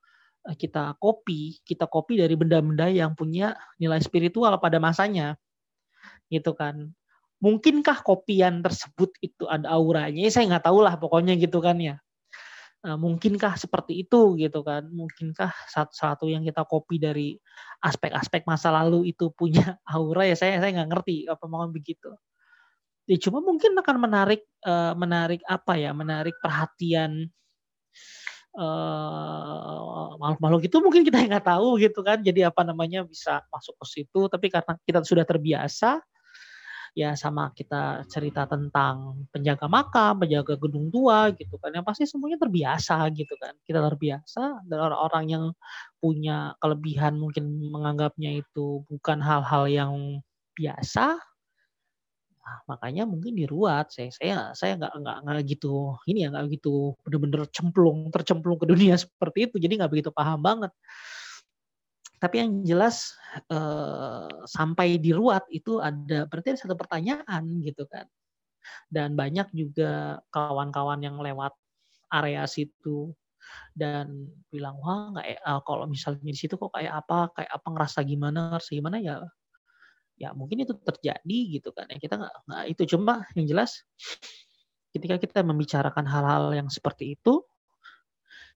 kita 0.55 0.95
copy, 1.03 1.59
kita 1.67 1.91
copy 1.91 2.23
dari 2.23 2.39
benda-benda 2.39 2.87
yang 2.87 3.19
punya 3.19 3.59
nilai 3.83 3.99
spiritual 3.99 4.55
pada 4.63 4.79
masanya. 4.79 5.35
Gitu 6.31 6.55
kan. 6.55 6.95
Mungkinkah 7.43 8.07
kopian 8.07 8.63
tersebut 8.63 9.13
itu 9.21 9.45
ada 9.51 9.67
auranya? 9.75 10.23
Ya, 10.23 10.31
saya 10.31 10.47
nggak 10.55 10.71
tahu 10.71 10.79
lah 10.87 10.95
pokoknya 10.97 11.35
gitu 11.37 11.59
kan 11.59 11.77
ya. 11.83 11.99
Eh, 12.87 12.95
Mungkinkah 12.95 13.59
seperti 13.59 14.07
itu 14.07 14.39
gitu 14.39 14.63
kan? 14.63 14.87
Mungkinkah 14.87 15.51
satu, 15.67 15.93
satu 15.93 16.25
yang 16.31 16.47
kita 16.47 16.63
copy 16.63 17.03
dari 17.03 17.35
aspek-aspek 17.83 18.47
masa 18.47 18.71
lalu 18.71 19.11
itu 19.11 19.35
punya 19.35 19.75
aura 19.91 20.23
ya 20.29 20.39
saya 20.39 20.63
saya 20.63 20.71
nggak 20.71 20.91
ngerti 20.95 21.17
apa 21.27 21.45
mau 21.51 21.67
begitu. 21.67 22.15
Ya 23.07 23.19
cuma 23.23 23.39
mungkin 23.43 23.75
akan 23.75 23.97
menarik 23.99 24.43
eh, 24.63 24.95
menarik 24.95 25.43
apa 25.51 25.75
ya? 25.75 25.91
Menarik 25.91 26.39
perhatian 26.39 27.27
eh, 28.57 30.09
makhluk-makhluk 30.17 30.63
itu 30.67 30.77
mungkin 30.81 31.03
kita 31.05 31.19
nggak 31.23 31.47
tahu 31.47 31.77
gitu 31.81 32.01
kan. 32.01 32.21
Jadi 32.25 32.41
apa 32.43 32.65
namanya 32.65 33.05
bisa 33.05 33.45
masuk 33.53 33.77
ke 33.85 33.87
situ. 34.01 34.21
Tapi 34.33 34.47
karena 34.49 34.73
kita 34.83 35.05
sudah 35.05 35.25
terbiasa, 35.29 36.01
ya 36.97 37.13
sama 37.13 37.53
kita 37.53 38.09
cerita 38.09 38.49
tentang 38.49 39.29
penjaga 39.29 39.69
makam, 39.69 40.17
penjaga 40.25 40.57
gedung 40.57 40.89
tua 40.89 41.29
gitu 41.37 41.61
kan. 41.61 41.77
Yang 41.77 41.85
pasti 41.85 42.05
semuanya 42.09 42.41
terbiasa 42.41 42.97
gitu 43.13 43.37
kan. 43.37 43.53
Kita 43.61 43.85
terbiasa 43.85 44.65
dan 44.65 44.79
orang-orang 44.81 45.25
yang 45.29 45.45
punya 46.01 46.57
kelebihan 46.59 47.21
mungkin 47.21 47.69
menganggapnya 47.69 48.41
itu 48.41 48.81
bukan 48.89 49.21
hal-hal 49.21 49.69
yang 49.69 49.93
biasa. 50.57 51.21
Nah, 52.47 52.59
makanya 52.71 53.03
mungkin 53.11 53.35
diruat. 53.35 53.91
Saya 53.91 54.15
saya 54.15 54.35
saya 54.55 54.73
nggak 54.79 54.95
nggak 55.03 55.17
nggak 55.27 55.45
gitu 55.51 55.99
ini 56.07 56.23
ya 56.23 56.29
nggak 56.31 56.47
gitu 56.55 56.95
bener-bener 57.03 57.43
cemplung 57.51 58.07
tercemplung 58.15 58.55
ke 58.63 58.67
dunia 58.71 58.95
seperti 59.03 59.51
itu. 59.51 59.57
Jadi 59.59 59.73
nggak 59.83 59.91
begitu 59.91 60.11
paham 60.15 60.39
banget. 60.39 60.71
Tapi 62.23 62.35
yang 62.41 62.63
jelas 62.63 63.19
eh, 63.51 64.31
sampai 64.47 64.97
diruat 65.03 65.45
itu 65.51 65.83
ada 65.83 66.25
berarti 66.31 66.55
ada 66.55 66.61
satu 66.63 66.79
pertanyaan 66.79 67.43
gitu 67.67 67.83
kan. 67.91 68.07
Dan 68.87 69.19
banyak 69.19 69.51
juga 69.51 70.23
kawan-kawan 70.31 71.03
yang 71.03 71.19
lewat 71.19 71.51
area 72.15 72.47
situ 72.47 73.11
dan 73.75 74.31
bilang 74.51 74.79
wah 74.83 75.11
nggak 75.15 75.27
eh, 75.35 75.61
kalau 75.67 75.87
misalnya 75.91 76.31
di 76.31 76.39
situ 76.39 76.55
kok 76.59 76.71
kayak 76.75 77.03
apa 77.03 77.31
kayak 77.35 77.51
apa 77.51 77.69
ngerasa 77.75 77.99
gimana 78.07 78.39
ngerasa 78.55 78.71
gimana 78.75 78.97
ya 79.03 79.23
ya 80.17 80.33
mungkin 80.33 80.65
itu 80.65 80.73
terjadi 80.81 81.39
gitu 81.61 81.71
kan. 81.77 81.87
Ya 81.93 82.01
kita 82.01 82.17
nggak 82.17 82.65
itu. 82.73 82.97
Cuma 82.97 83.29
yang 83.37 83.47
jelas 83.47 83.85
ketika 84.91 85.21
kita 85.21 85.45
membicarakan 85.45 86.05
hal-hal 86.09 86.57
yang 86.57 86.69
seperti 86.73 87.21
itu 87.21 87.45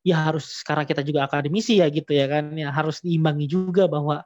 ya 0.00 0.32
harus 0.32 0.64
sekarang 0.64 0.88
kita 0.88 1.04
juga 1.04 1.28
akademisi 1.28 1.84
ya 1.84 1.86
gitu 1.92 2.10
ya 2.16 2.26
kan. 2.26 2.56
Ya 2.56 2.72
harus 2.72 3.04
diimbangi 3.04 3.46
juga 3.46 3.84
bahwa 3.86 4.24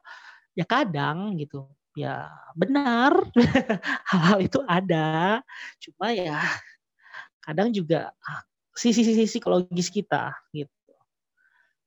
ya 0.55 0.63
kadang 0.63 1.35
gitu 1.35 1.67
ya 1.99 2.31
benar 2.55 3.15
hal-hal 4.11 4.39
itu 4.39 4.63
ada. 4.71 5.43
Cuma 5.83 6.15
ya 6.15 6.39
kadang 7.43 7.75
juga 7.75 8.15
ah, 8.23 8.47
sisi-sisi 8.79 9.27
psikologis 9.27 9.91
kita 9.91 10.39
gitu. 10.55 10.71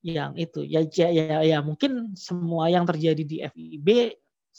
Yang 0.04 0.32
itu 0.38 0.60
ya 0.62 0.80
ya 0.86 1.08
ya, 1.10 1.38
ya 1.42 1.58
mungkin 1.64 2.14
semua 2.14 2.68
yang 2.68 2.84
terjadi 2.84 3.22
di 3.24 3.36
FIB 3.42 3.88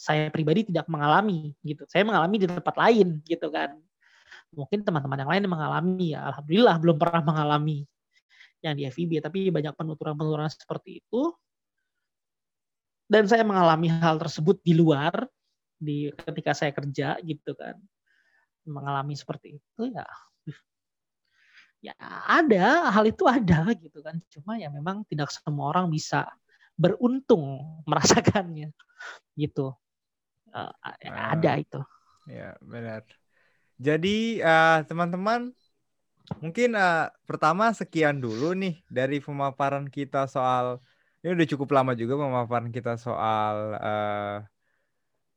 saya 0.00 0.32
pribadi 0.32 0.64
tidak 0.72 0.88
mengalami 0.88 1.52
gitu. 1.60 1.84
Saya 1.84 2.08
mengalami 2.08 2.40
di 2.40 2.48
tempat 2.48 2.72
lain 2.72 3.20
gitu 3.28 3.52
kan. 3.52 3.76
Mungkin 4.56 4.80
teman-teman 4.80 5.20
yang 5.20 5.30
lain 5.36 5.44
mengalami 5.44 6.16
ya 6.16 6.24
alhamdulillah 6.32 6.80
belum 6.80 6.96
pernah 6.96 7.20
mengalami 7.20 7.84
yang 8.64 8.80
di 8.80 8.88
FIB 8.88 9.20
tapi 9.20 9.52
banyak 9.52 9.76
penuturan-penuturan 9.76 10.48
seperti 10.48 11.04
itu. 11.04 11.36
Dan 13.04 13.28
saya 13.28 13.44
mengalami 13.44 13.92
hal 13.92 14.16
tersebut 14.16 14.64
di 14.64 14.72
luar 14.72 15.28
di 15.76 16.08
ketika 16.16 16.56
saya 16.56 16.72
kerja 16.72 17.20
gitu 17.20 17.52
kan. 17.52 17.76
Mengalami 18.64 19.12
seperti 19.12 19.60
itu 19.60 19.82
ya. 19.92 20.08
Ya 21.80 21.96
ada 22.24 22.88
hal 22.88 23.04
itu 23.04 23.28
ada 23.28 23.68
gitu 23.76 24.00
kan. 24.00 24.16
Cuma 24.32 24.56
ya 24.56 24.72
memang 24.72 25.04
tidak 25.04 25.28
semua 25.28 25.76
orang 25.76 25.92
bisa 25.92 26.24
beruntung 26.80 27.60
merasakannya 27.84 28.72
gitu 29.36 29.76
Ah. 30.52 30.74
ada 31.34 31.56
itu 31.58 31.80
Ya, 32.30 32.54
benar. 32.62 33.02
Jadi 33.80 34.38
eh, 34.38 34.78
teman-teman, 34.86 35.50
mungkin 36.38 36.76
eh, 36.78 37.08
pertama 37.26 37.72
sekian 37.74 38.20
dulu 38.22 38.52
nih 38.54 38.78
dari 38.86 39.18
pemaparan 39.18 39.90
kita 39.90 40.28
soal 40.30 40.78
ini 41.20 41.36
udah 41.36 41.48
cukup 41.56 41.68
lama 41.74 41.92
juga 41.96 42.20
pemaparan 42.20 42.70
kita 42.70 42.94
soal 43.00 43.56
eh, 43.80 44.38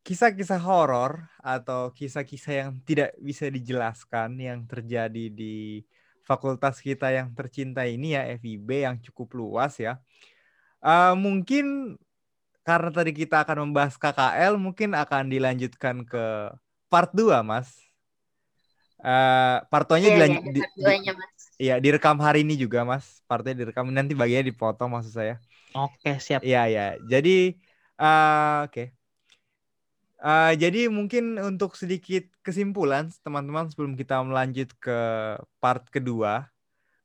kisah-kisah 0.03 0.59
horor 0.59 1.23
atau 1.39 1.89
kisah-kisah 1.95 2.53
yang 2.67 2.71
tidak 2.83 3.15
bisa 3.17 3.47
dijelaskan 3.47 4.35
yang 4.37 4.59
terjadi 4.67 5.31
di 5.31 5.81
fakultas 6.27 6.79
kita 6.83 7.11
yang 7.11 7.31
tercinta 7.31 7.87
ini 7.87 8.15
ya 8.15 8.27
FIB 8.37 8.69
yang 8.85 8.99
cukup 8.99 9.33
luas 9.39 9.79
ya. 9.79 10.03
Eh, 10.83 11.15
mungkin 11.15 11.95
karena 12.67 12.89
tadi 12.97 13.11
kita 13.21 13.35
akan 13.43 13.57
membahas 13.69 13.95
KKL, 14.01 14.53
mungkin 14.65 14.89
akan 14.95 15.23
dilanjutkan 15.33 15.95
ke 16.07 16.23
part 16.91 17.11
2, 17.11 17.43
Mas. 17.43 17.69
Eh 19.03 19.55
partnya 19.71 19.97
Iya, 19.99 20.15
dilanjut 20.15 20.41
iya, 20.41 20.51
di, 20.55 20.59
part 20.63 20.73
di- 20.79 21.17
Mas. 21.19 21.41
iya, 21.63 21.73
direkam 21.83 22.17
hari 22.25 22.39
ini 22.47 22.53
juga, 22.63 22.79
Mas. 22.91 23.05
Partnya 23.29 23.53
direkam 23.59 23.85
nanti 23.91 24.13
bagiannya 24.15 24.47
dipotong 24.51 24.89
maksud 24.95 25.13
saya. 25.19 25.35
oke 25.75 26.11
siap 26.25 26.41
Iya, 26.47 26.59
iya. 26.71 26.83
Jadi 27.11 27.29
eh 28.01 28.55
oke. 28.65 28.83
Eh, 30.23 30.51
jadi 30.63 30.87
mungkin 30.87 31.35
untuk 31.49 31.75
sedikit 31.75 32.23
kesimpulan 32.45 33.11
teman-teman 33.25 33.67
sebelum 33.67 33.93
kita 33.99 34.23
melanjut 34.23 34.71
ke 34.79 34.91
part 35.59 35.83
kedua, 35.91 36.47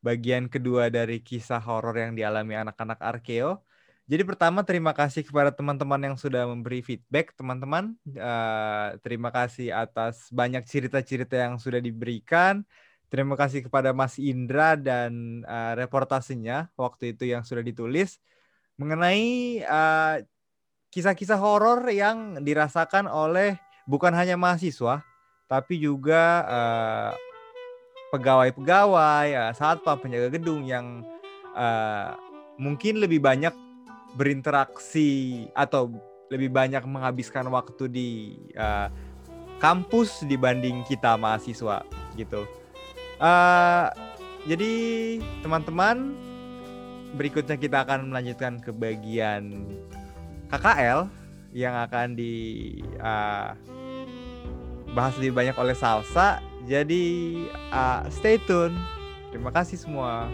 bagian 0.06 0.46
kedua 0.54 0.86
dari 0.90 1.18
kisah 1.28 1.58
horor 1.68 1.94
yang 1.98 2.12
dialami 2.18 2.54
anak-anak 2.62 2.98
Arkeo. 3.02 3.66
Jadi 4.08 4.24
pertama 4.24 4.64
terima 4.64 4.96
kasih 4.96 5.20
kepada 5.20 5.52
teman-teman 5.52 6.00
yang 6.00 6.16
sudah 6.16 6.48
memberi 6.48 6.80
feedback, 6.80 7.36
teman-teman. 7.36 7.92
Uh, 8.16 8.96
terima 9.04 9.28
kasih 9.28 9.68
atas 9.68 10.32
banyak 10.32 10.64
cerita-cerita 10.64 11.36
yang 11.36 11.60
sudah 11.60 11.76
diberikan. 11.76 12.64
Terima 13.12 13.36
kasih 13.36 13.68
kepada 13.68 13.92
Mas 13.92 14.16
Indra 14.16 14.80
dan 14.80 15.44
uh, 15.44 15.76
reportasenya 15.76 16.72
waktu 16.72 17.12
itu 17.12 17.28
yang 17.28 17.44
sudah 17.44 17.60
ditulis 17.60 18.16
mengenai 18.80 19.60
uh, 19.68 20.24
kisah-kisah 20.88 21.36
horor 21.36 21.84
yang 21.92 22.40
dirasakan 22.40 23.12
oleh 23.12 23.60
bukan 23.84 24.16
hanya 24.16 24.40
mahasiswa, 24.40 25.04
tapi 25.52 25.84
juga 25.84 26.48
uh, 26.48 27.12
pegawai-pegawai, 28.08 29.26
uh, 29.36 29.52
satpam, 29.52 30.00
penjaga 30.00 30.32
gedung 30.32 30.64
yang 30.64 31.04
uh, 31.52 32.16
mungkin 32.56 33.04
lebih 33.04 33.20
banyak 33.20 33.67
berinteraksi 34.16 35.44
atau 35.52 35.92
lebih 36.28 36.52
banyak 36.52 36.84
menghabiskan 36.84 37.48
waktu 37.48 37.84
di 37.88 38.10
uh, 38.56 38.92
kampus 39.58 40.24
dibanding 40.24 40.84
kita 40.86 41.16
mahasiswa 41.16 41.82
gitu. 42.14 42.44
Uh, 43.18 43.90
jadi 44.46 44.72
teman-teman 45.42 46.14
berikutnya 47.16 47.56
kita 47.58 47.82
akan 47.82 48.12
melanjutkan 48.12 48.60
ke 48.60 48.70
bagian 48.70 49.66
KKL 50.52 51.08
yang 51.56 51.74
akan 51.88 52.14
di 52.14 52.34
uh, 53.00 53.56
bahas 54.92 55.14
lebih 55.20 55.36
banyak 55.36 55.56
oleh 55.56 55.76
Salsa. 55.76 56.40
Jadi 56.68 57.44
uh, 57.72 58.04
stay 58.12 58.36
tune. 58.44 58.76
Terima 59.32 59.52
kasih 59.52 59.80
semua. 59.80 60.28